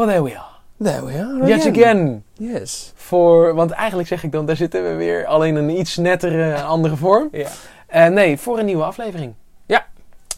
[0.00, 0.48] Well, there we are.
[0.78, 1.46] There we are.
[1.46, 2.24] Yet again.
[2.32, 2.92] Yes.
[2.94, 5.26] Voor, want eigenlijk zeg ik dan, daar zitten we weer.
[5.26, 7.28] Alleen een iets nettere, andere vorm.
[7.32, 7.48] Ja.
[7.86, 9.34] Eh, nee, voor een nieuwe aflevering.
[9.66, 9.86] Ja.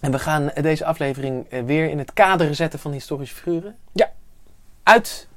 [0.01, 3.77] En we gaan deze aflevering eh, weer in het kader zetten van historische figuren.
[3.92, 4.10] Ja.
[4.82, 5.28] Uit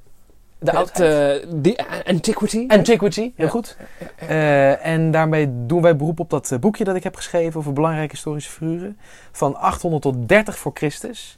[0.60, 1.44] de oudheid.
[1.76, 2.66] eh, Antiquity.
[2.68, 3.48] Antiquity, heel Ja.
[3.52, 3.78] goed.
[4.16, 8.12] Eh, en daarmee doen wij beroep op dat boekje dat ik heb geschreven over belangrijke
[8.12, 8.98] historische figuren.
[9.32, 11.38] Van 800 tot 30 voor Christus.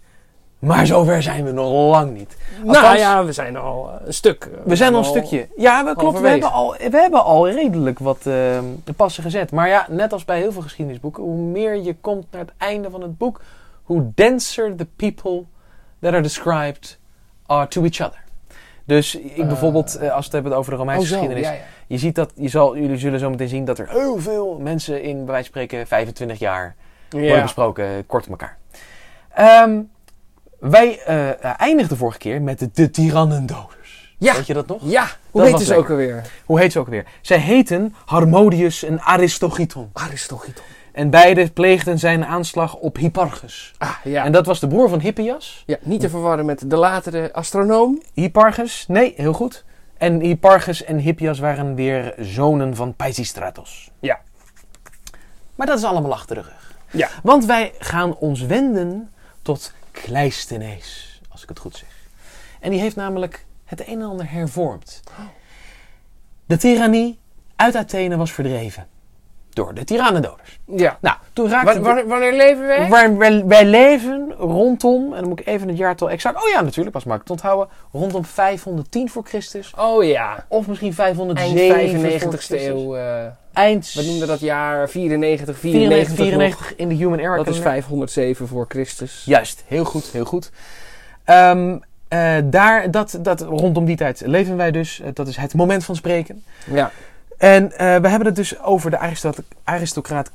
[0.60, 2.38] Maar zover zijn we nog lang niet.
[2.64, 4.44] nou ja, we zijn al eh, een stuk.
[4.44, 5.48] eh, We zijn al een stukje.
[5.58, 6.20] Ja, we, klopt.
[6.20, 8.58] We hebben, al, we hebben al redelijk wat eh,
[8.96, 9.52] passen gezet.
[9.52, 12.90] Maar ja, net als bij heel veel geschiedenisboeken, hoe meer je komt naar het einde
[12.90, 13.42] van het boek,
[13.84, 15.44] hoe denser the people
[16.02, 17.00] that are described
[17.46, 18.24] are to each other.
[18.86, 19.48] Dus ik Eh.
[19.48, 21.60] bijvoorbeeld, eh, als we het hebben over de Romeinse Oh, geschiedenis, Ja, ja.
[21.88, 25.02] je ziet dat, je zal, jullie zullen zo meteen zien dat er heel veel mensen
[25.02, 26.76] in, bij wijze van spreken, 25 jaar
[27.10, 28.58] worden besproken, eh, kort op elkaar.
[29.34, 29.80] Ehm,
[30.60, 34.16] wij eh, eindigden vorige keer met de, de Tyrannendoders.
[34.18, 34.34] Ja.
[34.36, 34.82] Weet je dat nog?
[34.84, 36.22] Ja, hoe was heet ze ook alweer?
[36.46, 37.06] Hoe heet ze ook weer?
[37.22, 39.90] Zij heten Harmodius en Aristogiton.
[39.94, 40.64] Aristogiton.
[40.92, 43.74] En beide pleegden zijn aanslag op Hipparchus.
[43.78, 44.24] Ah, ja.
[44.26, 45.64] En dat was de broer van Hippias.
[45.66, 45.78] ja.
[45.82, 48.02] Niet te verwarren met de latere astronoom.
[48.14, 49.66] Hipparchus, nee, heel goed.
[49.98, 53.92] En Hipparchus en Hippias waren weer zonen van Pisistratos.
[54.00, 54.20] Ja.
[55.56, 56.76] Maar dat is allemaal achter de rug.
[56.92, 57.10] Ja.
[57.24, 59.10] Want wij gaan ons wenden
[59.42, 61.90] tot Cleisthenes, als ik het goed zeg.
[62.60, 65.02] En die heeft namelijk het een en ander hervormd.
[66.46, 67.20] De tirannie
[67.56, 68.88] uit Athene was verdreven.
[69.58, 70.60] Door de tyrannendoders.
[70.66, 70.98] Ja.
[71.02, 71.74] Nou, toen raakte...
[71.74, 72.88] Wa- wanneer, wanneer leven wij?
[72.88, 76.36] Waar, wij, wij leven rondom, en dan moet ik even het jaartal exact...
[76.44, 77.76] Oh ja, natuurlijk, pas makkelijk te onthouden.
[77.92, 79.74] Rondom 510 voor Christus.
[79.78, 80.46] Oh ja.
[80.48, 82.66] Of misschien Eind 507 voor 95ste Christus.
[82.66, 82.96] eeuw.
[82.96, 86.16] eh Eind we noemden dat jaar 94, 94, 94.
[86.16, 87.36] 94 in de Human Era.
[87.36, 87.72] Dat is kalender.
[87.72, 89.24] 507 voor Christus.
[89.26, 90.52] Juist, heel goed, heel goed.
[91.24, 95.00] Ehm, eh, daar, dat, dat, rondom die tijd leven wij dus.
[95.00, 96.44] Eh, dat is het moment van spreken.
[96.72, 96.92] Ja.
[97.38, 100.32] En eh, we hebben het dus over de aristocraat, aristocraat.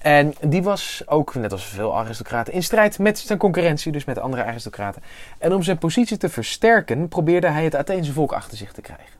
[0.00, 4.18] En die was ook, net als veel aristocraten, in strijd met zijn concurrentie, dus met
[4.18, 5.02] andere aristocraten.
[5.38, 9.12] En om zijn positie te versterken, probeerde hij het Atheense volk achter zich te krijgen.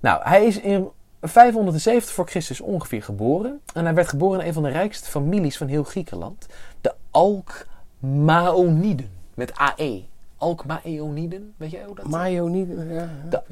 [0.00, 0.88] Nou, hij is in
[1.22, 3.60] 570 voor Christus ongeveer geboren.
[3.74, 6.46] En hij werd geboren in een van de rijkste families van heel Griekenland.
[6.80, 9.10] De Alkmaoniden.
[9.34, 10.02] Met AE.
[10.36, 11.54] Alkmaeoniden.
[11.56, 12.68] Weet jij hoe dat Mayo niet.
[12.90, 13.08] Ja.
[13.28, 13.42] De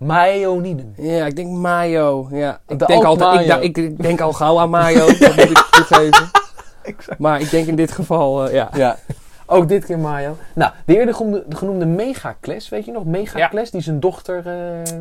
[0.00, 0.94] Alkmaeoniden.
[0.96, 2.28] ja, ik denk mayo.
[2.30, 2.60] Ja.
[2.66, 5.06] Ik, De denk altijd, ik, da- ik, ik denk al gauw aan mayo.
[5.18, 6.30] dat moet ik toegeven.
[7.18, 8.70] Maar ik denk in dit geval, eh, ja.
[8.74, 8.96] Ja.
[9.46, 10.36] Ook dit keer Mayo.
[10.54, 13.04] Nou, de eerder genoemde, de genoemde Megacles, weet je nog?
[13.04, 14.92] Megacles, die zijn dochter eh,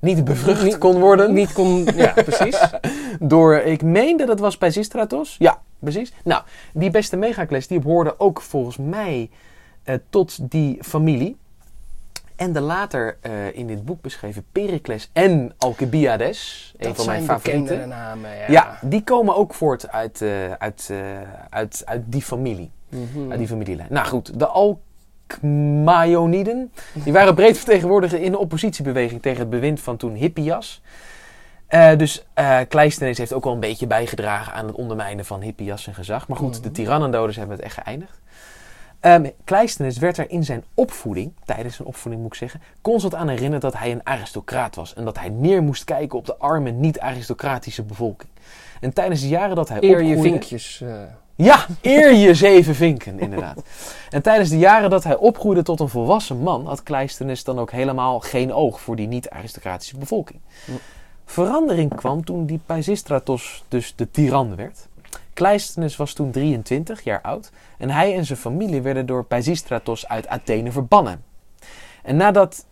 [0.00, 1.32] niet bevrucht Niet- kon worden.
[1.32, 2.60] Niet kon, ja, precies.
[3.20, 5.36] Door, ik meende dat was Pisistratos.
[5.38, 6.12] Ja, precies.
[6.24, 6.42] Nou,
[6.72, 9.30] die beste Megacles, die behoorde ook volgens mij
[9.82, 11.36] eh, tot die familie.
[12.36, 17.86] En de later eh, in dit boek beschreven Pericles en Alcibiades, een van mijn bekendere
[17.86, 18.44] namen, ja.
[18.48, 20.96] Ja, die komen ook voort uit, eh, uit, eh,
[21.50, 22.70] uit, uit die familie.
[22.88, 23.30] Mhm.
[23.30, 23.88] Uit die familielijn.
[23.90, 26.72] Nou goed, de Alkmaioniden.
[26.92, 30.82] Die waren breed vertegenwoordigd in de oppositiebeweging tegen het bewind van toen Hippias.
[31.96, 32.24] Dus
[32.68, 36.28] Cleisthenes heeft ook wel een beetje bijgedragen aan het ondermijnen van Hippias gezag.
[36.28, 36.72] Maar goed, de Mhm.
[36.72, 38.20] tyrannendoders hebben het echt geëindigd.
[39.04, 43.28] Ehm Cleisthenes werd er in zijn opvoeding, tijdens zijn opvoeding moet ik zeggen, constant aan
[43.28, 44.94] herinnerd dat hij een aristocraat was.
[44.94, 48.30] En dat hij neer moest kijken op de arme, niet-aristocratische bevolking.
[48.80, 50.22] En tijdens de jaren dat hij Eer je opgroeide...
[50.22, 50.80] vinkjes.
[50.80, 51.02] eh.
[51.34, 53.62] Ja, eer je zeven vinken, inderdaad.
[54.10, 57.70] En tijdens de jaren dat hij opgroeide tot een volwassen man, had Cleisthenes dan ook
[57.70, 60.40] helemaal geen oog voor die niet-aristocratische bevolking.
[60.64, 60.72] Hm.
[61.24, 64.88] Verandering kwam toen die Pisistratos dus de tiran werd.
[65.34, 70.28] Cleisthenes was toen 23 jaar oud en hij en zijn familie werden door Pisistratos uit
[70.28, 71.24] Athene verbannen.
[72.02, 72.66] En nadat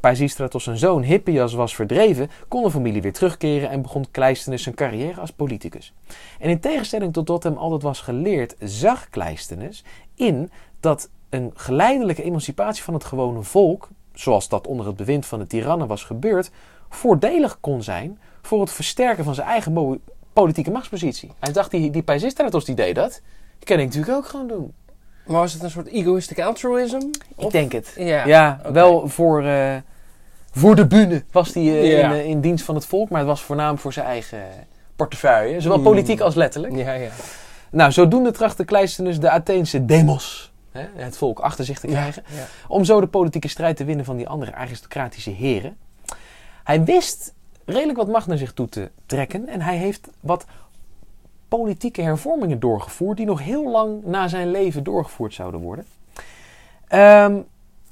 [0.00, 4.74] Pisistratos zijn zoon Hippias was verdreven, kon de familie weer terugkeren en begon Cleisthenes zijn
[4.74, 5.94] carrière als politicus.
[6.38, 10.50] En in tegenstelling tot wat hem altijd was geleerd, zag Cleisthenes in
[10.80, 15.46] dat een geleidelijke emancipatie van het gewone volk, zoals dat onder het bewind van de
[15.46, 16.50] tirannen was gebeurd,
[16.88, 20.00] voordelig kon zijn voor het versterken van zijn eigen
[20.34, 21.30] politieke machtspositie.
[21.38, 23.20] Hij dacht, die, die Pisistratos die deed dat,
[23.58, 24.72] die kan ik natuurlijk ook gewoon doen.
[25.26, 27.00] Maar was het een soort egoistic altruism?
[27.36, 27.92] Ik denk het.
[27.96, 28.60] Ja.
[28.72, 29.76] Wel voor, eh,
[30.52, 32.08] voor de bühne was hij eh, Ja.
[32.12, 34.42] in, eh, in dienst van het volk, maar het was voornamelijk voor zijn eigen
[34.96, 35.60] portefeuille.
[35.60, 35.84] Zowel Mm.
[35.84, 36.76] politiek als letterlijk.
[36.76, 37.10] Ja, ja.
[37.70, 42.22] Nou, zodoende trachtte Cleisthenes de Atheense demos, hè, het volk, achter zich te krijgen.
[42.36, 42.46] ja.
[42.68, 45.76] Om zo de politieke strijd te winnen van die andere aristocratische heren.
[46.64, 47.33] Hij wist
[47.64, 49.48] redelijk wat macht naar zich toe te trekken.
[49.48, 50.46] En hij heeft wat
[51.48, 53.16] politieke hervormingen doorgevoerd.
[53.16, 55.84] die nog heel lang na zijn leven doorgevoerd zouden worden.
[56.88, 57.36] Ehm,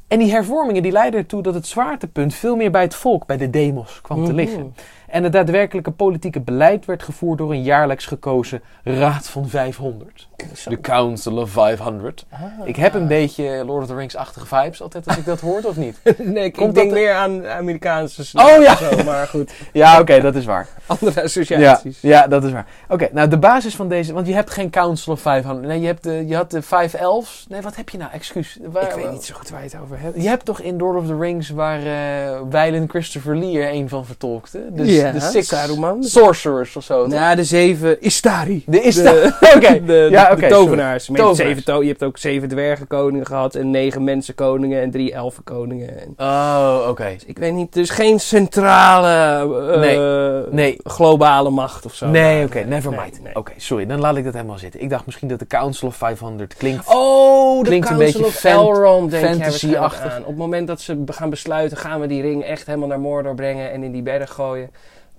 [0.08, 3.36] En die hervormingen die leidden ertoe dat het zwaartepunt veel meer bij het volk, bij
[3.36, 4.34] de demos, kwam te Mhm.
[4.40, 4.74] liggen.
[5.12, 10.28] En het daadwerkelijke politieke beleid werd gevoerd door een jaarlijks gekozen Raad van 500.
[10.64, 12.26] De Council of 500.
[12.30, 12.40] Ah.
[12.64, 15.76] Ik heb een beetje Lord of the Rings-achtige vibes altijd als ik dat hoor, of
[15.76, 16.00] niet?
[16.18, 18.76] nee, ik Komt denk dat- meer aan Amerikaanse Oh, ja.
[18.76, 20.68] Zo, maar goed, Ja, oké, dat is waar.
[20.86, 22.00] andere associaties.
[22.00, 22.66] ja, dat is waar.
[22.88, 24.12] Oké, nou de basis van deze...
[24.12, 25.66] Want je hebt geen Council of 500.
[25.66, 27.46] Nee, je, hebt de, je had de 5 elves.
[27.48, 28.10] Nee, wat heb je nou?
[28.12, 28.58] Excuus.
[28.62, 30.22] Waar- Ik weet niet zo goed waar je het over hebt.
[30.22, 31.80] Je hebt toch in Lord of the Rings waar
[32.50, 34.64] Weilen Christopher Lee er een van vertolkte?
[34.70, 36.02] Dus Ja, de Six Saruman.
[36.02, 37.02] Sorcerers of zo.
[37.02, 37.12] toch?
[37.12, 38.62] Na de zeven Istari.
[38.66, 41.04] De is de, Oké, de, ja, de tovenaars.
[41.32, 46.00] Zeven to- je hebt ook zeven dwergenkoningen gehad en negen mensenkoningen en drie elfenkoningen.
[46.00, 47.16] En, Oh, oké.
[47.26, 49.08] ik weet niet, dus geen centrale
[49.72, 49.98] eh, Nee,
[50.50, 50.76] nee.
[50.84, 52.06] globale macht of zo.
[52.06, 53.22] Nee, oké, never mind.
[53.22, 53.34] nee.
[53.36, 54.80] Oké, sorry, dan laat ik dat helemaal zitten.
[54.82, 56.84] Ik dacht misschien dat de Council of 500 klinkt.
[56.88, 60.18] Oh, de Klinkt een Council beetje of fan- Elrond, denk fantasy-achtig.
[60.20, 63.34] Op het moment dat ze gaan besluiten, gaan we die ring echt helemaal naar Mordor
[63.34, 64.70] brengen en in die berg gooien.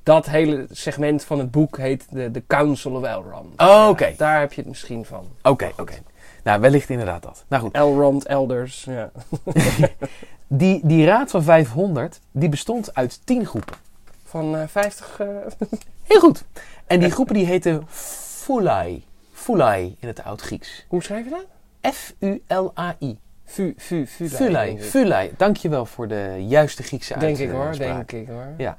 [0.03, 3.61] Dat hele segment van het boek heet de, de Council of Elrond.
[3.61, 4.05] Oh, oké.
[4.05, 5.27] Ja, daar heb je het misschien van.
[5.44, 5.94] Oké, oké.
[6.44, 7.44] Nou, wellicht inderdaad dat.
[7.47, 9.11] Nou goed, Elrond, Elders, ja.
[10.47, 13.75] die, die raad van 500, die bestond uit 10 groepen.
[14.23, 15.19] Van eh 50...
[15.19, 15.27] eh,
[16.03, 16.44] Heel goed.
[16.88, 19.03] En die groepen die heten Fulai.
[19.33, 20.85] Fulai in het oud-Grieks.
[20.88, 21.45] hoe schrijf je dat?
[21.94, 23.17] F-U-L-A-I.
[23.45, 24.29] Fu, fu, fu.
[24.29, 24.81] Fulai.
[24.81, 25.31] Fulai.
[25.38, 28.09] Dankjewel voor de juiste Griekse Denk ik hoor, uitspraak.
[28.09, 28.47] denk ik hoor.
[28.57, 28.77] Ja.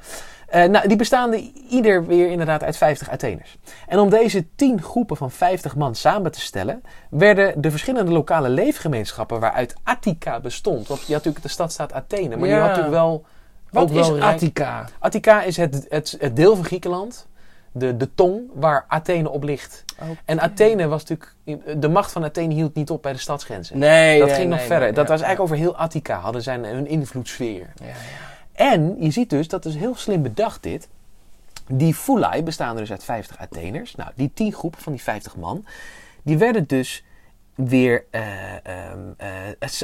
[0.54, 3.58] Eh, nou, die bestaande ieder weer inderdaad uit 50 Atheners.
[3.88, 8.48] En om deze 10 groepen van 50 man samen te stellen, werden de verschillende lokale
[8.48, 10.88] leefgemeenschappen waaruit Attica bestond.
[10.88, 13.24] Want je had natuurlijk, de stadstaat Athene, maar je had natuurlijk wel.
[13.70, 14.88] Wat wel is rijk- Attica?
[14.98, 17.26] Attica is het, het, het deel van Griekenland,
[17.72, 19.84] de, de tong waar Athene op ligt.
[20.24, 21.34] En Athene was natuurlijk.
[21.80, 23.78] De macht van Athene hield niet op bij de stadsgrenzen.
[23.78, 24.94] Nee, dat nee, ging nog nee, verder.
[24.94, 27.72] dat was eigenlijk over heel Attica, hadden zij een invloedssfeer.
[27.80, 28.33] Ja, ja.
[28.54, 30.88] En je ziet dus, dat is heel slim bedacht dit.
[31.66, 33.94] Die Fulai bestaan er dus uit 50 Atheners.
[33.94, 35.64] Nou, die 10 groepen van die 50 man,
[36.22, 37.04] die werden dus
[37.54, 38.22] weer eh,
[38.62, 39.28] ehm, eh,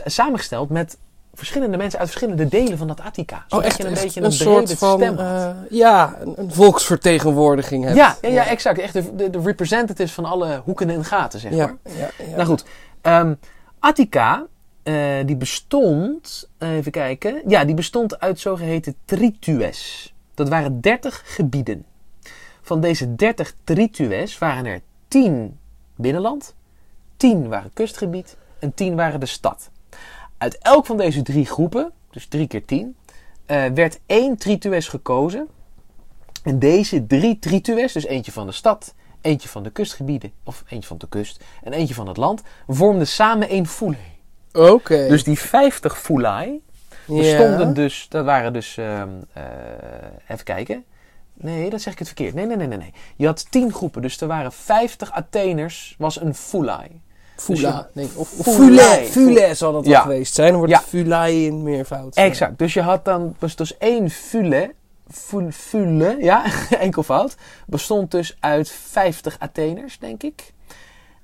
[0.04, 0.98] samengesteld met
[1.34, 3.44] verschillende mensen uit verschillende delen van dat Attica.
[3.48, 5.18] Zodat je een beetje een, brede stem had.
[5.18, 7.96] eh, ja, een, een volksvertegenwoordiging hebt.
[7.96, 8.78] ja, ja, ja, exact.
[8.78, 11.76] Echt de, de, de representatives van alle hoeken en gaten, zeg maar.
[11.82, 12.10] Ja.
[12.36, 12.64] Nou goed,
[13.02, 13.32] Ehm
[13.80, 14.46] Attica,
[14.82, 20.12] eh, die bestond, even kijken, ja, die bestond uit zogeheten tritues.
[20.34, 21.84] Dat waren 30 gebieden.
[22.62, 25.58] Van deze 30 tritues waren er 10
[25.96, 26.54] binnenland,
[27.16, 29.70] 10 waren kustgebied en 10 waren de stad.
[30.38, 32.96] Uit elk van deze drie groepen, dus 3 keer 10,
[33.46, 35.48] eh, werd één tritues gekozen.
[36.42, 40.88] En deze drie tritues, dus eentje van de stad, eentje van de kustgebieden, of eentje
[40.88, 44.19] van de kust en eentje van het land, vormden samen één fulai.
[44.52, 45.08] Oké.
[45.08, 46.60] Dus die 50 fulai
[47.06, 49.42] bestonden dus, dat waren dus, ehm, eh,
[50.28, 50.84] even kijken.
[51.34, 52.34] Nee, dat zeg ik het verkeerd.
[52.34, 52.92] Nee, nee, nee, nee, nee.
[53.16, 57.00] Je had 10 groepen, dus er waren 50 Atheners, was een fulai.
[57.36, 58.18] Fula, Dus je-.
[58.18, 59.06] Of, Fulai.
[59.06, 59.34] Fule.
[59.34, 59.90] Fule zal dat Ja.
[59.90, 60.48] wel geweest zijn.
[60.48, 60.80] Dan wordt Ja.
[60.80, 62.14] Fulai in meervoud.
[62.16, 62.58] Exact.
[62.58, 64.74] Dus je had dan, was dus één fule,
[65.10, 66.44] ful- fule, ja,
[66.78, 70.52] enkelvoud, bestond dus uit 50 Atheners, denk ik.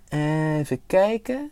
[0.09, 1.51] Even kijken.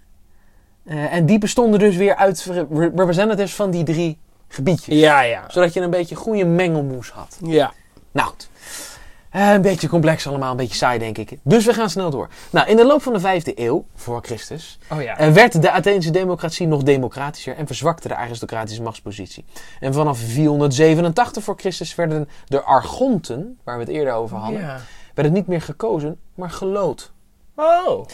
[0.84, 4.98] Eh, en die bestonden dus weer uit re- representatives van die drie gebiedjes.
[4.98, 5.44] Ja, ja.
[5.48, 7.38] Zodat je een beetje goede mengelmoes had.
[7.42, 7.72] Ja.
[8.12, 8.32] Nou.
[9.30, 11.38] Eh, een beetje complex allemaal, een beetje saai denk ik.
[11.42, 12.28] Dus we gaan snel door.
[12.50, 15.18] Nou, in de loop van de vijfde eeuw, voor Christus, Oh ja.
[15.18, 19.44] en werd de Atheense democratie nog democratischer en verzwakte de aristocratische machtspositie.
[19.80, 24.80] En vanaf 487 voor Christus werden de argonten, waar we het eerder over hadden, ja.
[25.14, 27.12] werden niet meer gekozen, maar gelood.
[27.54, 28.04] Oh.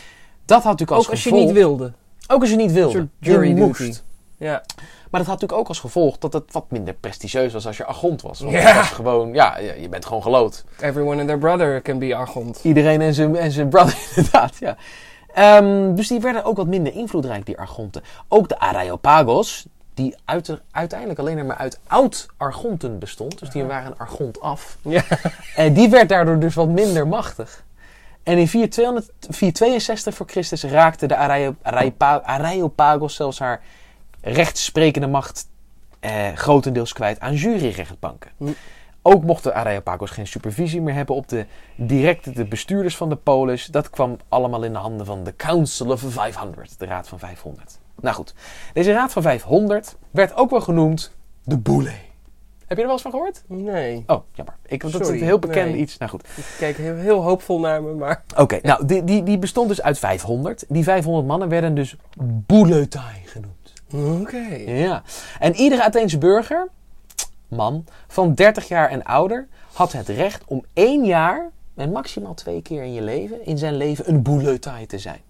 [0.45, 1.93] Dat had natuurlijk als Ook als je niet wilde.
[2.33, 3.09] Ook als je niet wilde.
[3.19, 3.67] Jury je duty.
[3.67, 4.05] moest.
[4.37, 4.63] Ja.
[5.11, 7.85] Maar dat had natuurlijk ook als gevolg dat het wat minder prestigieus was als je
[7.85, 8.41] argont was.
[8.41, 10.65] Want was gewoon, ja, je bent gewoon gelood.
[10.81, 12.61] Everyone and their brother can be argont.
[12.63, 14.77] Iedereen en zijn, en zijn brother, inderdaad, ja.
[15.35, 18.03] Ehm, dus die werden ook wat minder invloedrijk, die Argonten.
[18.29, 23.39] Ook de Areopagos, die uit, uiteindelijk alleen maar uit oud-Argonten bestond.
[23.39, 24.77] Dus die waren Argont af.
[24.83, 25.03] Ja.
[25.57, 27.65] En die werd daardoor dus wat minder machtig.
[28.23, 33.63] En in 4200 462 voor Christus raakte de Areo- Areopa- Areopagos zelfs haar
[34.21, 35.49] rechtssprekende macht
[36.01, 38.31] eh, grotendeels kwijt aan juryrechtbanken.
[38.37, 38.49] Hm.
[39.03, 41.47] Ook mochten Areopagos geen supervisie meer hebben op de
[41.77, 43.67] directe de bestuurders van de polis.
[43.67, 47.79] Dat kwam allemaal in de handen van de Council of 500, de Raad van 500.
[48.01, 48.35] Nou goed,
[48.73, 51.93] deze Raad van 500 werd ook wel genoemd de Boule.
[52.71, 53.43] Heb je er wel eens van gehoord?
[53.47, 54.05] Nee.
[54.07, 54.55] Oh, jammer.
[54.67, 55.81] Ik, dat is een heel bekend nee.
[55.81, 55.99] iets.
[55.99, 56.29] Nou goed.
[56.37, 58.23] Ik kijk heel, heel hoopvol naar me, maar...
[58.37, 60.65] Oké, nou, die, die, die bestond dus uit 500.
[60.69, 63.73] Die 500 mannen werden dus Bouletai genoemd.
[64.21, 64.47] Oké.
[64.67, 65.03] Ja.
[65.39, 66.69] En iedere Atheense burger,
[67.49, 72.63] man, van 30 jaar en ouder, had het recht om één jaar en maximaal twee
[72.63, 75.21] keer in je leven, in zijn leven, een bouleutai te zijn.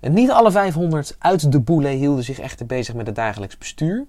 [0.00, 4.06] En niet alle 500 uit de boule hielden zich echter bezig met het dagelijks bestuur.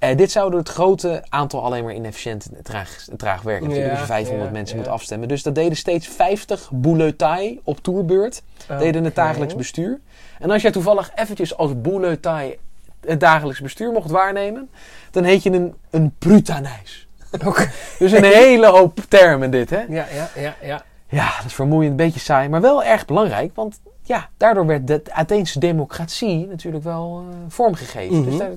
[0.00, 3.70] Eh, dit zou door het grote aantal alleen maar inefficiënt en traag, traag werken.
[3.70, 4.82] Ja, als je 500 ja, mensen ja.
[4.82, 5.28] moet afstemmen.
[5.28, 8.42] Dus dat deden steeds 50 bouleutai op toerbeurt.
[8.78, 10.00] Deden het dagelijks bestuur.
[10.38, 12.58] En als jij toevallig eventjes als bouleutai
[13.00, 14.70] het dagelijks bestuur mocht waarnemen,
[15.10, 17.08] dan heet je een, een prutanijs.
[17.46, 17.70] Oké.
[17.98, 19.80] Dus een hele hoop termen dit, hè?
[19.88, 20.84] Ja, ja, ja, ja.
[21.10, 23.54] Ja, dat is vermoeiend, een beetje saai, maar wel erg belangrijk.
[23.54, 28.16] Want ja, daardoor werd de Atheense democratie natuurlijk wel eh, vormgegeven.
[28.20, 28.24] Mhm.
[28.30, 28.50] dus daar-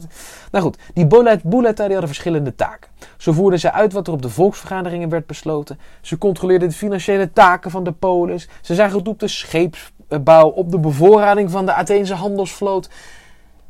[0.52, 2.90] nou goed, die bouleutai die hadden verschillende taken.
[3.18, 5.80] Zo voerden ze uit wat er op de volksvergaderingen werd besloten.
[6.02, 8.50] Ze controleerden de financiële taken van de polis.
[8.62, 12.90] Ze zagen toe op de scheepsbouw, op de bevoorrading van de Atheense handelsvloot.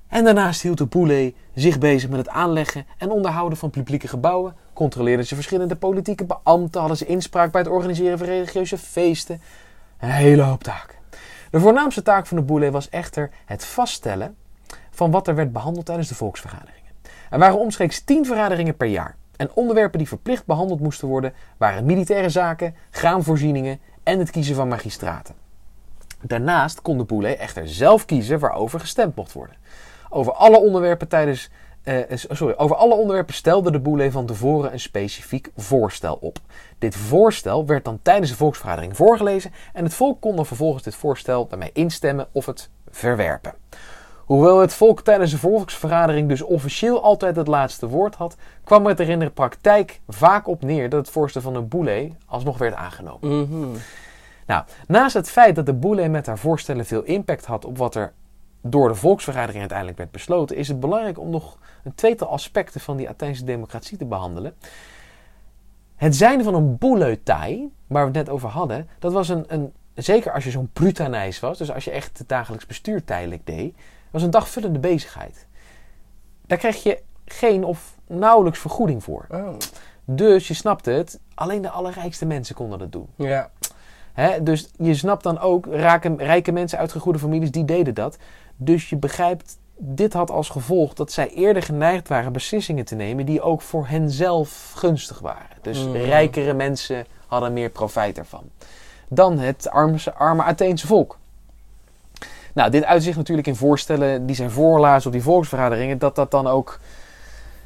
[0.08, 4.56] En daarnaast hield de boule zich bezig met het aanleggen en onderhouden van publieke gebouwen.
[4.74, 9.42] Controleerden ze verschillende politieke beambten, hadden ze inspraak bij het organiseren van religieuze feesten.
[10.00, 10.98] Een hele hoop taken.
[11.52, 14.36] De voornaamste taak van de boule was echter het vaststellen
[14.90, 16.92] van wat er werd behandeld tijdens de volksvergaderingen.
[17.30, 19.16] Er waren omstreeks tien vergaderingen per jaar.
[19.36, 24.68] En onderwerpen die verplicht behandeld moesten worden waren militaire zaken, graanvoorzieningen en het kiezen van
[24.68, 25.36] magistraten.
[26.22, 29.56] Daarnaast kon de boule echter zelf kiezen waarover gestemd mocht worden.
[30.10, 31.50] Over alle onderwerpen tijdens.
[31.84, 36.38] Eh, sorry, over alle onderwerpen stelde de boule van tevoren een specifiek voorstel op.
[36.78, 40.96] Dit voorstel werd dan tijdens de volksvergadering voorgelezen en het volk kon dan vervolgens dit
[40.96, 43.54] voorstel daarmee instemmen of het verwerpen.
[44.26, 49.00] Hoewel het volk tijdens de volksvergadering dus officieel altijd het laatste woord had, kwam het
[49.00, 52.74] er in de praktijk vaak op neer dat het voorstel van de boule alsnog werd
[52.74, 53.40] aangenomen.
[53.40, 53.78] Mhm.
[54.48, 57.96] Nou, naast het feit dat de boule met haar voorstellen veel impact had op wat
[57.96, 58.14] er
[58.66, 62.98] door de volksvergadering uiteindelijk werd besloten, is het belangrijk om nog een tweetal aspecten van
[62.98, 64.56] die Atheense democratie te behandelen.
[65.96, 69.74] Het zijn van een bouleutai, waar we het net over hadden, dat was een, een
[69.94, 73.76] zeker als je zo'n prutanijs was, dus als je echt het dagelijks bestuur tijdelijk deed,
[74.12, 75.48] was een dagvullende bezigheid.
[76.46, 79.26] Daar kreeg je geen of nauwelijks vergoeding voor.
[79.30, 79.50] Oh.
[80.06, 83.08] Dus je snapt het, alleen de allerrijkste mensen konden dat doen.
[83.16, 83.52] Ja.
[84.14, 88.18] Hè, dus je snapt dan ook, raken, rijke mensen uit goede families, die deden dat.
[88.64, 93.26] Dus je begrijpt, dit had als gevolg dat zij eerder geneigd waren beslissingen te nemen
[93.26, 95.58] die ook voor henzelf gunstig waren.
[95.62, 95.96] Dus Mm.
[95.96, 98.44] rijkere mensen hadden meer profijt ervan.
[99.08, 101.18] Dan het arme, arme Atheense volk.
[102.54, 106.48] Nou, dit uitzicht natuurlijk in voorstellen die zijn voorlazen op die volksvergaderingen, dat dat dan
[106.48, 106.80] ook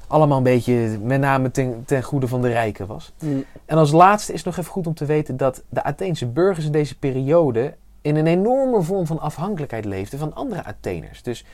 [0.08, 3.14] allemaal een beetje met name ten, ten goede van de rijken was.
[3.20, 3.46] Mm.
[3.66, 6.72] En als laatste is nog even goed om te weten dat de Atheense burgers in
[6.72, 7.74] deze periode
[8.08, 11.24] in een enorme vorm van afhankelijkheid leefden van andere Atheners.
[11.24, 11.46] Dus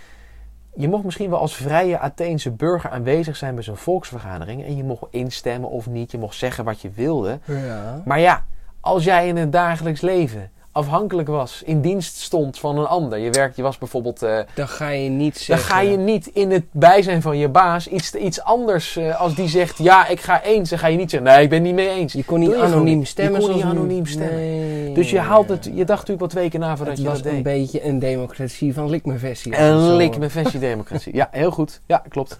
[0.75, 4.83] je mocht misschien wel als vrije Atheense burger aanwezig zijn bij zo'n volksvergadering en je
[4.83, 7.39] mocht instemmen of niet, je mocht zeggen wat je wilde.
[7.45, 8.01] Ja.
[8.05, 8.45] Maar ja,
[8.79, 13.31] als jij in het dagelijks leven afhankelijk was, in dienst stond van een ander, je,
[13.31, 16.63] werkt, je was bijvoorbeeld eh, Dan ga je niet dan ga je niet in het
[16.71, 18.95] bijzijn van je baas iets, iets anders.
[18.95, 21.49] eh, als die zegt ja, ik ga eens, dan ga je niet zeggen nee, ik
[21.49, 22.13] ben niet mee eens.
[22.13, 23.07] Je kon niet anoniem niet.
[23.07, 23.41] stemmen.
[23.41, 24.35] Je kon niet anoniem stemmen.
[24.35, 24.93] Nee.
[24.93, 27.21] Dus je haalt het, je dacht natuurlijk wel twee keer na voordat Het je was
[27.21, 27.43] dat een deed.
[27.43, 29.57] beetje een democratie van Likme-versie.
[29.57, 31.15] Een lik met democratie.
[31.15, 31.81] Ja, heel goed.
[31.85, 32.39] Ja, klopt.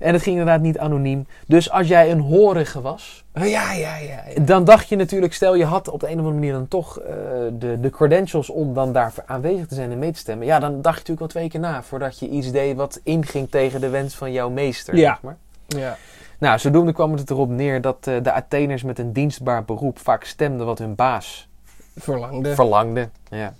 [0.00, 1.26] En het ging inderdaad niet anoniem.
[1.46, 4.22] Dus als jij een horige was, Oh, ja, ja, ja.
[4.34, 4.40] ja.
[4.42, 6.98] dan dacht je natuurlijk, stel je had op de een of andere manier dan toch
[6.98, 7.14] eh,
[7.58, 10.46] de, de credentials om dan daar aanwezig te zijn en mee te stemmen.
[10.46, 13.50] Ja, dan dacht je natuurlijk wel twee keer na voordat je iets deed wat inging
[13.50, 14.96] tegen de wens van jouw meester.
[14.96, 15.10] Ja.
[15.10, 15.36] Zeg maar.
[15.66, 15.96] ja.
[16.38, 20.24] Nou, zodoende kwam het erop neer dat eh, de Atheners met een dienstbaar beroep vaak
[20.24, 21.48] stemden wat hun baas
[21.96, 22.54] Verlangde.
[22.54, 23.08] verlangde.
[23.30, 23.54] Ja.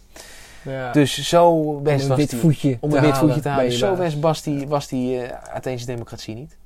[0.63, 0.93] Ja.
[0.93, 3.73] Dus zo om best een was wit die, voetje om een wit voetje te halen.
[3.73, 6.57] Zo best was die, was die eh, Atheense democratie niet.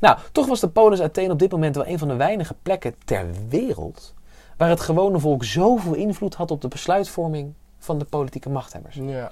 [0.00, 2.94] Nou, toch was de polis Athene op dit moment wel een van de weinige plekken
[3.04, 4.14] ter wereld
[4.56, 8.98] waar het gewone volk zoveel invloed had op de besluitvorming van de politieke machthebbers.
[9.02, 9.30] Ja.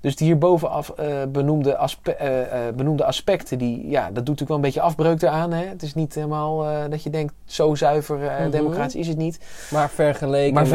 [0.00, 4.56] Dus die hierbovenaf eh benoemde, aspe- eh, benoemde aspecten, die, ja, dat doet natuurlijk wel
[4.56, 5.52] een beetje afbreuk eraan.
[5.52, 5.64] Hè?
[5.66, 8.50] Het is niet helemaal dat je denkt, zo zuiver Mhm.
[8.50, 9.38] democratisch is het niet.
[9.70, 10.66] Maar vergeleken, Maar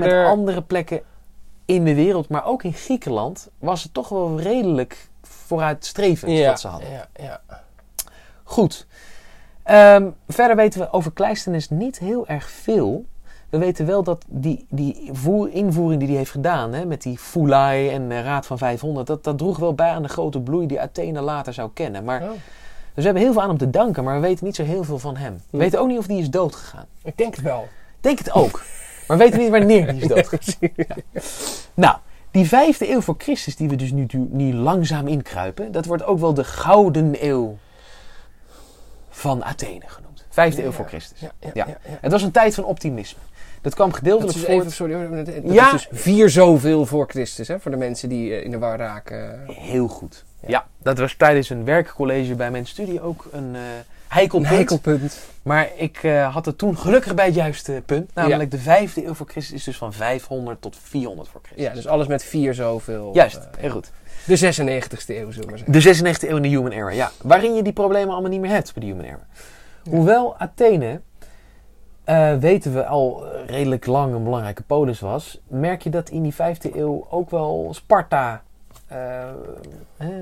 [0.00, 1.00] met andere plekken
[1.64, 6.60] in de wereld, maar ook in Griekenland, was het toch wel redelijk vooruitstrevend ja, wat
[6.60, 6.90] ze hadden.
[6.90, 7.40] Ja, ja.
[8.42, 8.86] Goed.
[9.62, 13.04] Ehm, verder weten we over Kleisthenes niet heel erg veel.
[13.50, 17.18] We weten wel dat die, die voer, invoering die hij heeft gedaan hè, met die
[17.18, 20.66] Foulai en de Raad van 500, dat, dat droeg wel bij aan de grote bloei
[20.66, 22.04] die Athene later zou kennen.
[22.04, 22.38] Maar, Oh, dus
[22.94, 24.98] we hebben heel veel aan hem te danken, maar we weten niet zo heel veel
[24.98, 25.42] van hem.
[25.50, 26.86] We weten ook niet of die is doodgegaan.
[27.02, 27.62] ik denk het wel.
[27.96, 28.62] Ik denk het ook.
[29.06, 31.02] Maar we weten niet wanneer die is doodgegaan.
[31.74, 31.96] Nou,
[32.30, 36.18] Die vijfde eeuw voor Christus, die we dus nu, nu langzaam inkruipen, dat wordt ook
[36.18, 37.58] wel de gouden eeuw
[39.10, 40.24] van Athene genoemd.
[40.28, 41.20] Vijfde eeuw Ja, voor Christus.
[41.20, 41.64] Ja, ja, Ja.
[41.66, 41.78] ja.
[41.88, 41.98] ja.
[42.00, 43.20] Het was een tijd van optimisme.
[43.60, 44.58] Dat kwam Dat gedeeltelijk is voort.
[44.60, 45.74] even, sorry, dat, dat Ja.
[45.74, 48.78] is dus vier zoveel voor Christus, hè, voor de mensen die eh, in de war
[48.78, 49.40] raken.
[49.46, 50.24] Heel goed.
[50.40, 50.48] Ja.
[50.48, 50.66] Ja.
[50.82, 53.60] dat was tijdens een werkcollege bij mijn studie ook een eh
[54.08, 54.54] heikel Een punt.
[54.56, 55.18] heikelpunt.
[55.44, 58.14] Maar ik eh, had het toen gelukkig bij het juiste punt.
[58.14, 61.66] Namelijk de vijfde eeuw voor Christus is dus van 500 tot 400 voor Christus.
[61.66, 63.10] Ja, dus alles met vier zoveel.
[63.14, 63.92] Juist, eh, heel goed.
[64.26, 65.72] de 96e eeuw, zullen we maar zeggen.
[65.72, 67.10] De 96e eeuw in de Human Era, ja.
[67.22, 69.26] Waarin je die problemen allemaal niet meer hebt bij de Human Era.
[69.90, 71.00] Hoewel Athene,
[72.04, 76.34] eh, weten we al redelijk lang een belangrijke polis was, merk je dat in die
[76.34, 78.42] vijfde eeuw ook wel Sparta.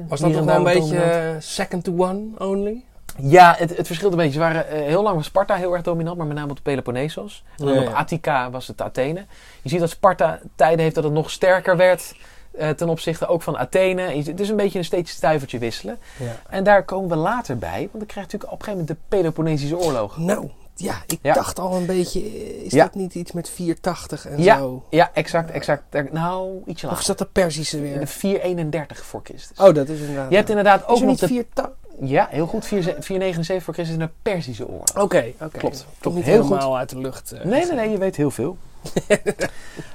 [0.08, 2.84] Was dat toch wel een beetje second to one only?
[3.18, 4.32] Ja, het, het verschilt een beetje.
[4.32, 6.62] Ze waren, eh, heel lang was Sparta heel erg dominant, maar met name op de
[6.62, 7.44] Peloponnesos.
[7.58, 7.94] En dan Ja, op.
[7.94, 9.24] Attica was het Athene.
[9.62, 12.14] Je ziet dat Sparta tijden heeft dat het nog sterker werd
[12.58, 14.16] eh, ten opzichte ook van Athene.
[14.16, 15.98] Je Het is een beetje een steeds stuivertje wisselen.
[16.18, 16.36] Ja.
[16.48, 18.88] En daar komen we later bij, want dan krijg je natuurlijk op een gegeven moment
[19.10, 20.24] de Peloponnesische oorlogen.
[20.24, 21.34] Nou, ja, ik Ja.
[21.34, 22.82] dacht al een beetje, eh, is Ja.
[22.84, 24.58] dat niet iets met 480 en Ja.
[24.58, 24.84] zo?
[24.90, 25.82] Ja, exact, exact.
[26.12, 27.16] Nou, ietsje Of is later.
[27.16, 28.06] dat de Persische De weer?
[28.06, 29.58] 431 voor Christus.
[29.58, 30.30] Oh, dat is inderdaad.
[30.30, 31.26] Je hebt inderdaad ook nog de...
[31.26, 31.81] 480?
[32.00, 32.66] Ja, heel goed.
[32.66, 34.96] 4 479 voor Christus een Persische oorlog.
[35.02, 35.32] Oké.
[35.52, 36.16] Klopt, Toch klopt.
[36.16, 37.32] niet Heel helemaal uit de lucht.
[37.32, 38.56] eh, Nee, nee, nee, je weet heel veel.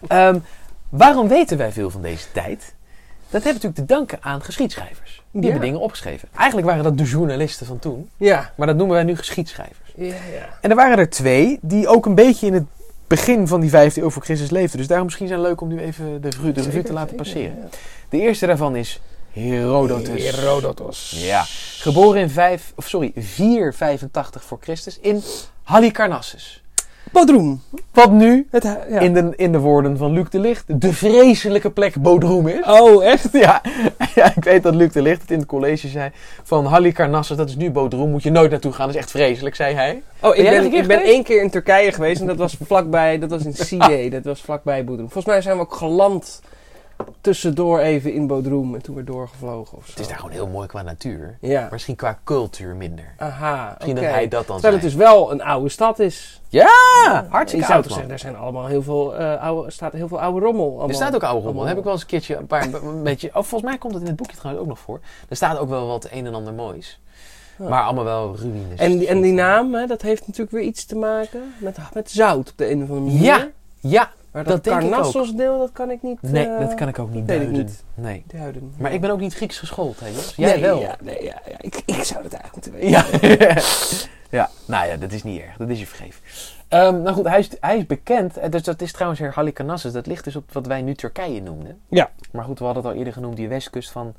[0.07, 0.39] Ehm,
[0.89, 2.73] waarom weten wij veel van deze tijd?
[3.29, 5.21] Dat heeft natuurlijk te danken aan geschiedschrijvers.
[5.31, 5.47] Die Ja.
[5.49, 6.27] hebben dingen opgeschreven.
[6.35, 8.53] Eigenlijk waren dat de journalisten van toen, Ja.
[8.55, 9.91] maar dat noemen wij nu geschiedschrijvers.
[9.95, 10.49] Ja, ja.
[10.61, 12.63] En er waren er twee die ook een beetje in het
[13.07, 14.77] begin van die vijfde eeuw voor Christus leefden.
[14.77, 17.15] Dus daarom misschien zijn het leuk om nu even de revue, de revue te laten
[17.15, 17.69] passeren.
[18.09, 19.01] De eerste daarvan is
[19.37, 20.35] Herodotus.
[20.35, 21.13] Herodotus.
[21.15, 21.43] Ja,
[21.79, 25.23] geboren in 5, of sorry, 485 voor Christus in
[25.63, 26.61] Halicarnassus.
[27.11, 27.61] Bodroem.
[27.93, 28.99] Wat nu Het, ja.
[28.99, 32.65] in, de, in de woorden van Luc de Licht, de vreselijke plek Bodroem is.
[32.65, 33.29] Oh, echt?
[33.31, 33.61] Ja,
[34.15, 36.11] ja, ik weet dat Luc de Licht het in het college zei.
[36.43, 38.85] Van Halicarnassus, dat is nu Bodroem, moet je nooit naartoe gaan.
[38.85, 40.01] Dat is echt vreselijk, zei hij.
[40.19, 43.19] Oh, Ben ik ben, ik ben één keer in Turkije geweest en dat was vlakbij,
[43.19, 45.09] dat was in Side, dat was vlakbij Bodrum.
[45.09, 46.41] Volgens mij zijn we ook geland
[47.21, 49.91] tussendoor even in Bodrum en toen weer doorgevlogen of zo.
[49.91, 51.37] Het is daar gewoon heel mooi qua natuur.
[51.41, 51.67] Ja.
[51.71, 53.13] Misschien qua cultuur minder.
[53.17, 54.05] Aha, Misschien oké.
[54.05, 56.41] dat hij dat dan Terwijl het dus wel een oude stad is.
[56.49, 60.07] Ja, hartstikke zou oud, toch zeggen, er zijn allemaal heel veel, eh, oude, staat heel
[60.07, 60.67] veel oude rommel.
[60.67, 60.87] Allemaal.
[60.87, 61.65] Er staat ook oude rommel.
[61.65, 63.27] Heb ik wel eens een keertje een paar een beetje.
[63.27, 64.99] Oh, volgens mij komt het in het boekje trouwens ook nog voor.
[65.29, 66.99] Er staat ook wel wat een en ander moois.
[67.57, 67.69] Ja.
[67.69, 68.79] Maar allemaal wel ruïnes.
[68.79, 72.11] En, die- en die naam, hè, dat heeft natuurlijk weer iets te maken met, met
[72.11, 73.23] zout op de een of andere manier.
[73.23, 73.47] Ja,
[73.79, 74.11] ja.
[74.31, 76.87] Maar dat dat, denk ik Carnassos deel, dat kan ik niet Nee, eh, dat kan
[76.87, 77.51] ik ook niet duiden.
[77.51, 77.83] niet.
[77.93, 78.23] Nee.
[78.27, 78.73] duiden.
[78.77, 80.33] Maar ik ben ook niet Grieks geschoold, hè Jos?
[80.35, 80.79] Jij nee, wel.
[80.79, 81.55] Ja, nee, ja, ja.
[81.59, 82.89] Ik, ik zou het eigenlijk moeten weten.
[83.39, 83.61] Ja.
[84.39, 85.57] ja, nou ja, dat is niet erg.
[85.57, 86.21] Dat is je vergeven.
[86.67, 88.37] Ehm, nou goed, hij is, hij is bekend.
[88.37, 89.91] eh, Dus dat is trouwens weer Halicarnassus.
[89.93, 91.79] Dat ligt dus op wat wij nu Turkije noemden.
[91.87, 92.09] Ja.
[92.31, 93.35] Maar goed, we hadden het al eerder genoemd.
[93.35, 94.13] Die westkust van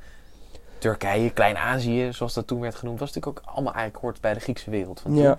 [0.79, 2.99] Turkije, Klein-Azië, zoals dat toen werd genoemd.
[3.01, 5.23] Was natuurlijk ook allemaal eigenlijk hoort bij de Griekse wereld van toen.
[5.23, 5.39] Ja.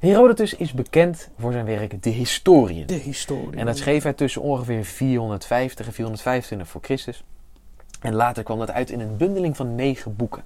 [0.00, 2.86] Herodotus is bekend voor zijn werk De Historiën.
[2.86, 3.58] De historie.
[3.60, 7.24] En dat schreef hij tussen ongeveer 450 en 425 voor Christus.
[8.00, 10.42] En later kwam dat uit in een bundeling van negen boeken.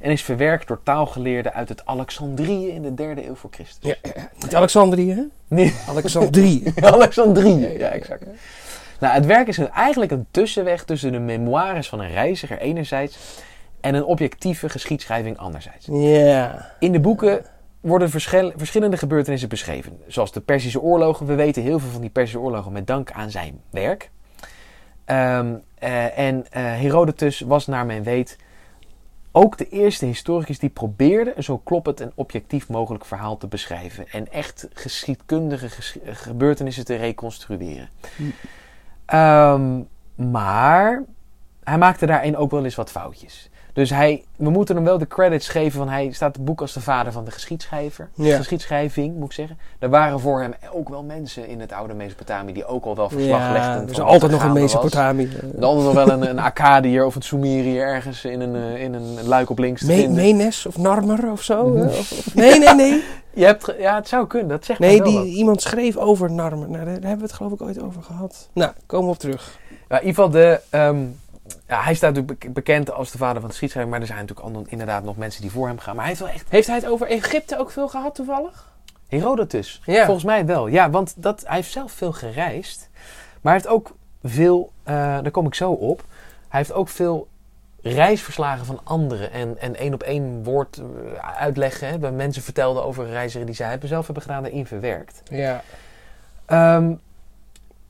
[0.00, 3.96] En is verwerkt door taalgeleerden uit het Alexandrië in de derde eeuw voor Christus.
[4.02, 4.12] Ja.
[4.42, 5.22] Niet Alexandrië, hè?
[5.48, 6.72] Nee, Alexandrië.
[6.80, 8.24] Alexandrië, ja exact.
[9.00, 13.18] Nou, het werk is een- eigenlijk een tussenweg tussen de memoires van een reiziger enerzijds
[13.80, 15.86] en een objectieve geschiedschrijving anderzijds.
[15.90, 16.72] ja.
[16.78, 17.44] In de boeken
[17.82, 19.98] worden verschil- verschillende gebeurtenissen beschreven.
[20.06, 21.26] Zoals de Perzische oorlogen.
[21.26, 24.10] We weten heel veel van die Perzische oorlogen met dank aan zijn werk.
[25.04, 28.36] Ehm, eh, en eh, Herodotus was naar men weet
[29.32, 34.08] ook de eerste historicus die probeerde een zo kloppend en objectief mogelijk verhaal te beschrijven.
[34.08, 37.88] En echt geschiedkundige ges- gebeurtenissen te reconstrueren.
[38.16, 38.22] Hm.
[39.06, 39.80] Ehm,
[40.30, 41.02] maar
[41.64, 43.50] hij maakte daarin ook wel eens wat foutjes.
[43.72, 46.72] Dus hij, we moeten hem wel de credits geven van hij staat het boek als
[46.72, 48.08] de vader van de geschiedschrijver.
[48.14, 48.36] Ja.
[48.36, 49.58] Geschiedschrijving, moet ik zeggen.
[49.78, 53.08] Er waren voor hem ook wel mensen in het oude Mesopotamië die ook al wel
[53.08, 53.82] verslag Ja, legden.
[53.82, 54.52] er is altijd nog een.
[54.52, 55.28] Mesopotamië.
[55.58, 58.94] Er altijd nog wel een, een Akkadiër of een Sumeriër ergens in een, eh, in
[58.94, 60.08] een luik op links te Me.
[60.08, 61.68] Menes of Narmer of zo?
[61.68, 61.78] Mhm.
[61.82, 63.02] eh, of- of- nee, nee, nee.
[63.34, 64.48] Je hebt, ja, het zou kunnen.
[64.48, 66.68] Dat zegt Nee, wel die, iemand schreef over Narmer.
[66.70, 68.48] Nou, daar hebben we het geloof ik ooit over gehad.
[68.52, 69.58] Nou, komen we op terug.
[69.88, 70.96] In ieder geval, de, ehm,
[71.68, 73.94] ja, hij staat natuurlijk bek- bekend als de vader van de geschiedschrijving.
[73.94, 75.94] Maar er zijn natuurlijk ander- inderdaad nog mensen die voor hem gaan.
[75.96, 76.48] Maar hij heeft wel echt...
[76.50, 78.70] Heeft hij het over Egypte ook veel gehad toevallig?
[79.08, 79.80] Herodotus.
[79.84, 80.04] Ja.
[80.04, 80.66] Volgens mij wel.
[80.66, 82.88] Ja, want dat, hij heeft zelf veel gereisd.
[83.40, 84.72] Maar hij heeft ook veel...
[84.82, 86.04] eh, daar kom ik zo op.
[86.48, 87.28] Hij heeft ook veel
[87.82, 89.32] reisverslagen van anderen.
[89.32, 91.88] En, en één op één woord eh, uitleggen.
[91.88, 94.44] Hè, waar mensen vertelden over reizigen die zij hebben zelf hebben gedaan.
[94.44, 95.22] Erin verwerkt.
[95.30, 95.62] Ja.
[96.46, 96.92] Ehm,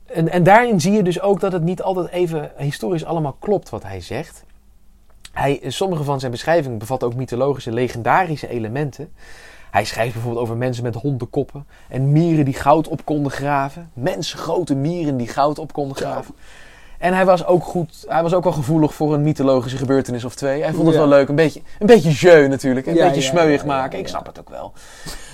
[0.05, 3.69] En, en daarin zie je dus ook dat het niet altijd even historisch allemaal klopt
[3.69, 4.43] wat hij zegt.
[5.31, 9.13] Hij, sommige van zijn beschrijvingen bevatten ook mythologische, legendarische elementen.
[9.71, 13.89] Hij schrijft bijvoorbeeld over mensen met hondenkoppen en mieren die goud op konden graven.
[13.93, 16.35] Mensengrote mieren die goud op konden graven.
[16.99, 20.35] En hij was ook goed, hij was ook wel gevoelig voor een mythologische gebeurtenis of
[20.35, 20.61] twee.
[20.63, 20.99] Hij vond het Ja.
[21.01, 23.99] wel leuk, een beetje, een beetje jeu natuurlijk, een Ja, beetje smeuig maken.
[23.99, 24.73] Ik snap het ook wel.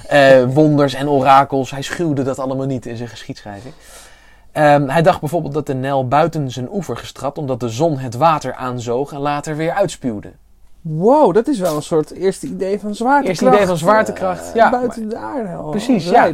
[0.07, 3.73] Eh, wonders en orakels, hij schuwde dat allemaal niet in zijn geschiedschrijving.
[4.51, 8.15] Ehm, hij dacht bijvoorbeeld dat de Nijl buiten zijn oever gestrapt omdat de zon het
[8.15, 10.31] water aanzoog en later weer uitspuwde.
[10.81, 13.41] Wow, dat is wel een soort eerste idee van zwaartekracht.
[13.41, 14.69] Eerste idee van zwaartekracht, eh, ja.
[14.69, 15.53] Buiten de aarde.
[15.53, 15.69] al.
[15.69, 16.31] Precies, ja.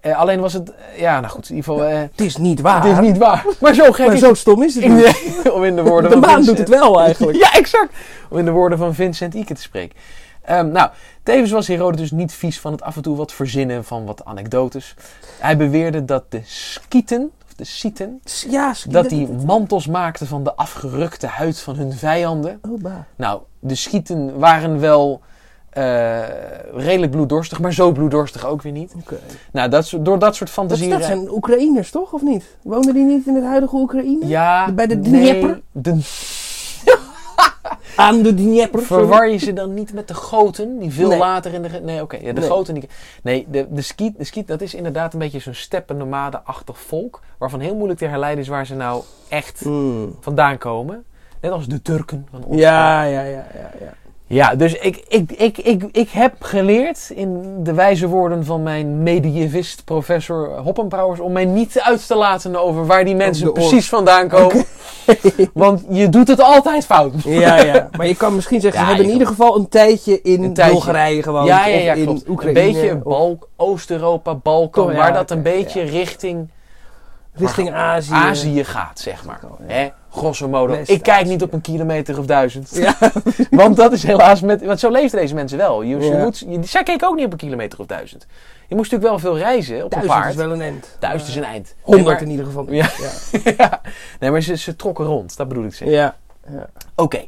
[0.00, 2.82] Eh, alleen was het, eh, ja, nou goed, in ieder geval, Het is niet waar.
[2.82, 3.44] het is niet waar.
[3.60, 5.50] Maar zo gek maar zo stom is het niet.
[5.50, 7.38] Om in de woorden De van maan Vincent- doet het wel eigenlijk.
[7.44, 7.92] Ja, exact.
[8.30, 9.96] Om in de woorden van Vincent Ike te spreken.
[10.42, 10.90] Ehm, nou,
[11.22, 14.94] tevens was Herodotus niet vies van het af en toe wat verzinnen van wat anekdotes.
[15.38, 20.54] Hij beweerde dat de Skieten, of de Scythen, Ja, dat die mantels maakten van de
[20.54, 22.58] afgerukte huid van hun vijanden.
[22.68, 22.92] Oh, bah.
[23.16, 25.20] Nou, de Schieten waren wel
[25.70, 26.20] eh,
[26.74, 28.94] redelijk bloeddorstig, maar zo bloeddorstig ook weer niet.
[29.52, 30.90] Nou, dat, door dat soort Dat, fantasieën...
[30.90, 32.12] dat zijn Oekraïners, toch?
[32.12, 32.44] Of niet?
[32.62, 34.26] Wonen die niet in het huidige Oekraïne?
[34.26, 35.60] Ja, Bij de nee, Dnieper?
[35.72, 36.00] de-
[37.96, 38.82] Aan de Dnieper.
[38.82, 41.18] Verwar je ze dan niet met de goten, die veel Nee.
[41.18, 41.68] later in de...
[41.82, 42.48] Nee, oké, ja, de Nee.
[42.50, 42.74] goten...
[42.74, 42.88] Die,
[43.22, 47.20] nee, de, de, skiet, de skiet, dat is inderdaad een beetje zo'n steppen-nomade-achtig volk...
[47.38, 50.16] waarvan heel moeilijk te herleiden is waar ze nou echt Hmm.
[50.20, 51.04] vandaan komen.
[51.40, 52.60] Net als de Turken van ons.
[52.60, 53.92] Ja, ja, ja, ja, ja.
[54.32, 59.02] Ja, dus ik, ik, ik, ik, ik heb geleerd in de wijze woorden van mijn
[59.02, 64.28] medievist professor Hoppenbrouwers om mij niet uit te laten over waar die mensen precies vandaan
[64.28, 64.64] komen.
[65.54, 67.12] Want je doet het altijd fout.
[67.24, 67.88] Ja, ja.
[67.96, 70.54] Maar je kan misschien zeggen, Ja, ze hebben in ieder geval een tijdje in Een
[70.54, 70.72] tijdje.
[70.72, 71.46] Bulgarije gewoond.
[71.46, 72.28] Ja, ja, ja, of in klopt.
[72.28, 72.60] Oekraïne.
[72.60, 76.48] een beetje of Balk, Oost-Europa, Balkan, waar dat een beetje richting
[77.32, 78.14] richting Azië.
[78.14, 79.40] Azië gaat, zeg maar.
[79.62, 79.88] Hè?
[80.12, 80.82] Grosso modo.
[80.86, 82.70] Ik kijk niet op een kilometer of duizend.
[82.74, 82.96] Ja.
[83.50, 84.64] Want dat is helaas met...
[84.64, 85.82] Want zo leefden deze mensen wel.
[85.82, 88.26] Je, moet, je, zij keken ook niet op een kilometer of duizend.
[88.68, 90.30] Je moest natuurlijk wel veel reizen op een Duizend paard.
[90.30, 90.96] is wel een end.
[90.98, 91.74] Duizend is een eind.
[91.80, 92.66] Honderd Nee, in ieder geval.
[92.72, 92.90] Ja.
[93.44, 93.52] Ja.
[93.56, 93.80] maar,
[94.20, 95.36] nee, maar ze, ze trokken rond.
[95.36, 95.96] Dat bedoel ik zeggen.
[95.96, 96.16] ja.
[96.50, 96.68] ja.
[96.94, 97.24] Oké.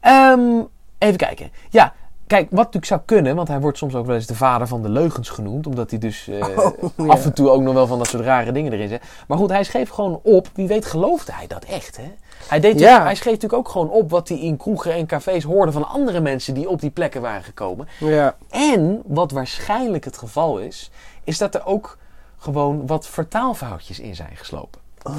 [0.00, 0.60] Ehm,
[0.98, 1.50] even kijken.
[1.70, 1.94] Ja,
[2.28, 4.82] kijk, wat natuurlijk zou kunnen, want hij wordt soms ook wel eens de vader van
[4.82, 6.58] de leugens genoemd, omdat hij dus eh,
[6.96, 9.02] Oh, af en toe ook nog wel van dat soort rare dingen erin zet.
[9.28, 12.12] Maar goed, hij schreef gewoon op, wie weet geloofde hij dat echt, hè?
[12.48, 12.94] Hij, deed Ja.
[12.96, 15.88] dus- hij schreef natuurlijk ook gewoon op wat hij in kroegen en cafés hoorde van
[15.88, 17.88] andere mensen die op die plekken waren gekomen.
[17.98, 18.34] Ja.
[18.50, 20.90] En wat waarschijnlijk het geval is,
[21.24, 21.98] is dat er ook
[22.38, 24.80] gewoon wat vertaalfoutjes in zijn geslopen.
[25.02, 25.14] Oh.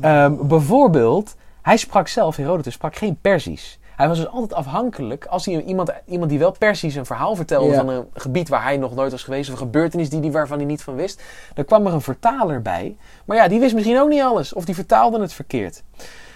[0.00, 3.78] Ehm, bijvoorbeeld, hij sprak zelf, Herodotus sprak geen Persisch.
[3.98, 7.70] Hij was dus altijd afhankelijk, als hij iemand, iemand die wel Persisch een verhaal vertelde
[7.70, 7.76] Ja.
[7.76, 10.56] van een gebied waar hij nog nooit was geweest, of een gebeurtenis die, die waarvan
[10.56, 11.22] hij niet van wist,
[11.54, 12.96] dan kwam er een vertaler bij.
[13.24, 15.82] Maar ja, die wist misschien ook niet alles, of die vertaalde het verkeerd.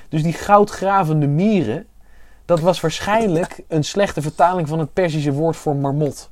[0.08, 1.86] Dus die goudgravende mieren,
[2.44, 6.30] dat was waarschijnlijk een slechte vertaling van het Persische woord voor marmot.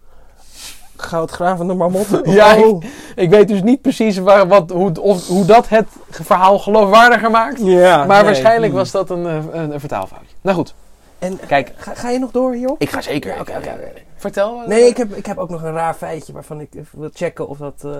[0.96, 2.30] Goudgravende marmotten.
[2.32, 2.82] Ja, Oh.
[3.16, 7.60] Ik weet dus niet precies waar, wat, hoe, of, hoe dat het verhaal geloofwaardiger maakt.
[7.60, 7.96] ja.
[7.96, 8.24] Maar nee.
[8.24, 10.34] waarschijnlijk was dat een, eh, een, een vertaalfoutje.
[10.40, 10.74] Nou goed,
[11.20, 12.80] En kijk, ga, ga je nog door hierop?
[12.80, 13.34] ik ga zeker.
[13.34, 13.92] Ja, oké, oké, oké.
[14.16, 14.62] Vertel.
[14.66, 17.48] Nee, ik heb, ik heb ook nog een raar feitje waarvan ik even wil checken
[17.48, 17.74] of dat...
[17.84, 17.90] eh,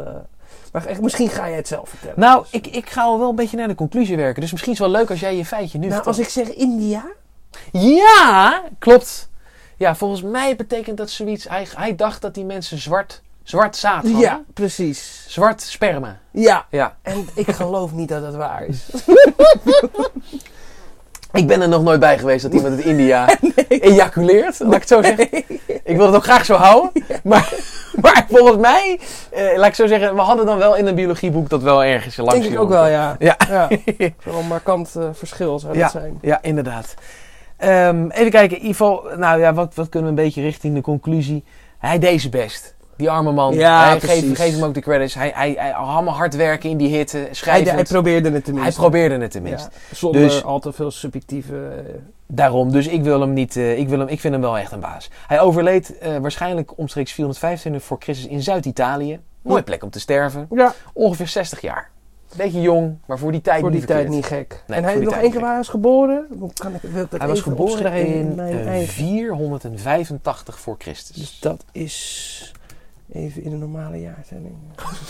[0.73, 2.21] Maar echt, misschien ga jij het zelf vertellen.
[2.21, 4.41] Nou, ik, ik ga al wel een beetje naar de conclusie werken.
[4.41, 6.17] Dus misschien is het wel leuk als jij je feitje nu Nou, vertelt.
[6.19, 7.05] als ik zeg India...
[7.73, 9.29] Ja, klopt.
[9.77, 11.49] Ja, volgens mij betekent dat zoiets...
[11.49, 14.19] Hij, hij dacht dat die mensen zwart, zwart zaad hadden.
[14.21, 15.25] Ja, precies.
[15.29, 16.19] Zwart sperma.
[16.31, 16.67] Ja.
[16.71, 16.97] Ja.
[17.03, 18.89] En ik geloof niet dat dat waar is.
[21.33, 23.29] Ik ben er nog nooit bij geweest dat iemand in India
[23.69, 24.59] ejaculeert.
[24.59, 25.29] Laat ik het zo zeggen.
[25.85, 26.91] Ik wil het ook graag zo houden.
[27.23, 27.53] Maar,
[28.01, 31.49] maar volgens mij, eh, laat ik zo zeggen, we hadden dan wel in een biologieboek
[31.49, 33.17] dat wel ergens langs Denk ik ook wel, ja.
[33.19, 33.37] Ja.
[33.49, 33.69] ja.
[33.99, 35.81] Een markant eh, verschil zou Ja.
[35.83, 36.19] dat zijn.
[36.21, 36.95] Ja, inderdaad.
[37.57, 41.45] Ehm, even kijken, geval, nou ja, wat, wat kunnen we een beetje richting de conclusie?
[41.79, 42.75] Hij deed zijn best.
[43.01, 43.55] Die arme man.
[43.55, 45.15] Ja, hij, geef, hem ook de credits.
[45.15, 47.75] Hij, hij, hij allemaal hard werken in die hitte, Hij, schrijven.
[47.75, 48.71] hij probeerde het tenminste.
[48.81, 49.69] Hij probeerde het tenminste.
[49.91, 51.55] Ja, zonder Dus- al te veel subjectieve...
[51.69, 51.95] eh,
[52.27, 54.73] Daarom, dus ik wil hem niet, eh, ik, wil hem, ik vind hem wel echt
[54.73, 55.11] een baas.
[55.27, 59.21] Hij overleed eh, waarschijnlijk omstreeks 425 voor Christus in Zuid-Italië.
[59.43, 60.47] Mooie plek om te sterven.
[60.51, 61.91] ja, Ongeveer 60 jaar.
[62.37, 64.31] Beetje jong, maar voor die tijd voor die niet tijd verkeerd.
[64.31, 64.63] niet gek.
[64.67, 66.27] Nee, en hij die nog één keer hij is geboren?
[66.55, 68.87] Kan ik, wil ik dat Hij was geboren in eigen.
[68.93, 71.17] 485 voor Christus.
[71.17, 72.53] Dus dat is
[73.13, 74.57] even in een normale jaartelling.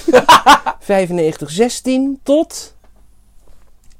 [0.79, 2.75] 95, 16 tot...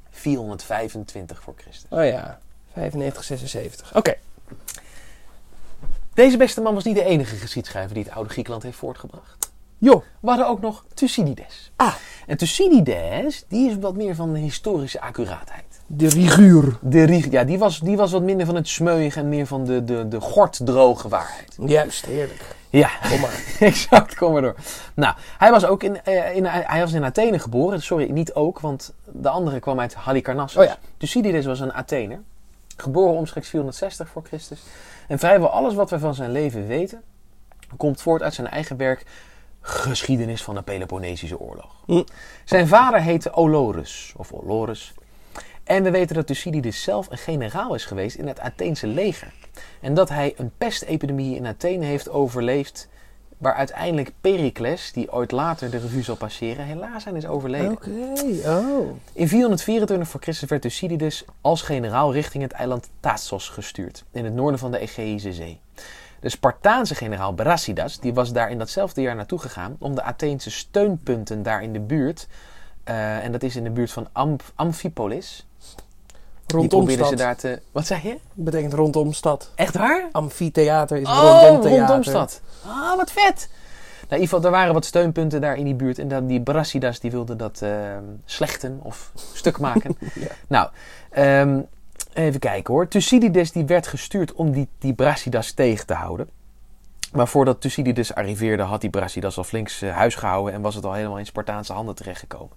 [0.09, 1.89] 425 voor Christus.
[1.89, 2.39] Oh ja,
[2.73, 3.95] 95, 76.
[3.95, 4.15] Oké.
[6.13, 9.49] Deze beste man was niet de enige geschiedschrijver die het oude Griekenland heeft voortgebracht.
[9.77, 10.03] Joh.
[10.19, 11.71] We hadden ook nog Thucydides.
[11.75, 11.95] Ah.
[12.27, 15.81] En Thucydides, die is wat meer van de historische accuraatheid.
[15.87, 16.77] De riguur.
[16.81, 19.83] De, ja, die, was, die was wat minder van het smeuïge en meer van de,
[19.83, 21.57] de, de gorddroge waarheid.
[21.65, 22.55] Juist, heerlijk.
[22.71, 23.43] Ja, Kom maar.
[23.59, 24.55] exact, kom maar door.
[24.93, 27.81] Nou, hij was ook in, eh, in, hij was in Athene geboren.
[27.81, 30.61] Sorry, niet ook, want de andere kwam uit Halicarnassus.
[30.61, 30.77] Oh ja.
[30.97, 32.19] Thucydides was een Athener.
[32.77, 34.61] Geboren omstreeks 460 voor Christus.
[35.07, 37.01] En vrijwel alles wat we van zijn leven weten...
[37.77, 39.05] komt voort uit zijn eigen werk...
[39.63, 41.83] Geschiedenis van de Peloponnesische oorlog.
[41.85, 42.03] Hm.
[42.45, 44.93] Zijn vader heette Olorus, of Olorus.
[45.63, 49.33] En we weten dat Thucydides zelf een generaal is geweest in het Atheense leger.
[49.81, 52.87] En dat hij een pestepidemie in Athene heeft overleefd...
[53.37, 56.65] waar uiteindelijk Pericles, die ooit later de revue zal passeren...
[56.65, 57.71] helaas aan is overleden.
[57.71, 57.89] Oké,
[58.45, 58.89] oh.
[59.13, 64.33] In 424 voor Christus werd Thucydides als generaal richting het eiland Thassos gestuurd, in het
[64.33, 65.59] noorden van de Egeïsche Zee.
[66.19, 70.51] De Spartaanse generaal Brasidas die was daar in datzelfde jaar naartoe gegaan om de Atheense
[70.51, 72.27] steunpunten daar in de buurt,
[72.83, 75.47] eh, en dat is in de buurt van Amph- Amphipolis,
[76.59, 77.17] die Rondom ze stad.
[77.17, 77.61] daar te...
[77.71, 78.17] Wat zeg je?
[78.33, 79.51] Betekent rondom stad.
[79.55, 80.07] Echt waar?
[80.11, 81.79] Amfitheater is Oh, rondom theater.
[81.79, 82.41] rondom stad.
[82.65, 83.49] Ah, wat vet!
[84.11, 85.99] Nou, in ieder geval, er waren wat steunpunten daar in die buurt.
[85.99, 87.71] En dan die Brassidas die wilde dat eh,
[88.25, 89.97] slechten of stuk maken.
[90.13, 90.27] Ja.
[90.47, 90.69] Nou,
[91.09, 91.59] ehm,
[92.13, 92.87] even kijken hoor.
[92.87, 96.29] Thucydides die werd gestuurd om die, die Brassidas tegen te houden.
[97.11, 100.53] Maar voordat Thucydides arriveerde had die Brassidas al flinks eh, huis gehouden...
[100.53, 102.55] en was het al helemaal in Spartaanse handen terechtgekomen.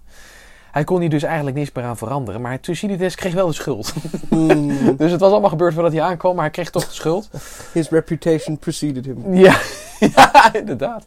[0.75, 2.41] Hij kon hier dus eigenlijk niks meer aan veranderen.
[2.41, 3.93] Maar Thucydides kreeg wel de schuld.
[4.29, 7.29] Mm, dus het was allemaal gebeurd voordat hij aankwam, maar hij kreeg toch de schuld.
[7.71, 9.33] his reputation preceded him.
[9.35, 9.59] Ja,
[10.15, 11.05] ja inderdaad.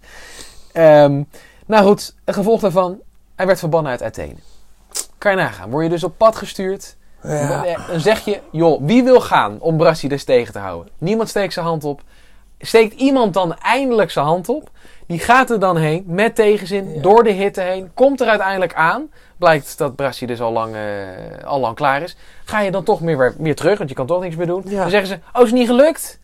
[0.72, 1.22] Ehm,
[1.66, 2.98] nou goed, een gevolg daarvan,
[3.34, 4.36] hij werd verbannen uit Athene.
[5.18, 6.96] Kan je nagaan, word je dus op pad gestuurd.
[7.22, 7.76] Ja.
[7.88, 10.92] Dan zeg je, joh, wie wil gaan om Brassides tegen te houden?
[10.98, 12.02] Niemand steekt zijn hand op.
[12.58, 14.70] Steekt iemand dan eindelijk zijn hand op?
[15.08, 17.00] Die gaat er dan heen, met tegenzin, Ja.
[17.00, 17.90] door de hitte heen.
[17.94, 19.10] Komt er uiteindelijk aan.
[19.36, 22.16] Blijkt dat Brassides al lang, eh, al lang klaar is.
[22.44, 24.62] Ga je dan toch meer, weer- meer terug, want je kan toch niks meer doen.
[24.66, 24.80] Ja.
[24.80, 26.18] Dan zeggen ze, oh, is het niet gelukt?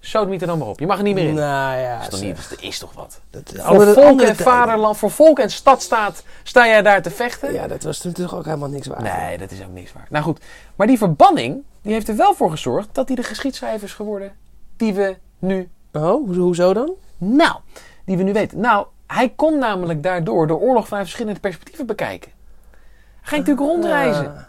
[0.00, 0.78] Sodemiet er dan maar op.
[0.80, 1.34] Je mag er niet meer in.
[1.34, 2.28] Nou ja, Dat is toch zeg.
[2.28, 3.20] niet, dat is toch wat?
[3.30, 4.36] Dat, Voor andere- volk en tijden.
[4.36, 7.52] vaderland, voor volk en stadstaat sta jij daar te vechten?
[7.52, 9.02] Ja, dat was toch ook helemaal niks waard.
[9.02, 10.10] Nee, dat is ook niks waard.
[10.10, 10.40] Nou goed,
[10.76, 14.32] maar die verbanning, die heeft er wel voor gezorgd dat hij de geschiedschrijver is geworden
[14.76, 16.92] die we nu, Oh, ho- hoezo dan?
[17.18, 17.54] nou,
[18.04, 18.60] die we nu weten.
[18.60, 22.30] Nou, hij kon namelijk daardoor de oorlog vanuit verschillende perspectieven bekijken.
[23.20, 24.46] Hij ging natuurlijk rondreizen.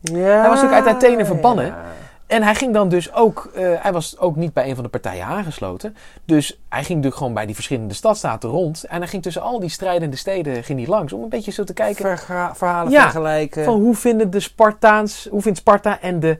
[0.00, 0.16] Ja.
[0.40, 1.66] Hij was natuurlijk uit Athene verbannen.
[1.66, 1.84] ja.
[2.26, 4.90] En hij ging dan dus ook, eh, hij was ook niet bij een van de
[4.90, 5.96] partijen aangesloten.
[6.24, 8.84] Dus hij ging natuurlijk gewoon bij die verschillende stadstaten rond.
[8.84, 11.64] En hij ging tussen al die strijdende steden ging hij langs om een beetje zo
[11.64, 13.64] te kijken Verga- verhalen Ja, vergelijken.
[13.64, 16.38] van hoe vinden de Spartaans, hoe vindt Sparta en de,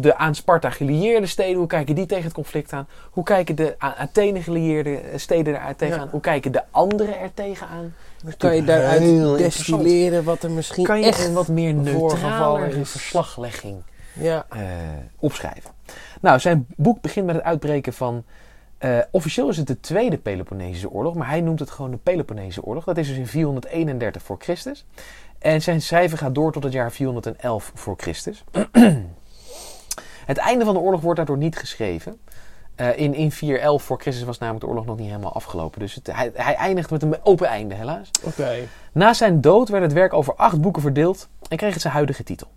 [0.00, 2.88] de aan Sparta gelieerde steden, hoe kijken die tegen het conflict aan?
[3.10, 6.04] Hoe kijken de aan Athene gelieerde steden eruit tegenaan?
[6.04, 6.10] Ja.
[6.10, 7.94] Hoe kijken de anderen er tegenaan?
[8.22, 11.26] Dan kan je daaruit destilleren wat er misschien Kan je echt...
[11.26, 12.90] een wat meer neutrale is.
[12.90, 13.82] verslaglegging
[14.12, 14.46] Ja.
[14.48, 14.60] eh,
[15.18, 15.70] opschrijven.
[16.20, 18.24] Nou, zijn boek begint met het uitbreken van.
[18.78, 22.62] eh, officieel is het de Tweede Peloponnesische Oorlog, maar hij noemt het gewoon de Peloponnesische
[22.62, 22.84] Oorlog.
[22.84, 24.84] Dat is dus in 431 voor Christus.
[25.38, 28.44] En zijn schrijven gaat door tot het jaar 411 voor Christus.
[30.26, 32.18] het einde van de oorlog wordt daardoor niet geschreven.
[32.74, 35.80] Eh, in, in 411 voor Christus was namelijk de oorlog nog niet helemaal afgelopen.
[35.80, 38.10] Dus het, hij, hij eindigt met een open einde, helaas.
[38.22, 38.54] Oké.
[38.92, 42.22] Na zijn dood werd het werk over acht boeken verdeeld en kreeg het zijn huidige
[42.22, 42.48] titel.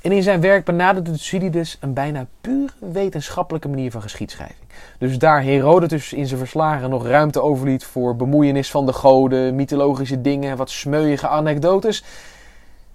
[0.00, 4.68] En in zijn werk benaderde Thucydides een bijna puur wetenschappelijke manier van geschiedschrijving.
[4.98, 10.20] Dus daar Herodotus in zijn verslagen nog ruimte overliet voor bemoeienis van de goden, mythologische
[10.20, 12.04] dingen, wat smeuïge anekdotes,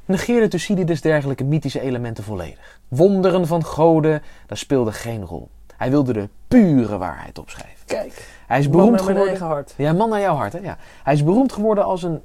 [0.06, 2.80] negeerde Thucydides dergelijke mythische elementen volledig.
[2.96, 5.50] Wonderen van goden, dat speelde geen rol.
[5.78, 7.86] Hij wilde de pure waarheid opschrijven.
[7.86, 8.28] Kijk.
[8.48, 9.28] Hij is man beroemd geworden.
[9.28, 9.74] eigen hart.
[9.78, 10.60] Ja, man naar jouw hart, hè?
[10.60, 10.78] Ja.
[11.04, 12.22] Hij is beroemd geworden als een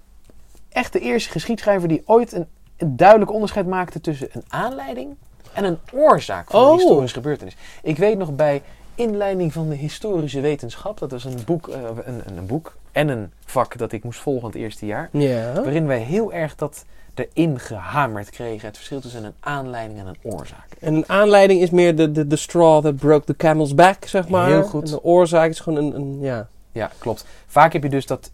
[0.69, 5.17] echte eerste geschiedschrijver die ooit een, een duidelijk onderscheid maakte tussen een aanleiding
[5.53, 6.71] en een oorzaak van Oh.
[6.71, 7.57] een historische gebeurtenis.
[7.83, 8.63] Ik weet nog bij
[8.95, 13.33] inleiding van de historische wetenschap, dat was een boek, eh, een, een, boek en een
[13.45, 15.53] vak dat ik moest volgen het eerste jaar, Ja.
[15.53, 16.85] waarin wij heel erg dat
[17.19, 20.67] erin gehamerd kregen, het verschil tussen een aanleiding en een oorzaak.
[20.81, 24.29] En een aanleiding is meer de, de, de straw that broke the camel's back, zeg
[24.29, 24.47] maar.
[24.47, 24.85] Heel goed.
[24.85, 27.25] En de oorzaak is gewoon een, een, ja, Ja, klopt.
[27.47, 28.31] Vaak heb je dus dat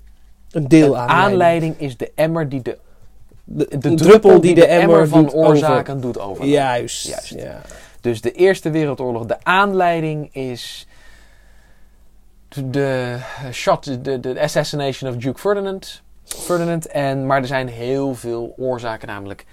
[0.51, 2.79] een deel een aanleiding is de emmer die de,
[3.44, 6.31] De, druppel die de emmer van oorzaken doet over.
[6.31, 6.44] over.
[6.44, 7.07] Juist.
[7.07, 7.35] Juist.
[7.35, 7.61] Ja.
[8.01, 10.87] Dus de Eerste Wereldoorlog, de aanleiding is
[12.49, 13.18] de
[13.53, 16.03] shot, de, de assassination of Duke Ferdinand.
[16.24, 19.44] Ferdinand en, maar er zijn heel veel oorzaken, namelijk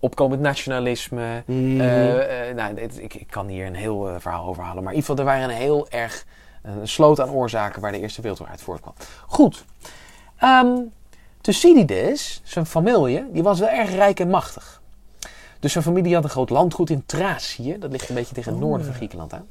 [0.00, 1.42] opkomend nationalisme.
[1.46, 1.80] Mhm.
[1.80, 4.98] eh, eh, nou, ik, ik kan hier een heel eh, verhaal over halen, maar in
[4.98, 6.24] ieder geval, er waren een heel erg
[6.62, 8.94] een sloot aan oorzaken waar de Eerste Wereldoorlog uit voortkwam.
[9.26, 9.64] Goed.
[10.38, 10.76] Ehm
[11.40, 14.82] Thucydides, zijn familie, die was wel erg rijk en machtig.
[15.60, 17.78] Dus zijn familie had een groot landgoed in Thracië.
[17.78, 18.96] Dat ligt een beetje tegen het Oh, noorden van.
[18.96, 19.48] Griekenland aan.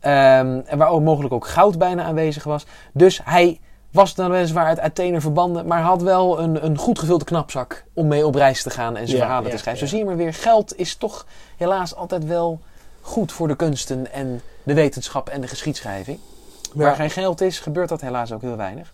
[0.00, 2.66] Ehm, en waar ook mogelijk ook goud bijna aanwezig was.
[2.92, 3.60] Dus hij
[3.94, 8.06] was dan weliswaar uit Athene verbannen, maar had wel een, een goed gevulde knapzak om
[8.06, 9.88] mee op reis te gaan en zijn Ja, verhalen ja, te schrijven.
[9.88, 11.26] Zo zie je maar weer, geld is toch
[11.56, 12.60] helaas altijd wel
[13.00, 16.18] goed voor de kunsten en de wetenschap en de geschiedschrijving.
[16.72, 18.92] Waar geen geld is, gebeurt dat helaas ook heel weinig.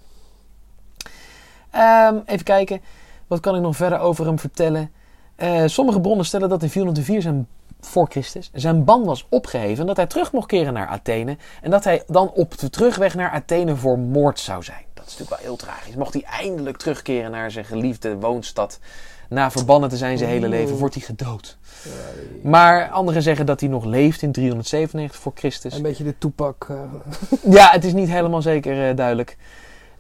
[1.71, 2.81] Ehm, even kijken,
[3.27, 4.93] wat kan ik nog verder over hem vertellen?
[5.37, 7.49] Eh, sommige bronnen stellen dat in 404 zijn,
[7.81, 11.37] voor Christus zijn ban was opgeheven en dat hij terug mocht keren naar Athene.
[11.63, 14.89] En dat hij dan op de terugweg naar Athene voor moord zou zijn.
[15.11, 15.95] Is natuurlijk wel heel tragisch.
[15.95, 18.79] Mocht hij eindelijk terugkeren naar zijn geliefde woonstad.
[19.29, 21.57] Na verbannen te zijn zijn hele leven, wordt hij gedood.
[22.43, 25.75] Maar anderen zeggen dat hij nog leeft in 397 voor Christus.
[25.75, 26.67] Een beetje de toepak.
[26.71, 26.77] eh,
[27.57, 29.37] Ja, het is niet helemaal zeker eh, duidelijk.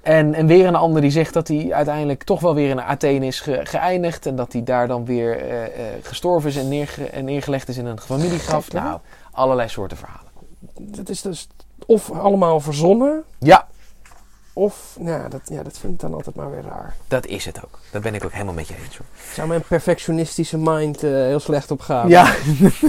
[0.03, 3.27] En, en weer een ander die zegt dat hij uiteindelijk toch wel weer in Athene
[3.27, 4.27] is ge- geëindigd.
[4.27, 5.59] En dat hij daar dan weer eh,
[6.03, 8.73] gestorven is en, neerge- en neergelegd is in een familiegraf.
[8.73, 8.99] Nou,
[9.31, 10.31] allerlei soorten verhalen.
[10.79, 11.49] dat is dus
[11.87, 13.69] of allemaal verzonnen, Ja,
[14.53, 16.97] of ja dat, ja, dat vind ik dan altijd maar weer raar.
[17.09, 17.79] dat is het ook.
[17.91, 19.07] Daar ben ik ook helemaal met je eens hoor.
[19.35, 22.09] Zou mijn perfectionistische mind eh, heel slecht op gaan?
[22.09, 22.35] Ja,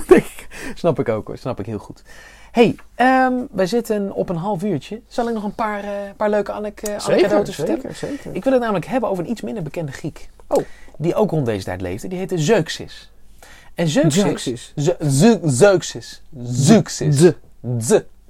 [0.75, 1.37] snap ik ook hoor.
[1.37, 2.03] Snap ik heel goed.
[2.51, 5.01] hey, ehm, wij zitten op een half uurtje.
[5.07, 7.81] Zal ik nog een paar, eh, paar leuke anek eh, zeker, anekdotes vertellen?
[7.81, 8.35] zeker, zeker.
[8.35, 10.29] Ik wil het namelijk hebben over een iets minder bekende Griek.
[10.47, 10.63] Oh.
[10.97, 12.07] Die ook rond deze tijd leefde.
[12.07, 13.11] Die heette Zeuxis.
[13.75, 14.21] En Zeuxis...
[14.21, 14.73] Zeuxis.
[14.75, 16.21] Ze- Ze- Zeuxis.
[16.43, 17.31] Zeuxis.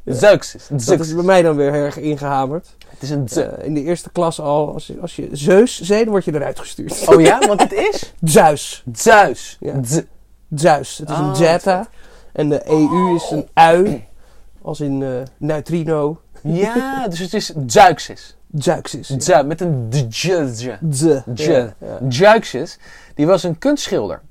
[0.04, 0.16] De.
[0.16, 0.26] Ze.
[0.26, 0.30] Ja.
[0.32, 0.68] Zeuxis.
[0.68, 2.76] Dat is bij mij dan weer erg ingehamerd.
[2.90, 3.28] Het is een.
[3.28, 6.34] Eh, in de eerste klas al, als je, als je Zeus zei, dan word je
[6.34, 7.08] eruit gestuurd.
[7.08, 8.84] Oh ja, want het is Zeus.
[8.94, 9.58] Zeus.
[9.60, 9.84] Ja.
[9.84, 10.06] Ze.
[10.56, 10.98] Zeus.
[10.98, 11.88] Het is Ah, een zeta.
[12.34, 14.06] En de EU is een ui.
[14.62, 16.22] Als in eh, neutrino.
[16.44, 18.38] Ja, dus het is Zeuxis.
[18.54, 19.08] Zeuxis.
[19.08, 19.44] Ze.
[19.46, 19.88] Met een.
[22.10, 22.78] Zeuxis,
[23.16, 24.22] die was een kunstschilder.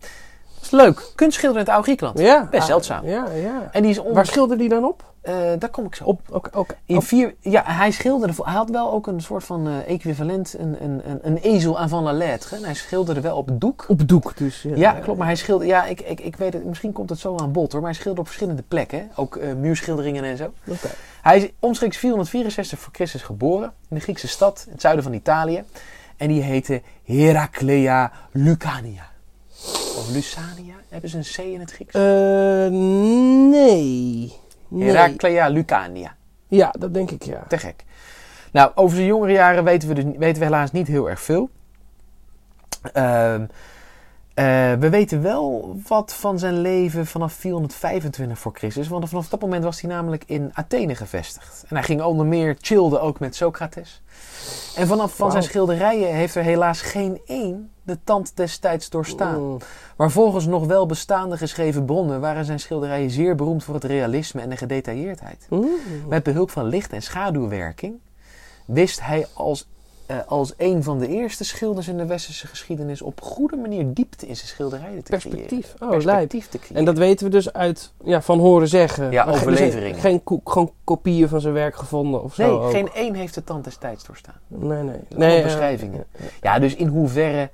[0.55, 1.13] Dat is leuk.
[1.15, 2.19] Kunstschilder in het oude Griekenland.
[2.19, 2.49] Ja.
[2.51, 3.07] Best Ah, zeldzaam.
[3.07, 3.69] Ja, ja.
[3.73, 4.01] En die is.
[4.13, 5.10] Waar schilderde die dan op?
[5.21, 6.05] Eh, daar kom ik zo.
[6.05, 8.35] Op, ook, ook, In op, vier, ja, hij schilderde.
[8.43, 11.89] Hij had wel ook een soort van eh, equivalent, een, een, een, een ezel aan
[11.89, 12.57] van la lettre.
[12.57, 13.85] En hij schilderde wel op doek.
[13.89, 14.63] op doek dus.
[14.63, 15.19] Ja, Ja, klopt.
[15.19, 15.73] Maar hij schilderde.
[15.73, 16.65] Ja, ik, ik, ik weet het.
[16.65, 17.81] Misschien komt het zo aan bod hoor.
[17.81, 18.99] Maar hij schilderde op verschillende plekken.
[18.99, 19.05] hè.
[19.15, 20.53] Ook eh, muurschilderingen en zo.
[20.67, 20.89] Oké.
[21.23, 23.73] Hij is omstreeks 464 voor Christus geboren.
[23.89, 24.63] In de Griekse stad.
[24.67, 25.65] In het zuiden van Italië.
[26.17, 29.09] En die heette Heraclea Lucania.
[29.97, 30.75] Of Lucania.
[30.89, 31.95] Hebben ze een C in het Grieks?
[33.51, 34.33] Nee.
[34.71, 34.89] Nee.
[34.89, 36.15] Heraclea Lucania.
[36.49, 37.45] Ja, dat denk ik ja.
[37.49, 37.85] Te gek.
[38.53, 41.51] Nou, over zijn jongere jaren weten we, dus, weten we helaas niet heel erg veel.
[42.93, 43.47] Ehm,
[44.35, 48.89] eh, we weten wel wat van zijn leven vanaf 425 voor Christus.
[48.89, 51.65] Want vanaf dat moment was hij namelijk in Athene gevestigd.
[51.69, 54.03] En hij ging onder meer, chillde ook met Socrates.
[54.77, 59.59] En vanaf van zijn schilderijen heeft er helaas geen één de tand destijds doorstaan.
[59.97, 64.41] Maar volgens nog wel bestaande geschreven bronnen waren zijn schilderijen zeer beroemd voor het realisme
[64.41, 65.47] en de gedetailleerdheid.
[66.09, 67.99] Met behulp van licht- en schaduwwerking
[68.67, 69.69] wist hij als,
[70.27, 74.37] als een van de eerste schilders in de westerse geschiedenis op goede manier diepte in
[74.37, 75.31] zijn schilderijen te creëren.
[75.31, 75.75] Perspectief.
[75.81, 76.01] Oh, lijp.
[76.03, 76.77] Perspectief te creëren.
[76.77, 79.11] En dat weten we dus uit ja, van horen zeggen.
[79.11, 82.43] Ja, dus Geen ko- gewoon kopieën van zijn werk gevonden of zo.
[82.43, 82.71] nee, ook.
[82.71, 84.41] geen één heeft de tand destijds doorstaan.
[84.47, 84.97] Nee, nee.
[85.17, 86.05] nee beschrijvingen.
[86.13, 87.51] eh, Ja, dus in hoeverre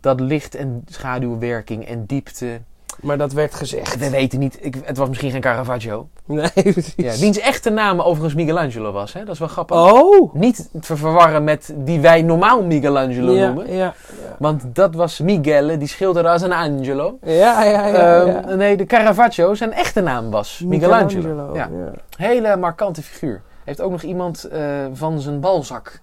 [0.00, 2.60] dat licht- en schaduwwerking en diepte...
[3.02, 3.98] maar dat werd gezegd.
[3.98, 6.08] We weten niet, ik, het was misschien geen Caravaggio.
[6.26, 6.94] Nee, precies.
[6.96, 9.24] Ja, wiens echte naam overigens Michelangelo was, hè?
[9.24, 9.76] dat is wel grappig.
[9.92, 10.34] Oh!
[10.34, 13.72] Niet te verwarren met die wij normaal Michelangelo Ja, noemen.
[13.74, 13.94] ja,
[14.38, 17.18] Want dat was Miguel, die schilderde als een angelo.
[17.22, 17.32] ja.
[17.32, 18.24] Ja, ja, ja.
[18.24, 18.44] ja.
[18.44, 21.50] Ehm, nee, de Caravaggio, zijn echte naam was Michelangelo.
[21.54, 21.68] Ja.
[21.72, 21.90] ja.
[22.16, 23.42] Hele markante figuur.
[23.64, 24.60] Heeft ook nog iemand eh,
[24.92, 26.00] van zijn balzak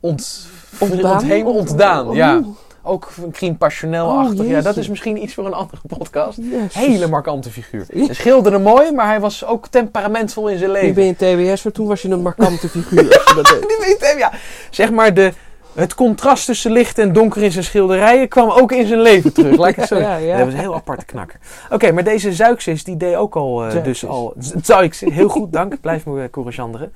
[0.00, 0.46] ont,
[0.78, 1.12] Ontdaan?
[1.12, 2.12] ontheem- ontdaan.
[2.12, 2.40] Ja.
[2.86, 4.40] Ook een crime passionnel-achtig.
[4.40, 6.38] Oh, ja, dat is misschien iets voor een andere podcast.
[6.42, 6.74] Jezus.
[6.74, 7.86] Hele markante figuur.
[7.88, 10.94] Hij schilderde mooi, maar hij was ook temperamentvol in zijn Nu leven.
[10.94, 11.14] ben je
[11.52, 13.00] TBS, maar toen was je een markante figuur.
[13.18, 13.68] Als je dat deed.
[13.68, 14.32] Die weet hem, ja.
[14.70, 15.32] Zeg maar, de,
[15.74, 19.56] het contrast tussen licht en donker in zijn schilderijen kwam ook in zijn leven terug.
[19.56, 20.36] Laat ik het zo Ja, ja.
[20.36, 21.38] Dat was een heel aparte knakker.
[21.70, 24.34] Oké, maar deze Zuixis, die deed ook al, eh, dus al...
[24.62, 25.80] Zuixis, heel goed, dank.
[25.80, 26.92] Blijf me corriganderen.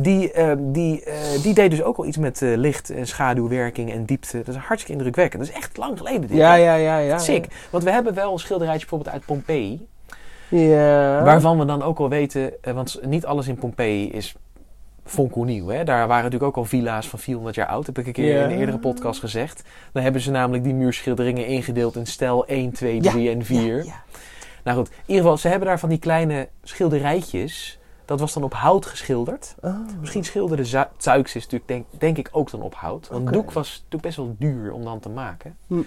[0.00, 3.92] Die, eh, die, eh, die deed dus ook al iets met eh, licht en schaduwwerking
[3.92, 4.42] en diepte.
[4.42, 5.42] Dat is hartstikke indrukwekkend.
[5.42, 6.36] Dat is echt lang geleden dit.
[6.36, 7.18] Ja, ja, ja, ja.
[7.18, 7.46] Sick.
[7.70, 9.86] Want we hebben wel een schilderijtje bijvoorbeeld uit Pompeii.
[10.48, 11.22] Ja.
[11.22, 14.34] Waarvan we dan ook al weten, eh, want niet alles in Pompeii is
[15.04, 15.68] fonkelnieuw.
[15.68, 15.84] Hè?
[15.84, 17.86] Daar waren natuurlijk ook al villa's van 400 jaar oud.
[17.86, 19.62] Heb ik een keer in een eerdere podcast gezegd.
[19.92, 23.76] Dan hebben ze namelijk die muurschilderingen ingedeeld in stijl 1, 2, Ja, 3 en 4.
[23.76, 24.02] Ja, ja.
[24.64, 27.77] Nou goed, in ieder geval, ze hebben daar van die kleine schilderijtjes
[28.08, 29.54] Dat was dan op hout geschilderd.
[29.60, 29.74] Oh.
[30.00, 33.08] Misschien schilderde Zu- Zeuxis natuurlijk denk, denk ik ook dan op hout.
[33.08, 35.56] Want doek was natuurlijk best wel duur om dan te maken.
[35.66, 35.80] Hm.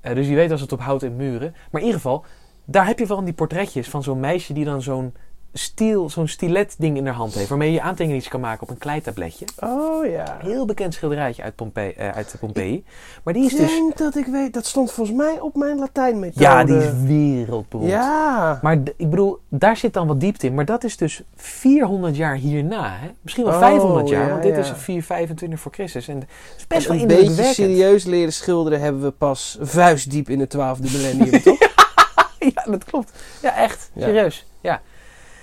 [0.00, 1.52] Eh, dus wie weet was het op hout en muren.
[1.70, 2.24] Maar in ieder geval,
[2.64, 5.14] daar heb je wel die portretjes van zo'n meisje die dan zo'n
[5.52, 7.48] stiel, zo'n stilet ding in haar hand heeft.
[7.48, 9.46] Waarmee je aantekeningen kan maken op een kleitabletje.
[9.60, 10.36] Oh ja.
[10.42, 11.92] Heel bekend schilderijtje uit, Pompeii.
[11.92, 12.84] eh, uit Pompeii.
[13.24, 13.68] Maar die Ik is dus...
[13.70, 16.44] denk dat ik weet, dat stond volgens mij op mijn Latijnmethode.
[16.44, 17.90] Ja, die is wereldberoemd.
[17.90, 18.58] Ja.
[18.62, 20.54] Maar ik bedoel, daar zit dan wat diepte in.
[20.54, 22.96] Maar dat is dus 400 jaar hierna.
[23.00, 23.08] Hè?
[23.22, 24.22] Misschien wel Oh, 500 jaar.
[24.24, 24.58] ja, want dit ja.
[24.60, 26.08] is 425 voor Christus.
[26.08, 26.26] En het
[26.56, 30.88] is best wel een beetje serieus leren schilderen hebben we pas vuistdiep in het twaalfde
[30.98, 31.58] millennium, toch?
[32.38, 33.12] Ja, dat klopt.
[33.42, 33.90] Ja, echt.
[33.98, 34.46] Serieus.
[34.60, 34.80] Ja.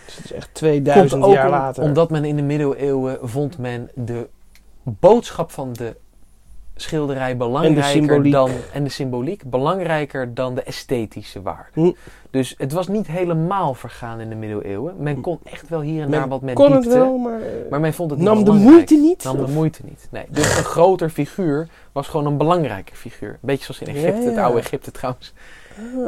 [0.06, 1.84] Dus het is echt Komt 2000 ook jaar om- later.
[1.84, 4.28] omdat men in de middeleeuwen vond men de
[4.84, 5.96] boodschap van de
[6.78, 8.32] schilderij belangrijker symboliek.
[8.32, 11.70] dan en de symboliek belangrijker dan de esthetische waarde.
[11.74, 11.92] Hm.
[12.30, 14.94] Dus het was niet helemaal vergaan in de middeleeuwen.
[14.98, 16.88] Men kon echt wel hier en Men daar wat met kon diepte.
[16.90, 19.24] het wel, maar, eh, Maar men vond het niet nam de moeite niet.
[19.24, 20.08] Nam de moeite niet.
[20.12, 20.26] Nee.
[20.30, 23.30] Dus een groter figuur was gewoon een belangrijke figuur.
[23.30, 25.34] Een beetje zoals in Egypte, Ja, het oude Egypte trouwens.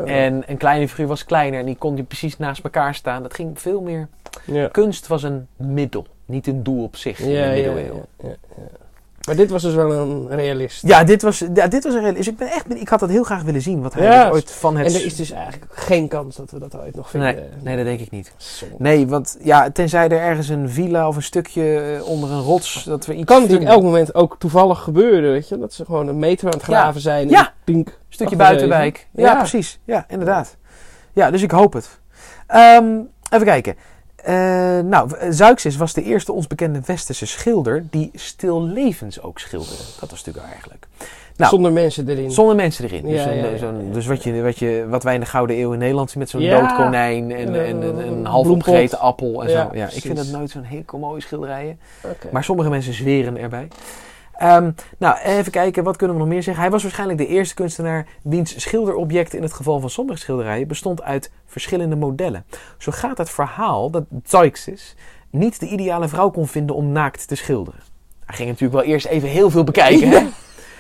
[0.06, 3.24] En een kleine figuur was kleiner en die kon je precies naast elkaar staan.
[3.24, 4.08] Dat ging veel meer.
[4.46, 4.68] ja.
[4.68, 8.06] Kunst was een middel, niet een doel op zich in de middeleeuwen.
[8.24, 8.86] ja, ja.
[9.28, 10.88] Maar dit was dus wel een realist.
[10.88, 13.10] Ja, dit was, ja, dit was een reële- Dus ik ben echt, ik had dat
[13.10, 13.82] heel graag willen zien.
[13.82, 14.88] Wat hij Ja, dus ooit van het.
[14.88, 17.36] En er is dus eigenlijk geen kans dat we dat ooit nog vinden.
[17.36, 18.34] nee, nee, dat denk ik niet.
[18.78, 22.84] Nee, want ja, tenzij er ergens een villa of een stukje eh, onder een rots
[22.84, 23.74] dat we iets kan natuurlijk vinden.
[23.84, 25.58] elk moment ook toevallig gebeuren, weet je.
[25.60, 27.30] Dat ze gewoon een meter aan het graven zijn.
[27.30, 27.46] Ja.
[27.48, 27.88] en Pink.
[27.88, 29.08] Een stukje buitenwijk.
[29.12, 29.36] Ja.
[29.36, 29.80] precies.
[29.84, 30.56] Ja, inderdaad.
[31.14, 32.00] Ja, dus ik hoop het.
[32.48, 33.00] Ehm,
[33.30, 33.76] even kijken.
[34.24, 34.34] Eh
[34.80, 39.84] nou, Zeuxis was de eerste ons bekende westerse schilder die stillevens ook schilderde.
[40.00, 40.88] Dat was natuurlijk eigenlijk.
[41.36, 42.32] Nou, Zonder mensen erin.
[42.32, 43.04] Zonder mensen erin.
[43.06, 43.94] Dus, Ja, een- ja, ja, zo'n- ja.
[43.94, 46.30] dus wat, je, wat, je, wat wij in de Gouden Eeuw in Nederland zien met
[46.30, 49.70] zo'n dood konijn en, En en, een- en een een half opgegeten appel en zo.
[49.74, 51.80] Ja, ik vind dat nooit zo'n heel mooie schilderijen.
[52.32, 53.68] Maar sommige mensen zweren erbij.
[54.38, 56.64] Ehm, nou, even kijken, wat kunnen we nog meer zeggen?
[56.64, 61.02] Hij was waarschijnlijk de eerste kunstenaar wiens schilderobject in het geval van sommige schilderijen bestond
[61.04, 62.46] uit verschillende modellen.
[62.78, 64.96] Zo gaat het verhaal dat Zeuxis
[65.30, 67.80] niet de ideale vrouw kon vinden om naakt te schilderen.
[68.26, 70.10] Hij ging natuurlijk wel eerst even heel veel bekijken.
[70.10, 70.28] Hè?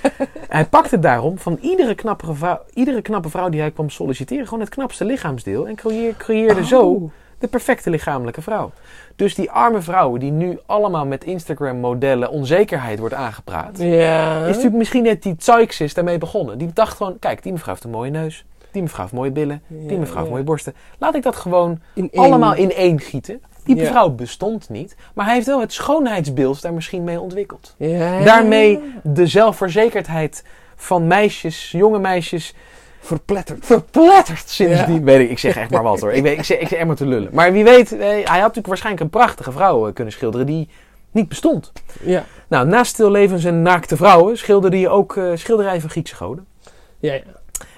[0.49, 4.59] hij pakte daarom van iedere knappe, vrouw, iedere knappe vrouw die hij kwam solliciteren gewoon
[4.59, 7.11] het knapste lichaamsdeel en creëer- creëerde zo Oh.
[7.39, 8.71] De perfecte lichamelijke vrouw.
[9.15, 13.77] Dus die arme vrouwen die nu allemaal met Instagram-modellen onzekerheid wordt aangepraat.
[13.79, 14.39] Ja.
[14.39, 16.57] Is natuurlijk misschien net die Zeuxis daarmee begonnen.
[16.57, 18.45] Die dacht gewoon, kijk, die mevrouw heeft een mooie neus.
[18.71, 19.61] Die mevrouw heeft mooie billen.
[19.67, 20.31] Die mevrouw heeft ja.
[20.31, 20.73] mooie borsten.
[20.97, 23.41] Laat ik dat gewoon In één- allemaal in één gieten.
[23.63, 24.95] Die mevrouw bestond niet.
[25.13, 27.75] Maar hij heeft wel het schoonheidsbeeld daar misschien mee ontwikkeld.
[27.77, 28.23] Ja.
[28.23, 30.43] Daarmee de zelfverzekerdheid
[30.75, 32.53] van meisjes, jonge meisjes,
[33.07, 33.65] verpletterd.
[33.65, 35.03] verpletterd sindsdien.
[35.03, 36.13] Weet ik, ik zeg echt maar wat hoor.
[36.13, 37.29] Ik, weet, ik, zeg, ik zeg echt maar te lullen.
[37.33, 40.69] Maar wie weet, eh, hij had natuurlijk waarschijnlijk een prachtige vrouw eh, kunnen schilderen die
[41.11, 41.71] niet bestond.
[42.01, 42.25] Ja.
[42.47, 46.47] Nou, naast stillevens en naakte vrouwen schilderde hij ook eh schilderijen van Griekse goden.
[46.99, 47.21] Ja, ja.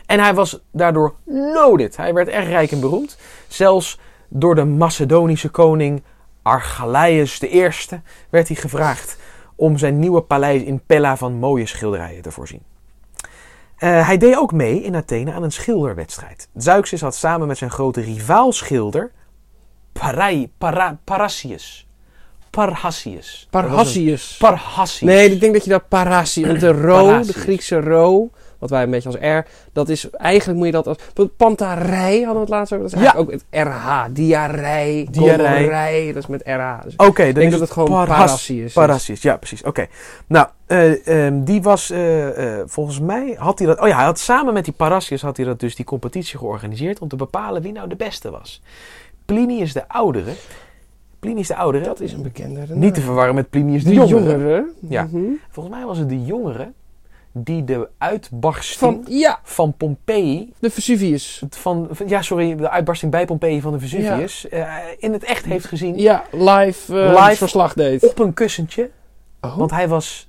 [0.06, 1.98] En hij was daardoor noted.
[1.98, 3.18] Hij werd erg rijk en beroemd.
[3.48, 6.04] Zelfs door de Macedonische koning
[6.42, 7.70] Archelaeus I
[8.30, 9.18] werd hij gevraagd
[9.56, 12.62] om zijn nieuwe paleis in Pella van mooie schilderijen te voorzien.
[13.80, 16.48] Eh, hij deed ook mee in Athene aan een schilderwedstrijd.
[16.56, 19.12] Zeuxis had samen met zijn grote rivaal-schilder
[19.92, 21.88] Parai, para, Parasius.
[22.50, 23.48] Parhassius.
[23.50, 24.36] Dat was een- Parhassius.
[24.40, 25.10] Parhassius.
[25.12, 28.84] Nee, ik denk dat je dat parassi, want de ro, de Griekse ro, wat wij
[28.84, 30.98] een beetje als R, dat is, eigenlijk moet je dat als,
[31.38, 33.14] pantarij hadden we het laatst over, dat is Ja.
[33.14, 35.08] eigenlijk ook het RH, Diarrei.
[35.14, 36.84] gonorrei, dat is met RH.
[36.84, 38.74] Dus Oké, ik denk dat het gewoon parassi is.
[38.74, 39.64] Parasius, ja, precies.
[39.64, 39.86] Oké.
[40.28, 43.80] Nou, eh, ehm, die was, eh, eh, volgens mij had hij dat.
[43.80, 47.00] Oh ja, hij had samen met die Parasius had hij dat dus die competitie georganiseerd
[47.00, 48.62] om te bepalen wie nou de beste was.
[49.26, 50.32] Plinius de oudere.
[51.20, 51.84] Plinius de oudere.
[51.84, 54.20] Dat is een bekende niet te verwarren met Plinius de, de jongere.
[54.32, 54.66] jongere.
[54.90, 55.04] Ja.
[55.04, 55.20] Mhm.
[55.50, 56.72] Volgens mij was het de jongere
[57.32, 60.54] die de uitbarsting Van, ja, van, Pompeii.
[60.60, 61.44] de Vesuvius.
[61.50, 64.50] Van, van- ja, sorry, de uitbarsting bij Pompeii van de Vesuvius.
[64.50, 65.98] eh, in het echt heeft gezien.
[65.98, 67.36] Ja, live, eh, Live.
[67.36, 68.10] verslag deed.
[68.10, 68.90] Op een kussentje.
[69.42, 69.58] Oh.
[69.58, 70.28] Want hij was.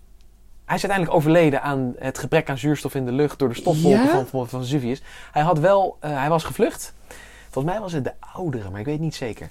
[0.64, 4.02] Hij is uiteindelijk overleden aan het gebrek aan zuurstof in de lucht door de stofwolken
[4.02, 4.24] Ja?
[4.26, 5.02] van, van, Vesuvius.
[5.32, 6.94] Hij had wel, eh, hij was gevlucht.
[7.50, 9.48] Volgens mij was het de oudere, maar ik weet niet zeker.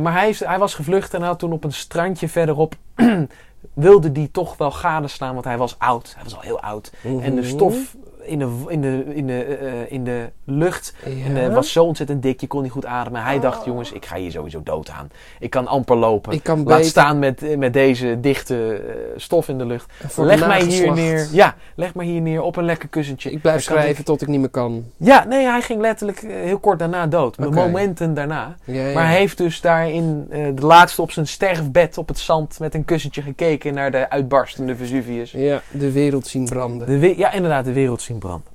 [0.00, 2.74] Maar hij, is, hij was gevlucht en had toen op een strandje verderop
[3.72, 6.12] wilde die toch wel gadeslaan, want hij was oud.
[6.14, 6.92] Hij was al heel oud.
[7.02, 7.44] En de Mhm.
[7.50, 10.94] stof in de, in de, in de, eh, in de lucht.
[11.26, 13.22] En eh, was zo ontzettend dik, je kon niet goed ademen.
[13.22, 13.66] Hij dacht, Oh.
[13.66, 15.10] jongens, ik ga hier sowieso dood aan.
[15.38, 16.32] Ik kan amper lopen.
[16.32, 19.92] Ik kan Laat beter staan met, eh, met deze dichte eh, stof in de lucht.
[20.16, 21.28] leg mij hier neer.
[21.32, 23.30] Ja, leg mij hier neer op een lekker kussentje.
[23.30, 24.84] Ik blijf Dan schrijven tot ik niet meer kan.
[24.96, 27.38] Ja, nee, hij ging letterlijk eh, heel kort daarna dood.
[27.38, 28.56] Momenten daarna.
[28.64, 28.94] Ja, ja.
[28.94, 32.74] Maar hij heeft dus daarin eh, de laatste op zijn sterfbed op het zand met
[32.74, 35.30] een kussentje gekeken naar de uitbarstende Vesuvius.
[35.30, 36.86] Ja, de wereld zien branden.
[36.86, 38.52] De we- ja, inderdaad, de wereld zien branden.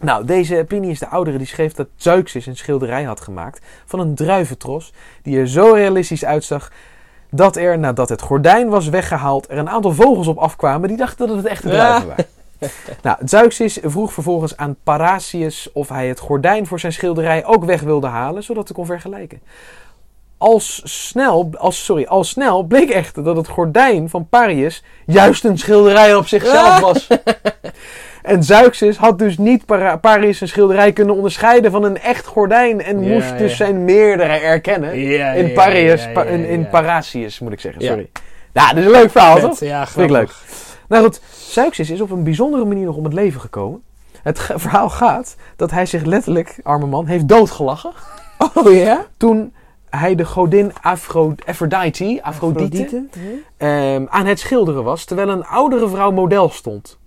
[0.00, 4.14] Nou, deze Plinius de Oudere die schreef dat Zeuxis een schilderij had gemaakt van een
[4.14, 6.70] druiventros die er zo realistisch uitzag
[7.30, 11.26] dat er, nadat het gordijn was weggehaald, er een aantal vogels op afkwamen die dachten
[11.28, 12.26] dat het echte druiven waren.
[13.02, 17.80] nou, Zeuxis vroeg vervolgens aan Parasius of hij het gordijn voor zijn schilderij ook weg
[17.80, 19.40] wilde halen, zodat hij kon vergelijken.
[20.38, 25.58] Als snel, als, sorry, al snel bleek echter dat het gordijn van Parius juist een
[25.58, 27.08] schilderij op zichzelf was.
[28.28, 29.64] En Zeuxis had dus niet
[30.00, 32.82] Parius een schilderij kunnen onderscheiden van een echt gordijn.
[32.82, 33.56] En Ja, moest dus ja.
[33.56, 34.98] zijn meerdere erkennen.
[34.98, 36.68] Ja, in ja, Parius, ja, pa- ja, in.
[36.68, 38.10] Parasius moet ik zeggen, sorry.
[38.52, 39.58] Ja, dit is een leuk verhaal, Vet, toch?
[39.60, 40.42] Ja, Vind ik grappig.
[40.88, 43.82] Nou goed, Zeuxis is op een bijzondere manier nog om het leven gekomen.
[44.22, 47.92] Het ge- verhaal gaat dat hij zich letterlijk, arme man, heeft doodgelachen.
[48.54, 49.04] Oh ja?
[49.16, 49.52] Toen
[49.90, 53.04] hij de godin Afro, Aphrodite, Afrodite,
[53.56, 56.98] ehm, aan het schilderen was, terwijl een oudere vrouw model stond.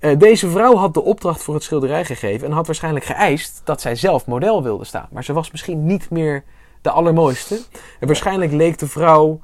[0.00, 3.80] Eh, deze vrouw had de opdracht voor het schilderij gegeven en had waarschijnlijk geëist dat
[3.80, 5.08] zij zelf model wilde staan.
[5.10, 6.44] Maar ze was misschien niet meer
[6.82, 7.60] de allermooiste.
[8.00, 9.40] En waarschijnlijk leek de vrouw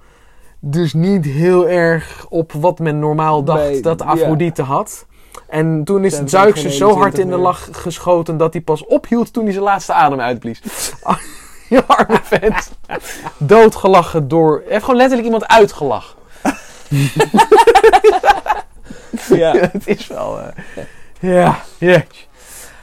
[0.59, 4.07] dus niet heel erg op wat men normaal dacht dat ja.
[4.07, 5.07] Afrodite had.
[5.49, 9.33] En toen is het zo hard 21 in de lach geschoten dat hij pas ophield
[9.33, 10.63] toen hij zijn laatste adem uitblies.
[11.69, 12.71] Je arme vent.
[13.37, 14.57] Doodgelachen door...
[14.63, 16.17] Hij heeft gewoon letterlijk iemand uitgelachen.
[19.45, 19.53] Ja.
[19.57, 20.41] het is wel...
[20.41, 20.49] eh,
[21.21, 22.25] ja, jeetje.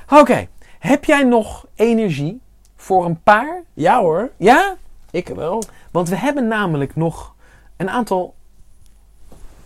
[0.10, 0.48] Oké.
[0.80, 2.42] Heb jij nog energie
[2.76, 3.64] voor een paar?
[3.74, 4.76] ja hoor, Ja?
[5.12, 5.64] ik wel.
[5.92, 7.34] Want we hebben namelijk nog
[7.78, 8.34] een aantal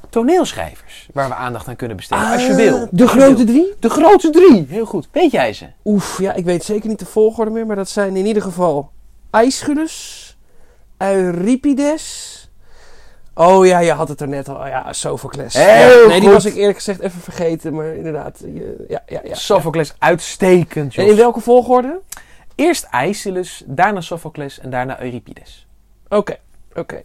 [0.10, 2.32] toneelschrijvers waar we aandacht aan kunnen besteden.
[2.32, 2.76] als je wil.
[2.82, 3.46] Ah, De Als je grote wil.
[3.46, 3.74] drie?
[3.80, 4.66] De grote drie.
[4.70, 5.08] Heel goed.
[5.12, 5.66] Weet jij ze?
[5.86, 8.92] Oef, ja, ik weet zeker niet de volgorde meer, maar dat zijn in ieder geval
[9.30, 10.38] Aeschylus,
[10.98, 12.36] Euripides.
[13.38, 14.68] Oh ja, je had het er net al.
[14.68, 15.54] Ja, Sophocles.
[15.54, 18.40] Heel Ja, nee, die was ik eerlijk gezegd even vergeten, maar inderdaad.
[18.40, 19.36] je- ja, ja, ja.
[19.36, 20.96] Sophocles, uitstekend.
[20.96, 22.00] En in welke volgorde?
[22.56, 25.68] Eerst Aeschylus, daarna Sophocles en daarna Euripides.
[26.10, 26.38] Oké,
[26.76, 27.04] oké.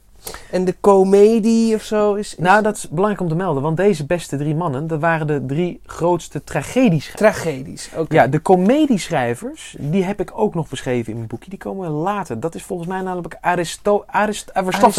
[0.53, 2.29] En de comedie of zo is...
[2.35, 5.27] is Nou, dat is belangrijk om te melden, want deze beste drie mannen, dat waren
[5.27, 7.43] de drie grootste tragedieschrijvers.
[7.43, 7.91] tragedisch.
[7.97, 8.15] Oké.
[8.15, 11.51] Ja, de comedieschrijvers, die heb ik ook nog beschreven in mijn boekje.
[11.51, 12.41] Die komen later.
[12.41, 14.97] Dat is volgens mij namelijk Aristo, Arist, Aristophanes.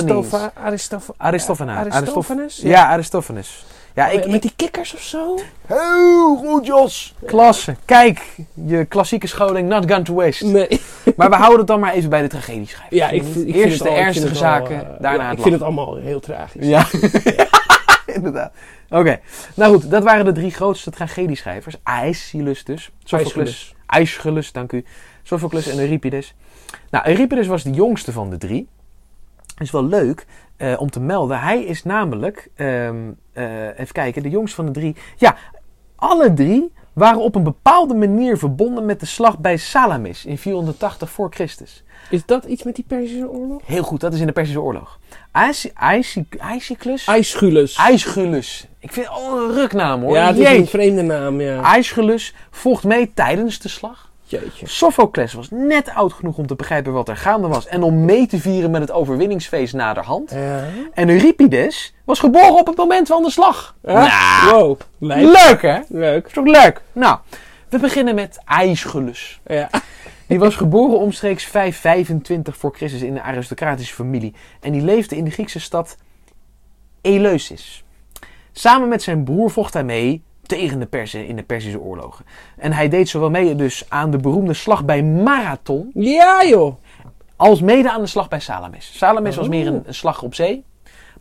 [0.53, 1.93] Aristofa- Aristophanes.
[1.93, 2.57] Aristophanes?
[2.57, 3.65] Ja, Aristophanes.
[3.95, 5.37] Ja, ik, met die kikkers of zo?
[5.65, 7.15] heel goed, Jos.
[7.25, 7.75] Klasse.
[7.85, 10.45] Kijk, je klassieke scholing not gone to waste.
[10.45, 10.81] Nee.
[11.17, 12.99] Maar we houden het dan maar even bij de tragedieschrijvers.
[12.99, 15.39] Ja, ik, vind- ik Eerst vind de al- ernstige al, zaken, eh, daarna ja, Ik
[15.41, 16.67] vind het allemaal heel tragisch.
[16.67, 16.85] Ja,
[18.15, 18.51] inderdaad.
[18.89, 19.19] Oké,
[19.55, 21.75] nou goed, dat waren de drie grootste tragedieschrijvers.
[21.83, 23.75] Aeschylus dus, Sophocles, Aeschylus.
[23.85, 24.85] Aeschylus, dank u,
[25.23, 26.35] Sophocles en Euripides.
[26.89, 28.67] Nou, Euripides was de jongste van de drie.
[29.57, 30.25] is wel leuk
[30.57, 31.39] eh, om te melden.
[31.39, 32.95] Hij is namelijk, ehm,
[33.33, 34.95] eh, even kijken, de jongste van de drie.
[35.17, 35.35] Ja,
[35.95, 41.09] alle drie waren op een bepaalde manier verbonden met de slag bij Salamis in 480
[41.09, 41.83] voor Christus.
[42.09, 43.61] Is dat iets met die Perzische oorlog?
[43.65, 44.99] Heel goed, dat is in de Perzische oorlog.
[45.31, 47.07] Aesch- Aesch- Aeschylus?
[47.07, 47.77] Aeschylus.
[47.77, 48.67] Aeschylus.
[48.79, 50.15] Ik vind het al een ruknaam hoor.
[50.15, 51.59] Ja, het is een vreemde naam, ja.
[51.61, 54.11] Aeschylus vocht mee tijdens de slag.
[54.39, 54.67] Jeetje.
[54.67, 58.27] Sophocles was net oud genoeg om te begrijpen wat er gaande was en om mee
[58.27, 60.31] te vieren met het overwinningsfeest naderhand.
[60.31, 60.63] Ja.
[60.93, 63.75] En Euripides was geboren op het moment van de slag.
[63.83, 64.79] Ah, wow.
[64.99, 65.79] Leuk hè?
[65.87, 66.25] Leuk.
[66.25, 66.81] Is toch leuk?
[66.91, 67.17] Nou,
[67.69, 69.39] we beginnen met Aeschylus.
[69.45, 69.69] Ja.
[70.27, 74.33] Die was geboren omstreeks 525 voor Christus in een aristocratische familie.
[74.59, 75.97] En die leefde in de Griekse stad
[77.01, 77.83] Eleusis.
[78.51, 82.25] Samen met zijn broer vocht hij mee tegen de Persen in de Perzische oorlogen.
[82.57, 86.75] En hij deed zowel mee dus aan de beroemde slag bij Marathon, Ja, joh.
[87.35, 88.97] als mede aan de slag bij Salamis.
[88.97, 89.51] Salamis was Oh.
[89.51, 90.63] meer een, een slag op zee.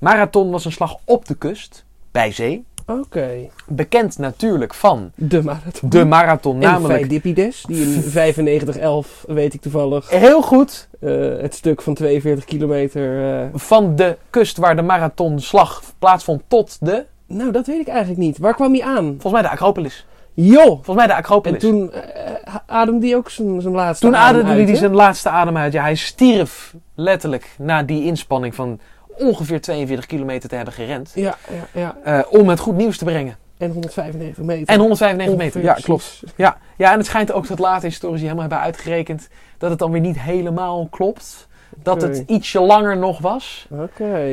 [0.01, 2.65] Marathon was een slag op de kust, bij zee.
[2.87, 3.31] Oké.
[3.67, 5.89] Bekend natuurlijk van De marathon.
[5.91, 6.95] de marathon, En namelijk...
[6.99, 11.11] Feidipides, die in 9511, weet ik toevallig, Heel goed, eh,
[11.41, 13.41] het stuk van 42 kilometer...
[13.43, 18.21] eh, van de kust waar de marathonslag plaatsvond tot de, Nou, dat weet ik eigenlijk
[18.21, 18.39] niet.
[18.39, 19.05] Waar kwam hij aan?
[19.05, 20.07] volgens mij de Acropolis.
[20.35, 20.67] Joh!
[20.67, 21.63] Volgens mij de Acropolis.
[21.63, 24.95] En toen eh, ademde hij ook zijn zijn laatste Toen adem ademde uit, hij zijn
[24.95, 25.73] laatste adem uit.
[25.73, 28.81] Ja, hij stierf letterlijk na die inspanning van
[29.19, 31.13] ongeveer 42 kilometer te hebben gerend.
[31.15, 31.97] Ja, ja, ja.
[32.05, 33.37] eh, om het goed nieuws te brengen.
[33.59, 34.75] En 195 meter.
[34.75, 36.23] En 195 meter, ja, klopt.
[36.37, 39.29] Ja, ja, en het schijnt ook dat later historici helemaal hebben uitgerekend
[39.59, 41.49] dat het dan weer niet helemaal klopt.
[41.83, 43.67] Dat het ietsje langer nog was.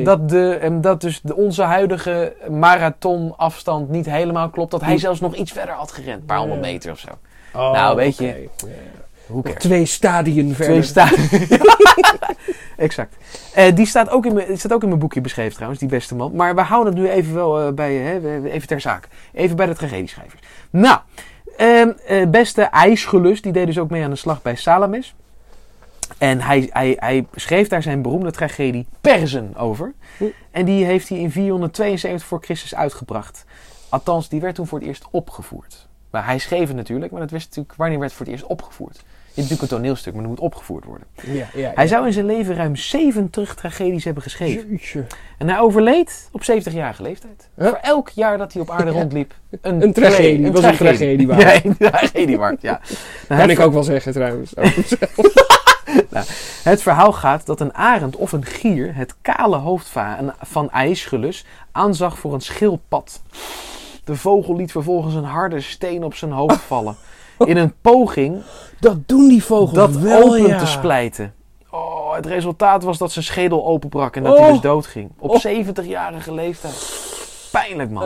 [0.04, 4.70] Dat, de, en dat dus de, onze huidige marathonafstand niet helemaal klopt.
[4.70, 6.20] Dat hij zelfs nog iets verder had gerend.
[6.20, 7.08] Een paar honderd meter of zo.
[7.54, 8.48] Oh, Nou, weet je?
[9.58, 10.72] Twee stadien verder.
[10.72, 11.10] Twee staan.
[12.76, 13.16] exact.
[13.54, 16.14] Eh, die staat ook, in mijn, staat ook in mijn boekje beschreven trouwens, die beste
[16.14, 16.32] man.
[16.34, 19.08] Maar we houden het nu even wel eh, bij, hè, we- even ter zake.
[19.32, 20.40] Even bij de tragedieschrijvers.
[20.70, 20.98] Nou,
[21.56, 25.14] ehm, eh, beste IJsgelus, die deed dus ook mee aan de slag bij Salamis.
[26.18, 29.92] En hij, hij, hij schreef daar zijn beroemde tragedie Perzen over.
[30.16, 30.24] Hm.
[30.50, 33.44] En die heeft hij in 472 voor Christus uitgebracht.
[33.88, 35.88] Althans, die werd toen voor het eerst opgevoerd.
[36.10, 38.50] Maar hij schreef het natuurlijk, maar dat wist natuurlijk wanneer werd het voor het eerst
[38.50, 38.96] opgevoerd.
[38.96, 41.06] Je hebt natuurlijk een toneelstuk, maar dat moet opgevoerd worden.
[41.22, 44.68] Ja, ja, Hij zou in zijn leven ruim 70 tragedies hebben geschreven.
[44.70, 45.04] Jeetje.
[45.38, 47.48] En hij overleed op 70-jarige leeftijd.
[47.54, 47.68] Huh?
[47.68, 49.34] Voor elk jaar dat hij op aarde rondliep.
[49.60, 50.52] Een tragedie.
[50.52, 51.42] Was een tragedie waard.
[51.42, 52.80] Ja, een tragedie waard, ja.
[52.88, 54.52] Nou, Kan het, ik ook wel zeggen trouwens.
[56.62, 61.44] het verhaal gaat dat een arend of een gier het kale hoofd va- van IJsgelus
[61.72, 63.22] aanzag voor een schildpad.
[64.04, 66.96] De vogel liet vervolgens een harde steen op zijn hoofd vallen.
[67.38, 68.42] In een poging
[68.80, 70.58] dat doen die vogels dat wel, open ja.
[70.58, 71.34] te splijten.
[71.70, 74.40] Oh, het resultaat was dat zijn schedel openbrak en dat Oh.
[74.40, 75.10] hij dus doodging.
[75.18, 75.44] Op Oh.
[75.44, 77.08] 70-jarige leeftijd.
[77.52, 78.02] Pijnlijk, man.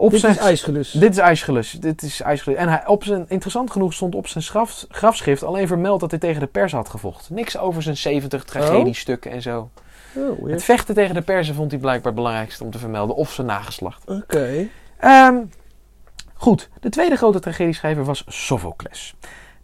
[0.00, 0.90] Op Dit zijn, is ijsgelus.
[0.90, 1.70] dit is ijsgelus.
[1.70, 2.58] Dit is ijsgelus.
[2.58, 6.20] En hij, op zijn, interessant genoeg stond op zijn graf, grafschrift alleen vermeld dat hij
[6.20, 7.34] tegen de pers had gevochten.
[7.34, 9.70] Niks over zijn 70 tragediestukken en zo.
[10.14, 10.50] Oh.
[10.50, 13.16] Het vechten tegen de persen vond hij blijkbaar het belangrijkste om te vermelden.
[13.16, 14.04] Of zijn nageslacht.
[14.06, 14.68] Oké.
[14.98, 15.36] Ehm,
[16.34, 19.14] goed, de tweede grote tragedieschrijver was Sophocles.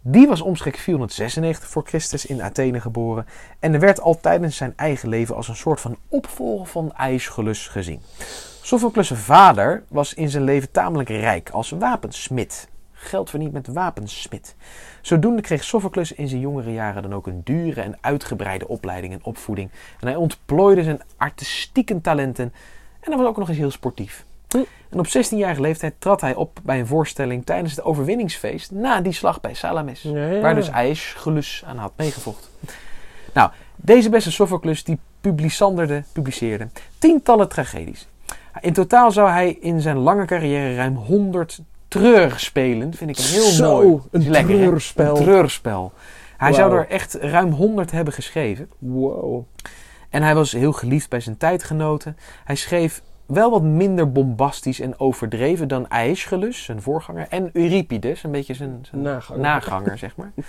[0.07, 3.25] Die was omstreeks 496 voor Christus in Athene geboren
[3.59, 7.67] en er werd al tijdens zijn eigen leven als een soort van opvolger van Aeschylus
[7.67, 8.01] gezien.
[8.61, 12.69] Sophocles' vader was in zijn leven tamelijk rijk als wapensmid.
[12.91, 14.55] Geld verdiend met wapensmid.
[15.01, 19.23] Zodoende kreeg Sophocles in zijn jongere jaren dan ook een dure en uitgebreide opleiding en
[19.23, 19.69] opvoeding.
[19.99, 22.53] En hij ontplooide zijn artistieke talenten
[22.99, 24.25] en hij was ook nog eens heel sportief.
[24.89, 29.11] En op 16-jarige leeftijd trad hij op bij een voorstelling tijdens het overwinningsfeest na die
[29.11, 30.01] slag bij Salamis.
[30.01, 30.41] Ja, ja.
[30.41, 32.49] Waar dus Aeschylus aan had meegevochten.
[33.33, 38.07] Nou, deze beste Sophocles die publicanderde, publiceerde tientallen tragedies.
[38.61, 43.49] In totaal zou hij in zijn lange carrière ruim 100 treurspelen, vind ik een heel
[43.49, 44.01] Zo, mooi.
[44.11, 45.17] een lekker, treurspel.
[45.17, 45.91] Een treurspel.
[46.37, 48.69] Hij zou er echt ruim 100 hebben geschreven.
[48.77, 49.45] Wow.
[50.09, 52.17] En hij was heel geliefd bij zijn tijdgenoten.
[52.43, 58.31] Hij schreef wel wat minder bombastisch en overdreven dan Aeschylus, zijn voorganger, en Euripides, een
[58.31, 59.41] beetje zijn, zijn Naganger.
[59.41, 60.31] naganger, zeg maar.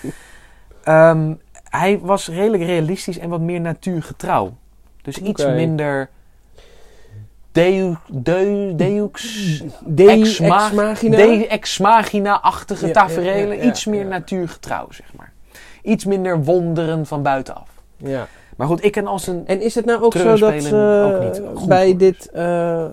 [0.82, 1.34] Ehm,
[1.68, 4.56] hij was redelijk realistisch en wat meer natuurgetrouw.
[5.02, 6.10] Dus iets minder
[7.52, 13.48] deu, deu, deux, De Ex ma- ex de ex machina-achtige Ja, taferelen.
[13.48, 15.32] ja, ja, ja, iets meer natuurgetrouw, zeg maar.
[15.82, 17.68] Iets minder wonderen van buitenaf.
[17.96, 18.26] Ja.
[18.56, 21.68] Maar goed, ik ken als een En is het nou ook zo dat eh, goed
[21.68, 22.30] bij dit...
[22.30, 22.84] eh,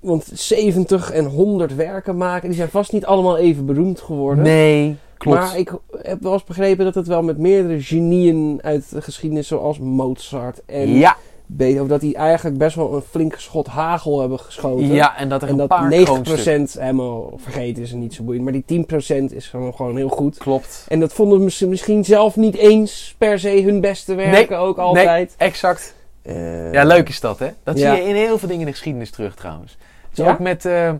[0.00, 4.44] want 70 en 100 werken maken, die zijn vast niet allemaal even beroemd geworden.
[4.44, 5.38] Nee, klopt.
[5.38, 5.72] Maar ik
[6.02, 10.62] heb wel eens begrepen dat het wel met meerdere genieën uit de geschiedenis, zoals Mozart
[10.66, 11.16] en ja,
[11.52, 14.86] Beethoven, dat die eigenlijk best wel een flink schot hagel hebben geschoten.
[14.86, 18.14] ja, en dat er En een dat paar 90% kroonstukken- helemaal vergeten is en niet
[18.14, 18.44] zo boeiend.
[18.44, 20.38] Maar die 10% is gewoon, gewoon heel goed.
[20.38, 20.84] Klopt.
[20.88, 25.34] En dat vonden ze misschien zelf niet eens per se hun beste werken ook altijd.
[25.38, 25.94] Exact.
[26.22, 27.48] Eh, Ja, leuk is dat, hè?
[27.62, 27.94] Dat Ja.
[27.94, 29.76] zie je in heel veel dingen in de geschiedenis terug, trouwens.
[30.12, 30.30] Zo Ja?
[30.32, 30.92] ook met eh,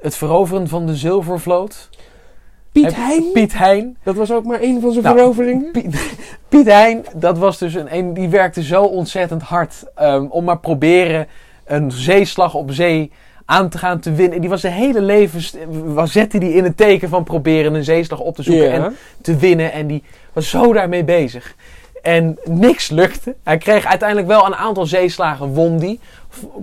[0.00, 1.88] het veroveren van de zilvervloot.
[2.72, 3.96] Piet Hein, Piet Hein.
[4.02, 5.70] dat was ook maar één van zijn Nou, veroveringen.
[5.72, 6.16] Piet,
[6.48, 10.58] Piet Hein, dat was dus een, een die werkte zo ontzettend hard ehm, om maar
[10.58, 11.26] proberen
[11.64, 13.10] een zeeslag op zee
[13.44, 14.40] aan te gaan te winnen.
[14.40, 15.40] Die was zijn hele leven,
[15.94, 19.36] was, zette die in het teken van proberen een zeeslag op te zoeken en te
[19.36, 19.72] winnen.
[19.72, 20.02] En die
[20.32, 21.54] was zo daarmee bezig.
[22.02, 23.34] En niks lukte.
[23.42, 26.00] Hij kreeg uiteindelijk wel een aantal zeeslagen, won die.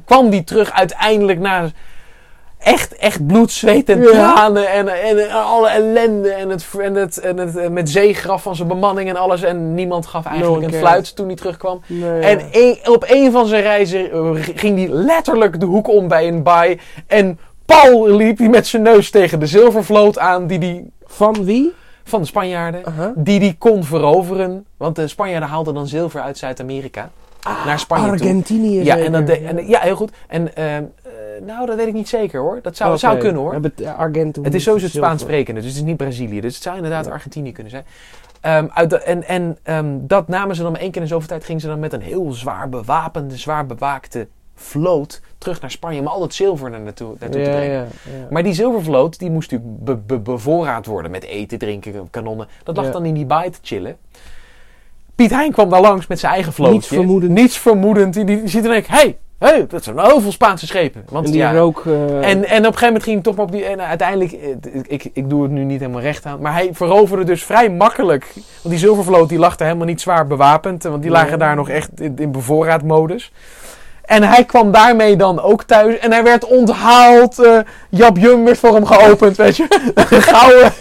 [0.05, 1.71] Kwam die terug uiteindelijk naar
[2.59, 4.09] echt, echt bloed, zweet en Ja.
[4.11, 4.69] tranen.
[4.71, 6.29] En, en, alle ellende.
[6.29, 9.41] En het, en, het, en het eh, met zeegraf van zijn bemanning en alles.
[9.41, 11.81] En niemand gaf eigenlijk een fluit toen hij terugkwam.
[11.87, 16.07] Nee, En een- op een van zijn reizen eh, ging hij letterlijk de hoek om
[16.07, 16.79] bij een baai.
[17.07, 20.47] En Paul liep hij met zijn neus tegen de zilvervloot aan.
[20.47, 21.73] Die die, Van wie?
[22.03, 22.81] van de Spanjaarden
[23.15, 24.65] die die kon veroveren.
[24.77, 27.09] Want de Spanjaarden haalden dan zilver uit Zuid-Amerika
[27.65, 28.11] naar Spanje toe.
[28.13, 30.11] Argentinië Ja, en dat de- en, ja, heel goed.
[30.27, 30.65] En ehm,
[31.03, 31.11] eh,
[31.45, 32.59] nou, dat weet ik niet zeker hoor.
[32.61, 33.59] Dat zou, zou kunnen hoor.
[33.75, 34.95] Ja, Argento Het is sowieso het.
[34.95, 36.41] Spaans sprekende, dus het is niet Brazilië.
[36.41, 37.11] Dus het zou inderdaad Ja.
[37.11, 37.85] Argentinië kunnen zijn.
[38.41, 41.43] Ehm, uit de- en en ehm, dat namen ze dan één keer in zoveel tijd.
[41.43, 46.07] Gingen ze dan met een heel zwaar bewapende, zwaar bewaakte vloot terug naar Spanje om
[46.07, 47.71] al dat zilver naar naartoe, naartoe te brengen.
[47.71, 48.27] ja, ja.
[48.29, 52.47] Maar die zilvervloot die moest natuurlijk be- be- bevoorraad worden met eten, drinken, kanonnen.
[52.63, 53.97] Dat lag dan in die baai te chillen.
[55.19, 56.73] Piet Hein kwam daar langs met zijn eigen vlootje.
[56.73, 57.31] Niets vermoedend.
[57.31, 58.13] Niets vermoedend.
[58.13, 61.03] Die, die ziet en denkt, hé, hey, hey, dat zijn heel veel Spaanse schepen.
[61.09, 61.83] Want En die ja, rook...
[61.85, 63.65] eh, en, en op een gegeven moment ging hij toch maar op die...
[63.65, 66.41] En uiteindelijk, eh, ik, ik doe het nu niet helemaal recht aan.
[66.41, 68.25] Maar hij veroverde dus vrij makkelijk.
[68.33, 70.83] Want die zilvervloot die lag er helemaal niet zwaar bewapend.
[70.83, 71.37] Want die lagen Ja.
[71.37, 73.31] daar nog echt in, in bevoorraadmodus.
[74.01, 75.97] En hij kwam daarmee dan ook thuis.
[75.99, 77.39] En hij werd onthaald.
[77.39, 77.59] eh
[77.89, 79.65] Jap Jum werd voor hem geopend, weet je.
[80.31, 80.71] Gouden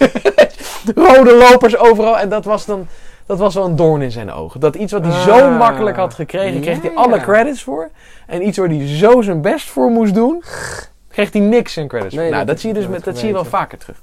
[1.07, 2.19] rode lopers overal.
[2.19, 2.87] En dat was dan...
[3.29, 4.61] Dat was wel een doorn in zijn ogen.
[4.61, 5.59] Dat iets wat hij zo Ah.
[5.59, 7.91] makkelijk had gekregen, kreeg hij alle credits voor.
[8.27, 10.43] En iets waar hij zo zijn best voor moest doen,
[11.09, 12.35] kreeg hij niks en credits Nee, voor.
[12.35, 14.03] Nou, dat dat, zie je dus met, dat zie je wel vaker terug.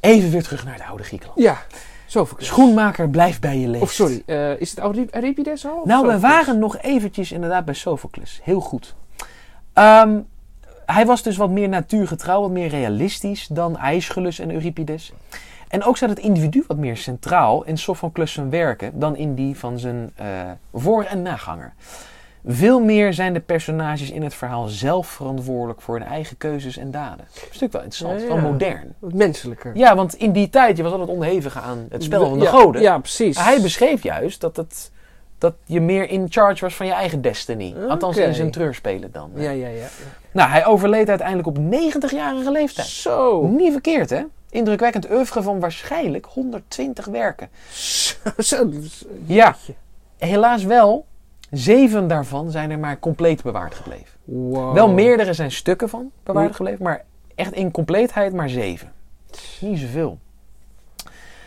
[0.00, 1.38] Even weer terug naar de oude Griekenland.
[1.40, 1.58] Ja,
[2.06, 2.46] Sophocles.
[2.48, 3.82] Schoenmaker blijft bij je leven.
[3.82, 5.82] Of sorry, eh, is het Euri- Euripides al?
[5.84, 8.40] Nou, we waren nog eventjes inderdaad bij Sophocles.
[8.42, 8.94] Heel goed.
[9.72, 10.18] Ehm,
[10.86, 15.12] hij was dus wat meer natuurgetrouw, wat meer realistisch dan Aeschylus en Euripides.
[15.68, 19.56] En ook staat het individu wat meer centraal in Sophocles zijn werken dan in die
[19.56, 20.26] van zijn eh,
[20.72, 21.72] voor- en naganger.
[22.46, 26.90] Veel meer zijn de personages in het verhaal zelf verantwoordelijk voor hun eigen keuzes en
[26.90, 27.24] daden.
[27.32, 28.42] Dat is natuurlijk wel interessant, Ja, wel ja.
[28.42, 28.94] modern.
[28.98, 29.76] Wat menselijker.
[29.76, 32.50] Ja, want in die tijd, je was altijd onderhevig aan het spel van de ja,
[32.50, 32.82] goden.
[32.82, 33.36] Ja, precies.
[33.36, 34.90] Maar hij beschreef juist dat, het,
[35.38, 37.74] dat je meer in charge was van je eigen destiny.
[37.88, 39.30] Althans in zijn treurspelen dan.
[39.34, 39.86] Ja, ja, ja.
[40.32, 42.86] Nou, hij overleed uiteindelijk op 90-jarige leeftijd.
[42.86, 43.46] Zo.
[43.46, 44.22] Niet verkeerd, hè?
[44.50, 47.48] Indrukwekkend oeuvre van waarschijnlijk 120 werken.
[49.26, 49.56] Ja,
[50.18, 51.06] helaas wel.
[51.50, 54.06] Zeven daarvan zijn er maar compleet bewaard gebleven.
[54.24, 54.74] Wow.
[54.74, 58.92] Wel meerdere zijn stukken van bewaard gebleven, maar echt in compleetheid maar zeven.
[59.60, 60.18] Niet zoveel.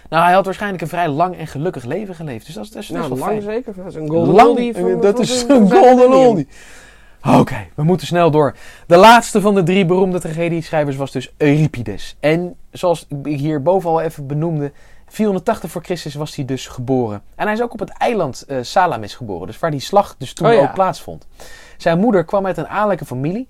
[0.10, 2.46] Nou, hij had waarschijnlijk een vrij lang en gelukkig leven geleefd.
[2.46, 3.54] Dus dat is, dat is best Nou, wel lang fijn.
[3.56, 3.74] zeker.
[3.76, 6.48] Dat is een golden Lang, oldie van- dat is een golden oldie.
[7.26, 8.56] Oké, we moeten snel door.
[8.88, 12.16] De laatste van de drie beroemde tragedieschrijvers was dus Euripides.
[12.20, 14.72] En zoals ik hierboven al even benoemde,
[15.08, 17.22] 480 voor Christus was hij dus geboren.
[17.36, 20.34] En hij is ook op het eiland eh, Salamis geboren, dus waar die slag dus
[20.34, 20.60] toen Oh ja.
[20.60, 21.28] ook plaatsvond.
[21.78, 23.48] Zijn moeder kwam uit een adellijke familie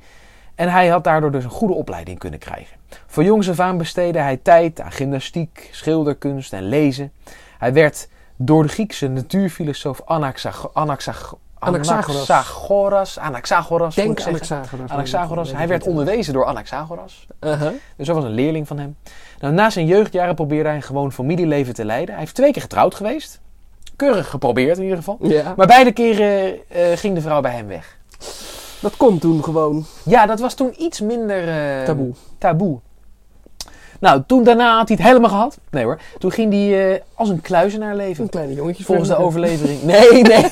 [0.56, 2.78] en hij had daardoor dus een goede opleiding kunnen krijgen.
[3.08, 7.12] Voor jongs af aan besteedde hij tijd aan gymnastiek, schilderkunst en lezen.
[7.58, 12.30] Hij werd door de Griekse natuurfilosoof Anaxag Anaxag Anaxagoras.
[12.30, 13.20] Anaxagoras.
[13.20, 13.96] Anaxagoras.
[13.96, 14.22] Denk.
[14.22, 14.90] Anaxagoras.
[14.90, 15.52] Anaxagoras.
[15.52, 17.28] Hij werd onderwezen door Anaxagoras.
[17.40, 17.72] Uh-huh.
[17.96, 18.96] Dus dat was een leerling van hem.
[19.40, 22.10] Nou, na zijn jeugdjaren probeerde hij een gewoon familieleven te leiden.
[22.10, 23.40] Hij heeft twee keer getrouwd geweest.
[23.96, 25.18] Keurig geprobeerd in ieder geval.
[25.20, 25.54] Ja.
[25.58, 27.98] Maar beide keren eh, ging de vrouw bij hem weg.
[28.80, 29.86] Dat kon toen gewoon.
[30.04, 32.14] Ja, dat was toen iets minder eh, Taboe.
[32.38, 32.80] taboe.
[34.02, 35.58] Nou, toen daarna had hij het helemaal gehad.
[35.72, 36.00] Nee hoor.
[36.18, 38.24] Toen ging hij eh, als een kluizenaar leven.
[38.24, 38.84] Een kleine jongetje.
[38.84, 39.84] Volgens de overlevering.
[39.92, 40.46] Nee, nee.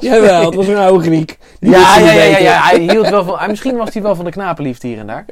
[0.10, 1.38] Jawel, het was een oude Griek.
[1.60, 2.62] Die Ja, ja, ja, ja.
[2.62, 3.48] Hij hield wel van.
[3.48, 5.24] misschien was hij wel van de knapenliefde hier en daar.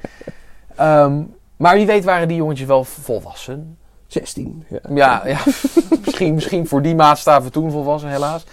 [0.77, 1.23] Ehm,
[1.57, 3.79] maar wie weet waren die jongetjes wel volwassen.
[4.07, 4.65] 16.
[4.69, 4.81] Ja.
[4.95, 5.39] Ja, ja.
[6.05, 8.45] misschien, misschien voor die maatstaven toen volwassen, helaas.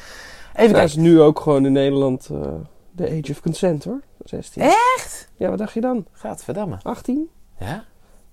[0.56, 2.40] Even Dat is nu ook gewoon in Nederland eh,
[2.92, 4.02] de age of consent hoor.
[4.24, 4.62] 16.
[4.62, 5.30] Echt?
[5.36, 6.06] Ja, wat dacht je dan?
[6.12, 6.78] Gaat verdamme.
[6.82, 7.30] 18?
[7.60, 7.84] Ja?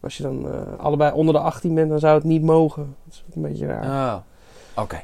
[0.04, 2.96] Als je dan eh, allebei onder de 18 bent, dan zou het niet mogen.
[3.04, 3.84] Dat is een beetje raar.
[3.84, 4.14] Oh.
[4.82, 5.02] Oké.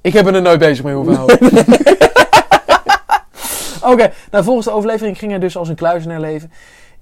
[0.00, 1.38] Ik heb er nooit bezig mee hoeven houden.
[3.92, 6.50] Oké, nou volgens de overlevering ging hij dus als een kluizenaar leven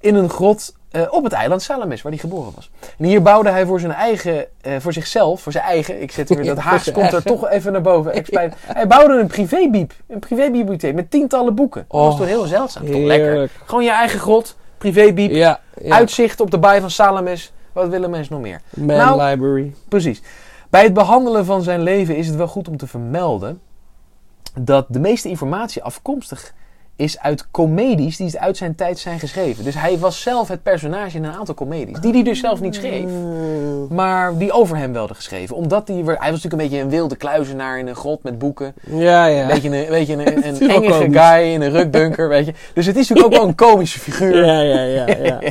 [0.03, 2.71] in een grot eh, op het eiland Salamis, waar hij geboren was.
[2.99, 6.29] En hier bouwde hij voor zijn eigen, eh, voor zichzelf, voor zijn eigen, ik zet
[6.29, 8.15] weer, dat Haags komt er toch even naar boven.
[8.17, 8.55] Ik spijt.
[8.67, 11.85] Hij bouwde een privébieb, een privébibliotheek met tientallen boeken.
[11.89, 13.51] Dat was Oh, toen heel zeldzaam, toch lekker.
[13.65, 14.57] Gewoon je eigen grot,
[15.31, 15.95] Ja, ja.
[15.95, 17.53] uitzicht op de baai van Salamis.
[17.73, 18.61] Wat willen mensen nog meer?
[18.71, 19.75] Man Nou- Library.
[19.89, 20.23] Precies.
[20.71, 23.61] Bij het behandelen van zijn leven is het wel goed om te vermelden
[24.61, 26.55] dat de meeste informatie afkomstig
[27.03, 29.65] is uit comedies die uit zijn tijd zijn geschreven.
[29.65, 32.75] Dus hij was zelf het personage in een aantal comedies, die hij dus zelf niet
[32.75, 33.05] schreef.
[33.05, 33.87] Mm.
[33.91, 35.57] Maar die over hem werden geschreven.
[35.57, 38.75] Omdat hij, hij was natuurlijk een beetje een wilde kluizenaar in een grot met boeken.
[38.91, 39.43] Ja, ja.
[39.43, 42.55] Een beetje een, een, beetje een, een engige guy in een rukdunker, weet je.
[42.75, 44.45] Dus het is natuurlijk ook wel een komische figuur.
[44.45, 45.07] Ja, ja, ja.
[45.23, 45.41] ja.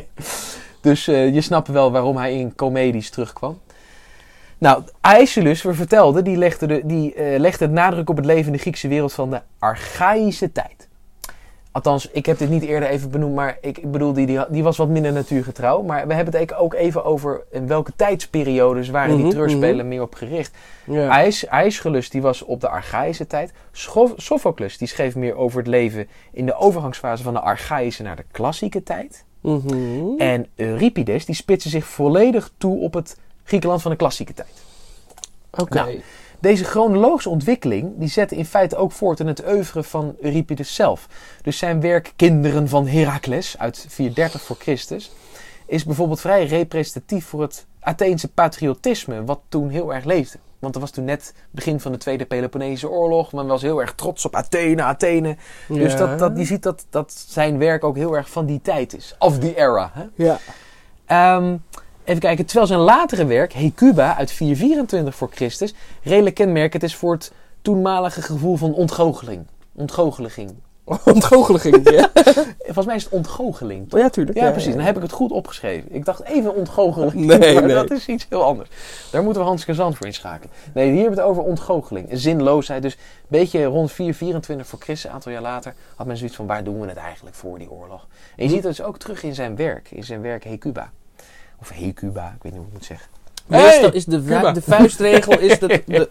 [0.82, 3.60] Dus eh, je snapt wel waarom hij in comedies terugkwam.
[4.58, 8.46] Nou, Aeschylus, we vertelden, die legde, de, die, eh, legde het nadruk op het leven
[8.46, 10.88] in de Griekse wereld van de archaïsche tijd.
[11.74, 14.78] Althans, ik heb dit niet eerder even benoemd, maar ik, bedoel, die, die, die was
[14.78, 15.82] wat minder natuurgetrouw.
[15.82, 20.02] Maar we hebben het ook even over in welke tijdsperiodes waren Mhm, die treurspelen meer
[20.02, 20.56] op gericht.
[20.86, 21.26] ja.
[21.50, 23.52] Aeschylus die was op de archaïsche tijd.
[23.72, 28.16] Scho- Sophocles die schreef meer over het leven in de overgangsfase van de archaïsche naar
[28.16, 29.26] de klassieke tijd.
[29.42, 30.18] Mhm.
[30.18, 34.62] En Euripides die spitste zich volledig toe op het Griekenland van de klassieke tijd.
[35.58, 35.74] Oké.
[35.76, 36.02] Nou,
[36.42, 41.08] Deze chronologische ontwikkeling die zette in feite ook voort in het oeuvre van Euripides zelf.
[41.42, 45.12] Dus zijn werk Kinderen van Herakles uit 430 voor Christus
[45.72, 50.38] is bijvoorbeeld vrij representatief voor het Atheense patriotisme wat toen heel erg leefde.
[50.60, 53.34] Want dat was toen net begin van de Tweede Peloponnesische Oorlog.
[53.34, 55.38] Men was heel erg trots op Athene, Athene.
[55.68, 58.96] Dus dat, dat, je ziet dat, dat zijn werk ook heel erg van die tijd
[58.96, 59.16] is.
[59.20, 59.92] Of the era.
[59.94, 60.04] Hè?
[60.16, 60.40] Ja.
[61.06, 61.58] Ehm,
[62.04, 65.74] even kijken, terwijl zijn latere werk, Hecuba uit 424 voor Christus,
[66.04, 67.32] redelijk kenmerkend is voor het
[67.62, 69.46] toenmalige gevoel van ontgoocheling.
[69.76, 70.52] Ontgoocheliging.
[71.06, 71.90] Ontgoocheling.
[71.90, 72.10] ja.
[72.74, 73.90] Volgens mij is het ontgoocheling.
[73.90, 74.00] toch?
[74.00, 74.38] Ja, tuurlijk.
[74.38, 74.74] Ja, precies.
[74.74, 75.96] Dan heb ik het goed opgeschreven.
[75.96, 77.14] Ik dacht even ontgoocheling.
[77.14, 77.76] Nee, maar nee.
[77.76, 78.70] dat is iets heel anders.
[79.12, 80.54] Daar moeten we Hans Kazant voor inschakelen.
[80.74, 82.08] Nee, hier hebben we het over ontgoocheling.
[82.12, 82.82] Zinloosheid.
[82.82, 86.48] Dus een beetje rond 424 voor Christus, een aantal jaar later, had men zoiets van
[86.48, 88.08] waar doen we het eigenlijk voor die oorlog.
[88.36, 89.92] En je ziet het dus ook terug in zijn werk.
[89.92, 90.92] In zijn werk Hecuba.
[91.62, 93.08] Of Hecuba, ik weet niet hoe ik het moet zeggen.
[93.46, 93.92] Meestal Hey!
[93.92, 94.40] is de, Cuba.
[94.48, 96.10] vu- de vuistregel is dat de,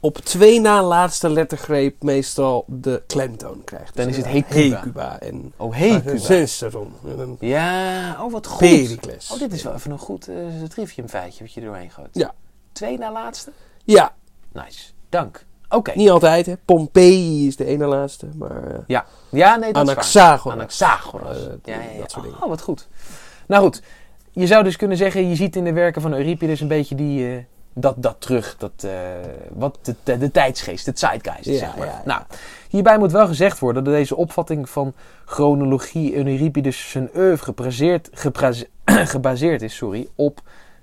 [0.00, 3.96] op twee na laatste lettergreep meestal de klemtoon krijgt.
[3.96, 4.76] Dan is het inderdaad Hecuba.
[4.76, 5.76] Hecuba en Oh.
[5.80, 8.58] En een Ja, oh wat goed.
[8.58, 9.30] Pericles.
[9.32, 12.08] Oh, dit is wel even een goed uh, trivium feitje wat je er doorheen gooit.
[12.12, 12.34] Ja.
[12.72, 13.52] Twee na laatste?
[13.84, 14.14] Ja,
[14.52, 14.84] Nice.
[15.08, 15.44] Dank.
[15.68, 15.92] Oké.
[15.94, 16.56] niet altijd hè.
[16.64, 19.04] Pompei is de ene laatste, maar eh, Ja.
[19.30, 19.96] ja, nee, dat is waar.
[19.96, 20.56] Anaxagoras.
[20.58, 21.36] Anaxagoras.
[21.36, 21.98] Eh, ja, ja, ja.
[22.00, 22.42] dat soort dingen.
[22.42, 22.88] Oh, wat goed.
[23.46, 23.82] Nou goed,
[24.36, 27.28] je zou dus kunnen zeggen, je ziet in de werken van Euripides een beetje die,
[27.28, 27.36] eh,
[27.72, 28.90] dat, dat terug, dat, eh,
[29.54, 31.86] wat de, de, de tijdsgeest, de zeitgeist, Ja, zeg maar.
[31.86, 32.02] ja, ja.
[32.04, 32.22] Nou,
[32.68, 34.92] hierbij moet wel gezegd worden dat deze opvatting van
[35.24, 38.10] chronologie in Euripides zijn oeuvre gebaseerd,
[39.14, 40.40] gebaseerd, is sorry, op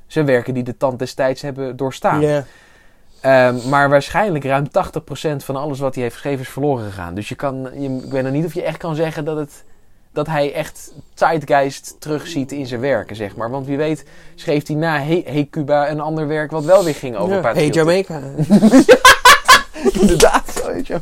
[0.08, 2.22] zijn werken die de tand des tijds hebben doorstaan.
[2.22, 2.44] Ja.
[3.22, 7.16] Ehm, maar waarschijnlijk ruim 80% van alles wat hij heeft geschreven is verloren gegaan.
[7.16, 9.64] Dus je kan, je, ik weet nog niet of je echt kan zeggen dat, het,
[10.14, 13.50] dat hij echt Zeitgeist terugziet in zijn werken, zeg maar.
[13.50, 14.06] Want wie weet
[14.36, 17.54] schreef hij na Hey, hey Cuba een ander werk wat wel weer ging over Ja.
[17.54, 17.68] Hey.
[17.70, 18.22] Jamaica.
[20.02, 21.00] Inderdaad, zo.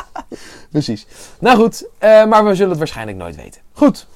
[0.70, 1.06] Precies.
[1.38, 3.60] Nou goed, eh, maar we zullen het waarschijnlijk nooit weten.
[3.72, 4.06] Goed.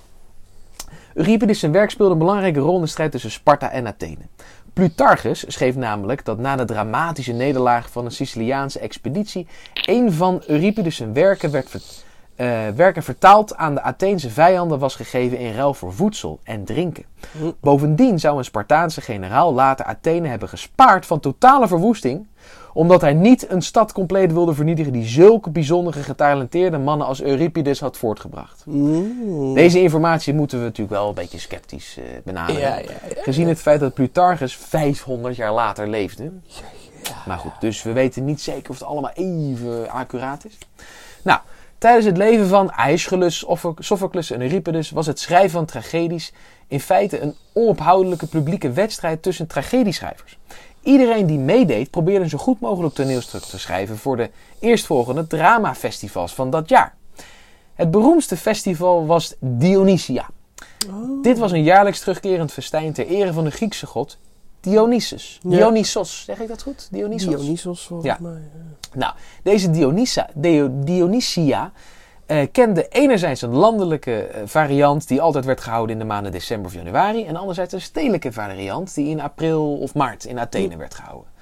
[1.14, 4.26] Euripides zijn werk speelde een belangrijke rol in de strijd tussen Sparta en Athene.
[4.72, 9.46] Plutarchus schreef namelijk dat na de dramatische nederlaag van een Siciliaanse expeditie
[9.86, 12.03] een van Euripides' werken werd ver-
[12.36, 17.04] eh, werken vertaald aan de Atheense vijanden was gegeven in ruil voor voedsel en drinken.
[17.32, 17.50] Hm.
[17.60, 22.26] Bovendien zou een Spartaanse generaal later Athene hebben gespaard van totale verwoesting,
[22.72, 27.80] omdat hij niet een stad compleet wilde vernietigen die zulke bijzondere getalenteerde mannen als Euripides
[27.80, 28.62] had voortgebracht.
[28.66, 29.54] Mm.
[29.54, 32.60] Deze informatie moeten we natuurlijk wel een beetje sceptisch eh, benaderen.
[32.60, 33.22] Ja, ja, ja.
[33.22, 36.32] Gezien het feit dat Plutarchus 500 jaar later leefde.
[37.26, 40.58] Maar goed, dus we weten niet zeker of het allemaal even accuraat is.
[41.22, 41.40] Nou,
[41.84, 46.32] tijdens het leven van Aeschylus, Opho- Sophocles en Euripides was het schrijven van tragedies
[46.68, 50.38] in feite een onophoudelijke publieke wedstrijd tussen tragedieschrijvers.
[50.82, 56.34] Iedereen die meedeed probeerde een zo goed mogelijk toneelstuk te schrijven voor de eerstvolgende dramafestivals
[56.34, 56.94] van dat jaar.
[57.74, 60.28] Het beroemdste festival was Dionysia.
[61.22, 64.18] Dit was een jaarlijks terugkerend festijn ter ere van de Griekse god
[64.64, 65.40] Dionysus.
[65.42, 65.50] Ja.
[65.50, 66.88] Dionysos, zeg ik dat goed?
[66.90, 67.34] Dionysos?
[67.40, 68.16] Dionysos volgens Ja.
[68.20, 68.40] mij.
[68.94, 69.12] Nou,
[69.42, 71.72] deze Dionysa, Dio- Dionysia
[72.26, 76.66] eh, kende enerzijds een landelijke eh, variant die altijd werd gehouden in de maanden december
[76.66, 77.24] of januari.
[77.24, 81.32] En anderzijds een stedelijke variant die in april of maart in Athene werd gehouden.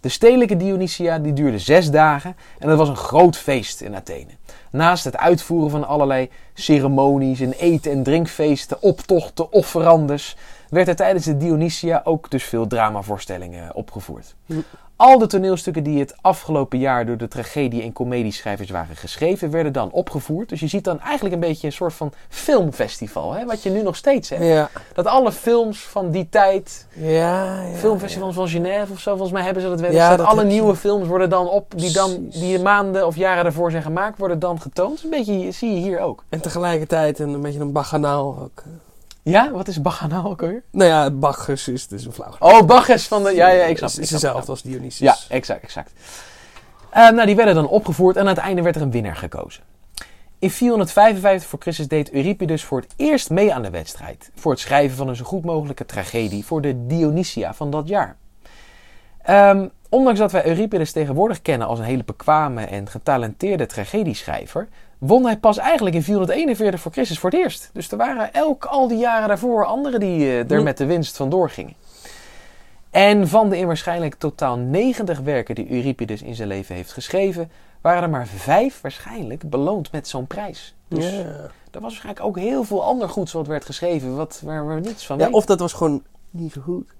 [0.00, 4.30] De stedelijke Dionysia die duurde zes dagen en dat was een groot feest in Athene.
[4.70, 10.36] Naast het uitvoeren van allerlei ceremonies en eten- en drinkfeesten, optochten, offerandes,
[10.74, 14.34] werd er tijdens de Dionysia ook dus veel dramavoorstellingen opgevoerd.
[14.46, 14.54] Hm.
[14.96, 19.72] Al de toneelstukken die het afgelopen jaar door de tragedie- en comedieschrijvers waren geschreven, werden
[19.72, 20.48] dan opgevoerd.
[20.48, 23.44] Dus je ziet dan eigenlijk een beetje een soort van filmfestival, hè?
[23.44, 24.44] wat je nu nog steeds hebt.
[24.44, 24.70] Ja.
[24.92, 27.76] Dat alle films van die tijd, Ja, ja.
[27.76, 29.90] filmfestival van Genève of zo, volgens mij hebben ze dat wel.
[29.90, 30.16] Eens.
[30.16, 30.46] dat alle je.
[30.46, 34.38] nieuwe films worden dan op, die dan die maanden of jaren daarvoor zijn gemaakt, worden
[34.38, 35.04] dan getoond.
[35.04, 36.24] Een beetje zie je hier ook.
[36.28, 38.62] En tegelijkertijd een, een beetje een baganaal ook.
[39.24, 40.62] Ja, wat is Bacchanal ook alweer?
[40.70, 42.34] Nou ja, Bacchus is dus een flauw.
[42.38, 43.34] Oh, Bacchus van de...
[43.34, 44.98] Ja, ja, ik snap Het is hetzelfde als Dionysus.
[44.98, 45.92] Ja, exact, exact.
[46.90, 49.62] Eh, nou, die werden dan opgevoerd en aan het einde werd er een winnaar gekozen.
[50.38, 54.30] In 455 voor Christus deed Euripides voor het eerst mee aan de wedstrijd.
[54.34, 58.16] Voor het schrijven van een zo goed mogelijke tragedie voor de Dionysia van dat jaar.
[59.22, 64.68] Ehm, ondanks dat wij Euripides tegenwoordig kennen als een hele bekwame en getalenteerde tragedieschrijver,
[65.06, 67.70] won hij pas eigenlijk in 441 voor Christus voor het eerst.
[67.72, 71.16] Dus er waren elk al die jaren daarvoor anderen die eh, er met de winst
[71.16, 71.74] vandoor gingen.
[72.90, 77.50] En van de in waarschijnlijk totaal 90 werken die Euripides in zijn leven heeft geschreven,
[77.80, 80.74] waren er maar vijf waarschijnlijk beloond met zo'n prijs.
[80.88, 81.18] Dus Ja.
[81.18, 85.06] er was waarschijnlijk ook heel veel ander goeds wat werd geschreven, wat, waar we niets
[85.06, 85.38] van ja, weten.
[85.38, 86.94] of dat was gewoon niet zo goed.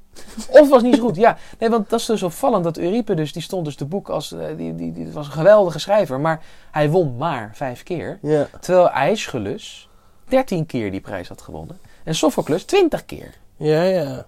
[0.48, 1.36] Of was niet zo goed, ja.
[1.58, 4.46] Nee, want dat is dus opvallend dat Euripides, die stond dus te boek als, eh,
[4.56, 8.18] die, die, die was een geweldige schrijver, maar hij won maar vijf keer.
[8.22, 8.48] Ja.
[8.60, 9.88] Terwijl Aeschylus
[10.28, 11.78] 13 keer die prijs had gewonnen.
[12.04, 13.34] En Sophocles 20 keer.
[13.56, 14.26] Ja, ja.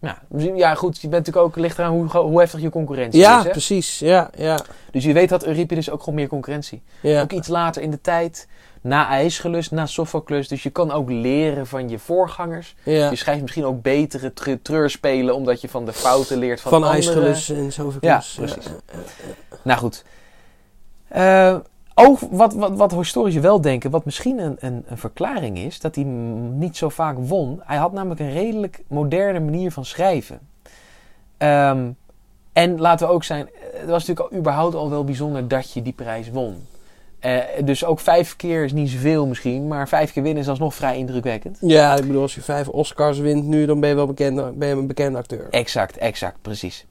[0.00, 3.20] Ja, misschien- ja goed, je bent natuurlijk ook, ligt eraan hoe, hoe heftig je concurrentie
[3.20, 3.44] Ja, is.
[3.44, 3.50] Hè?
[3.50, 3.98] precies.
[3.98, 4.58] Ja, ja.
[4.90, 6.82] Dus je weet dat Euripides ook gewoon meer concurrentie.
[7.02, 7.22] ja.
[7.22, 8.48] Ook iets later in de tijd,
[8.80, 10.48] na Aeschylus, na Sophocles.
[10.48, 12.74] Dus je kan ook leren van je voorgangers.
[12.82, 13.10] ja.
[13.10, 16.82] Je schrijft misschien ook betere tre- treurspelen, omdat je van de fouten leert van, Van
[16.82, 17.28] anderen.
[17.28, 18.66] Aeschylus en zoveel Ja, precies.
[19.62, 20.04] Nou goed.
[21.08, 21.56] Eh,
[21.94, 25.94] ook wat, wat, wat historici wel denken, wat misschien een, een, een verklaring is, dat
[25.94, 27.60] hij niet zo vaak won.
[27.64, 30.40] Hij had namelijk een redelijk moderne manier van schrijven.
[31.36, 31.88] Ehm,
[32.52, 35.82] en laten we ook zijn, het was natuurlijk al, überhaupt al wel bijzonder dat je
[35.82, 36.66] die prijs won.
[37.18, 40.74] Eh, dus ook vijf keer is niet zoveel misschien, maar vijf keer winnen is alsnog
[40.74, 41.58] vrij indrukwekkend.
[41.60, 44.68] Ja, ik bedoel, als je vijf Oscars wint nu, dan ben je wel bekend, ben
[44.68, 45.46] je een bekende acteur.
[45.50, 46.86] Exact, exact, precies.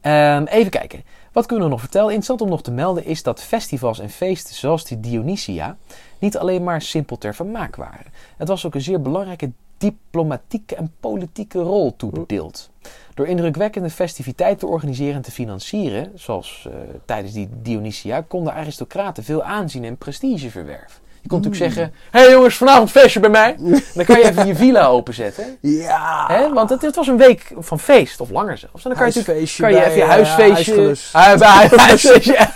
[0.00, 1.02] Ehm, even kijken.
[1.32, 2.06] Wat kunnen we nog vertellen?
[2.06, 5.76] Interessant om nog te melden is dat festivals en feesten zoals die Dionysia
[6.18, 8.12] niet alleen maar simpel ter vermaak waren.
[8.36, 12.70] Het was ook een zeer belangrijke diplomatieke en politieke rol toebedeeld.
[13.14, 19.24] Door indrukwekkende festiviteiten te organiseren en te financieren, zoals eh, tijdens die Dionysia, konden aristocraten
[19.24, 21.02] veel aanzien en prestige verwerven.
[21.20, 23.56] Je kon natuurlijk zeggen, hé hey jongens, vanavond feestje bij mij.
[23.94, 25.56] Dan kan je even je villa openzetten.
[25.60, 26.24] Ja.
[26.28, 26.52] Hè?
[26.52, 28.84] Want het, het was een week van feest, of langer zelfs.
[28.84, 30.96] En dan kan je natuurlijk kan je even je eh, huisfeestje...
[31.38, 32.48] Bij hu- huisfeestje.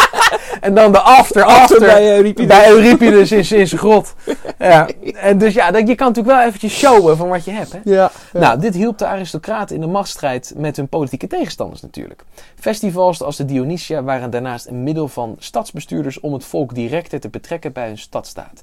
[0.60, 1.80] en dan de after, after.
[1.80, 2.56] bij Euripides.
[2.56, 4.14] Bij Euripides in, in zijn grot.
[4.58, 4.88] Ja.
[5.14, 7.72] En dus ja, dat- je kan natuurlijk wel eventjes showen van wat je hebt.
[7.72, 7.78] Hè?
[7.84, 8.10] Ja.
[8.32, 12.24] Nou, dit hielp de aristocraten in de machtsstrijd met hun politieke tegenstanders natuurlijk.
[12.60, 17.28] Festivals als de Dionysia waren daarnaast een middel van stadsbestuurders om het volk directer te
[17.28, 18.62] betrekken bij hun stadstaat.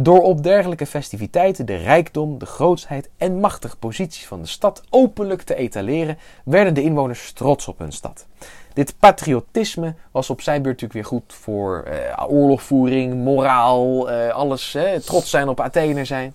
[0.00, 5.42] Door op dergelijke festiviteiten de rijkdom, de grootsheid en machtige posities van de stad openlijk
[5.42, 8.26] te etaleren, werden de inwoners trots op hun stad.
[8.72, 14.76] Dit patriotisme was op zijn beurt natuurlijk weer goed voor eh, oorlogvoering, moraal, eh, alles.
[15.04, 16.34] Trots zijn op Athene zijn.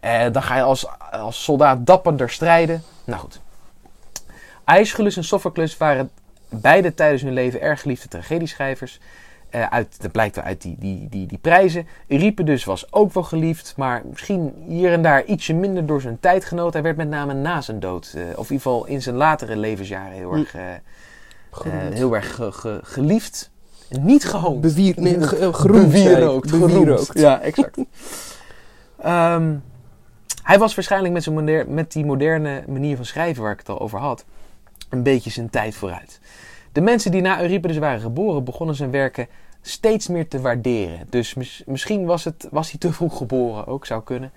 [0.00, 2.82] Eh, dan ga je als, als soldaat dapperder strijden.
[3.04, 3.40] Nou goed.
[4.64, 6.10] Aeschylus en Sophocles waren
[6.48, 9.00] beide tijdens hun leven erg geliefde tragedieschrijvers.
[9.50, 11.86] Eh, uit, dat blijkt wel uit die, die, die, die prijzen.
[12.06, 16.72] Euripides was ook wel geliefd, maar misschien hier en daar ietsje minder door zijn tijdgenoot.
[16.72, 19.56] Hij werd met name na zijn dood, eh, of in ieder geval in zijn latere
[19.56, 20.80] levensjaren, heel erg, eh, eh,
[21.94, 23.50] heel erg ge- ge- geliefd.
[24.00, 24.60] Niet gehoond.
[24.60, 25.92] Bewier, nee, ge- geroemd.
[25.92, 26.50] Bewierookt.
[26.58, 27.18] Bewierookt.
[27.18, 27.78] Ja, exact.
[28.98, 29.54] Ehm,
[30.42, 33.80] hij was waarschijnlijk met, zijn met die moderne manier van schrijven waar ik het al
[33.80, 34.24] over had,
[34.88, 36.20] een beetje zijn tijd vooruit.
[36.72, 39.26] De mensen die na Euripides waren geboren, begonnen zijn werken
[39.62, 41.06] steeds meer te waarderen.
[41.10, 44.30] Dus mis- misschien was, het, was hij te vroeg geboren, ook zou kunnen.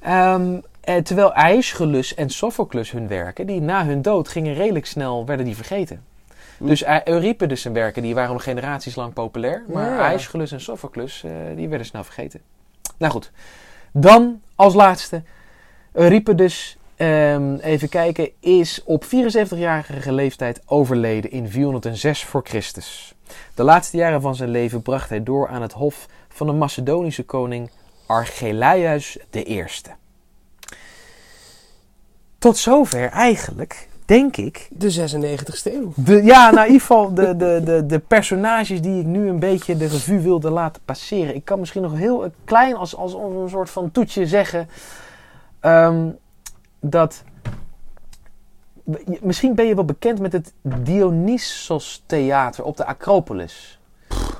[0.00, 5.26] Ehm, eh, terwijl Aeschylus en Sophocles hun werken, die na hun dood gingen redelijk snel,
[5.26, 6.04] werden die vergeten.
[6.58, 6.66] Hm.
[6.66, 9.64] Dus eh, Euripides zijn werken, die waren nog generaties lang populair.
[9.68, 10.12] Maar Ja.
[10.12, 12.40] Aeschylus en Sophocles, eh, die werden snel vergeten.
[12.96, 13.30] Nou goed.
[13.92, 15.22] Dan als laatste,
[15.92, 23.14] Euripides, ehm, even kijken, is op 74-jarige leeftijd overleden in 406 voor Christus.
[23.54, 27.24] De laatste jaren van zijn leven bracht hij door aan het hof van de Macedonische
[27.24, 27.70] koning
[28.06, 29.64] Archelaïus I.
[32.38, 35.92] Tot zover eigenlijk, denk ik, De 96ste eeuw.
[35.96, 39.38] de, ja, nou in ieder geval de, de, de, de personages die ik nu een
[39.38, 41.34] beetje de revue wilde laten passeren.
[41.34, 44.68] Ik kan misschien nog heel klein als, als een soort van toetje zeggen
[45.60, 46.08] ehm,
[46.82, 47.24] dat...
[49.20, 53.80] Misschien ben je wel bekend met het Dionysos Theater op de Acropolis.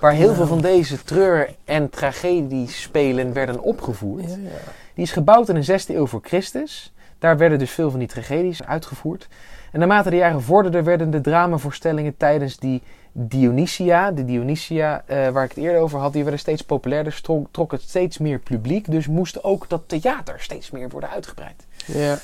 [0.00, 4.30] Waar heel veel van deze treur- en tragediespelen werden opgevoerd.
[4.30, 4.50] Ja, ja.
[4.94, 6.92] Die is gebouwd in de 16e eeuw voor Christus.
[7.18, 9.28] Daar werden dus veel van die tragedies uitgevoerd.
[9.72, 12.82] En naarmate de jaren vorderden, werden de dramavoorstellingen tijdens die
[13.12, 17.48] Dionysia, de Dionysia eh, waar ik het eerder over had, die werden steeds populairder, trok,
[17.50, 18.90] trok het steeds meer publiek.
[18.90, 21.66] Dus moest ook dat theater steeds meer worden uitgebreid.
[21.86, 22.18] Ja.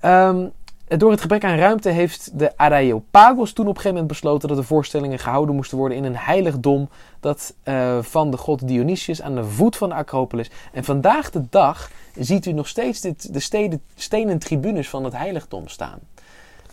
[0.00, 0.46] Ehm,
[0.86, 4.56] door het gebrek aan ruimte heeft de Areopagos toen op een gegeven moment besloten dat
[4.56, 6.88] de voorstellingen gehouden moesten worden in een heiligdom
[7.20, 10.50] dat, eh, van de god Dionysius aan de voet van de Acropolis.
[10.72, 15.16] En vandaag de dag ziet u nog steeds dit, de steden, stenen tribunes van het
[15.16, 15.98] heiligdom staan.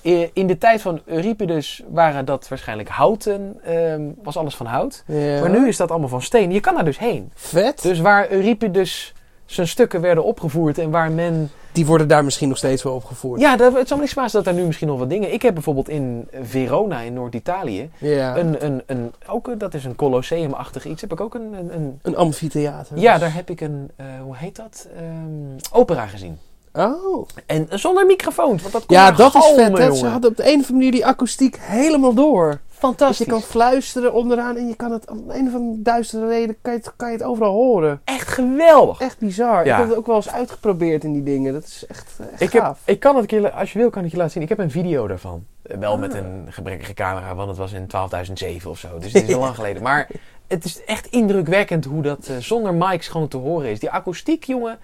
[0.01, 5.03] Eh, In de tijd van Euripides waren dat waarschijnlijk houten, ehm, was alles van hout.
[5.07, 5.39] Ja.
[5.39, 6.51] Maar nu is dat allemaal van steen.
[6.51, 7.31] Je kan daar dus heen.
[7.35, 7.81] Vet.
[7.81, 9.13] Dus waar Euripides
[9.45, 13.41] zijn stukken werden opgevoerd en waar men Die worden daar misschien nog steeds wel opgevoerd.
[13.41, 15.33] ja, dat, het zal me niet verbazen dat er nu misschien nog wat dingen...
[15.33, 17.89] Ik heb bijvoorbeeld in Verona in Noord-Italië...
[17.97, 18.37] Ja.
[18.37, 21.01] Een, Een, een, een, ook, een- dat is een colosseum-achtig iets.
[21.01, 21.53] Heb ik ook een...
[21.73, 22.97] een, een amfitheater.
[22.97, 23.91] ja, daar heb ik een...
[23.95, 24.87] eh, hoe heet dat?
[24.95, 26.37] Ehm, opera gezien.
[26.74, 27.28] Oh.
[27.45, 29.78] En zonder microfoons, want dat komt Ja, dat is vet.
[29.78, 29.95] Hè?
[29.95, 32.49] Ze hadden op de een of andere manier die akoestiek helemaal door.
[32.49, 33.26] Dus Fantastisch.
[33.26, 36.74] je kan fluisteren onderaan en je kan het om een of andere duistere reden kan
[36.74, 38.01] je het, kan je het overal horen.
[38.03, 38.99] Echt geweldig.
[39.01, 39.65] Echt bizar.
[39.65, 39.74] Ja.
[39.74, 41.53] Ik heb het ook wel eens uitgeprobeerd in die dingen.
[41.53, 42.80] Dat is echt, eh, echt Ik, heb, gaaf.
[42.86, 44.43] ik kan het als je wil, kan ik je laten zien.
[44.43, 45.45] Ik heb een video daarvan.
[45.63, 45.99] Eh, Wel Ah.
[45.99, 48.88] met een gebrekkige camera, want het was in 12.007 of zo.
[48.99, 49.84] Dus het is al lang geleden.
[49.84, 50.07] Maar
[50.47, 53.80] het is echt indrukwekkend hoe dat eh, zonder mics gewoon te horen is.
[53.80, 54.80] Die akoestiek, jongen.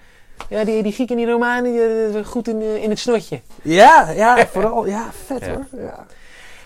[0.48, 1.82] Ja, die, die Grieken en die Romanen, die,
[2.18, 3.40] eh, goed in, eh, in het snotje.
[3.62, 4.86] Ja, ja, vooral.
[4.86, 5.52] Ja, vet Ja.
[5.52, 5.66] hoor.
[5.80, 6.06] Ja.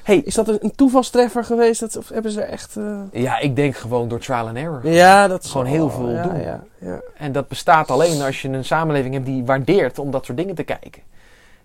[0.03, 0.17] Hey.
[0.25, 1.81] Is dat een, toevalstreffer geweest?
[1.81, 2.77] Dat, of hebben ze er echt...
[2.77, 4.81] eh, Ja, ik denk gewoon door trial and error.
[4.89, 6.41] Ja, dat is Gewoon heel veel ja, doen.
[6.41, 7.01] Ja, ja.
[7.17, 10.55] En dat bestaat alleen als je een samenleving hebt die waardeert om dat soort dingen
[10.55, 11.03] te kijken.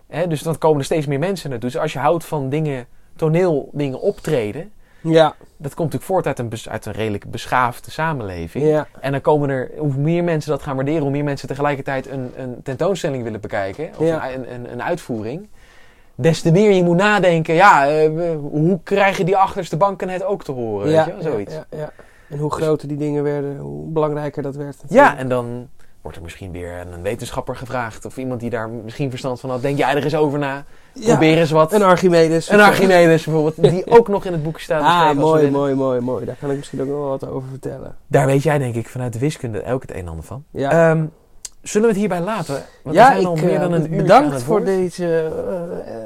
[0.08, 1.70] Hè, dus dan komen er steeds meer mensen naartoe.
[1.70, 2.86] Dus als je houdt van dingen,
[3.16, 8.64] toneeldingen optreden, Ja, dat komt natuurlijk voort uit een, uit een redelijk beschaafde samenleving.
[8.64, 8.86] ja.
[9.00, 12.32] En dan komen er, hoe meer mensen dat gaan waarderen, hoe meer mensen tegelijkertijd een,
[12.36, 14.32] een tentoonstelling willen bekijken, of Ja.
[14.32, 15.48] een, een, een uitvoering.
[16.14, 20.44] Des te meer je moet nadenken, ja, we- hoe krijgen die achterste banken het ook
[20.44, 20.90] te horen?
[20.90, 21.22] ja, weet je?
[21.30, 21.54] Zoiets.
[21.54, 21.90] Ja, ja, ja.
[22.28, 24.76] En hoe groter die dingen werden, hoe belangrijker dat werd.
[24.88, 25.20] Ja, natuurlijk.
[25.20, 25.68] en dan
[26.02, 28.04] wordt er misschien weer een wetenschapper gevraagd.
[28.04, 29.62] Of iemand die daar misschien verstand van had.
[29.62, 30.64] Denk jij er eens over na?
[30.92, 31.72] Ja, Probeer eens wat.
[31.72, 32.48] Een Archimedes.
[32.50, 33.70] Een Archimedes bijvoorbeeld.
[33.72, 34.82] Die ook nog in het boek staat.
[34.82, 36.24] Ah, mooi, mooi, mooi, mooi.
[36.24, 37.96] Daar kan ik misschien ook nog wel wat over vertellen.
[38.06, 40.44] Daar weet jij denk ik vanuit de wiskunde ook het een en ander van.
[40.50, 41.04] Ja, Ehm,
[41.62, 42.62] zullen we het hierbij laten?
[42.82, 45.94] Want ja we zijn al ik, meer eh, dan een uur bedankt voor deze eh,
[45.96, 46.04] eh,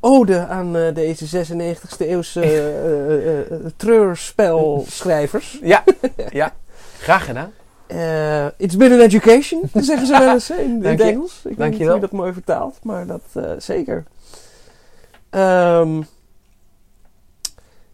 [0.00, 5.58] ode aan eh, deze 96e eeuwse eh, eh, eh, treurspelschrijvers.
[5.62, 5.84] Ja,
[6.30, 6.52] ja.
[6.98, 7.52] Graag gedaan.
[7.88, 11.00] Eh, it's been an education, zeggen ze wel eens in, het.
[11.00, 11.36] Engels.
[11.36, 14.04] Ik weet Dank niet je hoe dat mooi vertaalt, maar dat eh, zeker.
[15.30, 16.02] Ehm,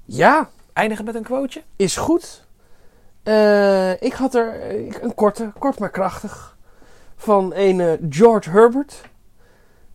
[0.04, 1.64] ja, Eindigen met een quoteje?
[1.76, 2.44] is goed.
[3.22, 4.70] Eh, ik had er
[5.02, 6.56] een korte, kort maar krachtig,
[7.16, 9.00] van een George Herbert.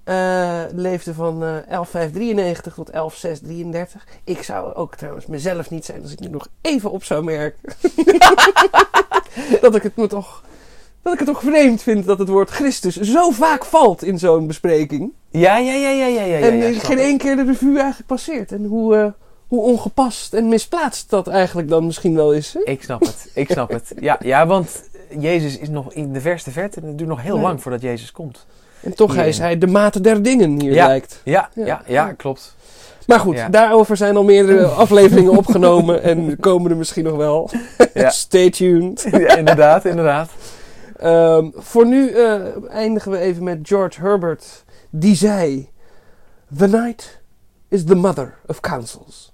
[0.03, 4.07] Eh, leefde van eh 11593 tot 11633.
[4.23, 7.59] Ik zou ook trouwens mezelf niet zijn als ik nu nog even op zou merken.
[9.61, 10.43] dat ik het me toch.
[11.01, 14.47] Dat ik het toch vreemd vind dat het woord Christus zo vaak valt in zo'n
[14.47, 15.11] bespreking.
[15.29, 16.23] Ja, ja, ja, ja, ja.
[16.23, 18.51] ja, en ja, geen één keer de revue eigenlijk passeert.
[18.51, 19.07] En hoe, eh,
[19.47, 22.53] hoe ongepast en misplaatst dat eigenlijk dan misschien wel is.
[22.53, 22.59] Hè?
[22.63, 23.31] Ik snap het.
[23.33, 23.93] Ik snap het.
[23.99, 24.89] Ja, ja, want
[25.19, 26.81] Jezus is nog in de verste verte.
[26.81, 27.43] En het duurt nog heel Nee.
[27.43, 28.45] lang voordat Jezus komt.
[28.83, 29.29] En toch Hierin.
[29.29, 30.87] is hij de mate der dingen hier Ja.
[30.87, 31.21] lijkt.
[31.23, 31.65] Ja, Ja.
[31.65, 32.55] ja, ja, klopt.
[33.07, 36.03] Maar goed, daarover zijn al meerdere afleveringen opgenomen.
[36.03, 37.49] En komen er misschien nog wel.
[37.93, 39.07] Stay tuned.
[39.11, 40.29] Ja, inderdaad, inderdaad.
[40.97, 44.63] Ehm, voor nu eh, eindigen we even met George Herbert.
[44.89, 45.69] Die zei...
[46.57, 47.21] The night
[47.67, 49.31] is the mother of councils.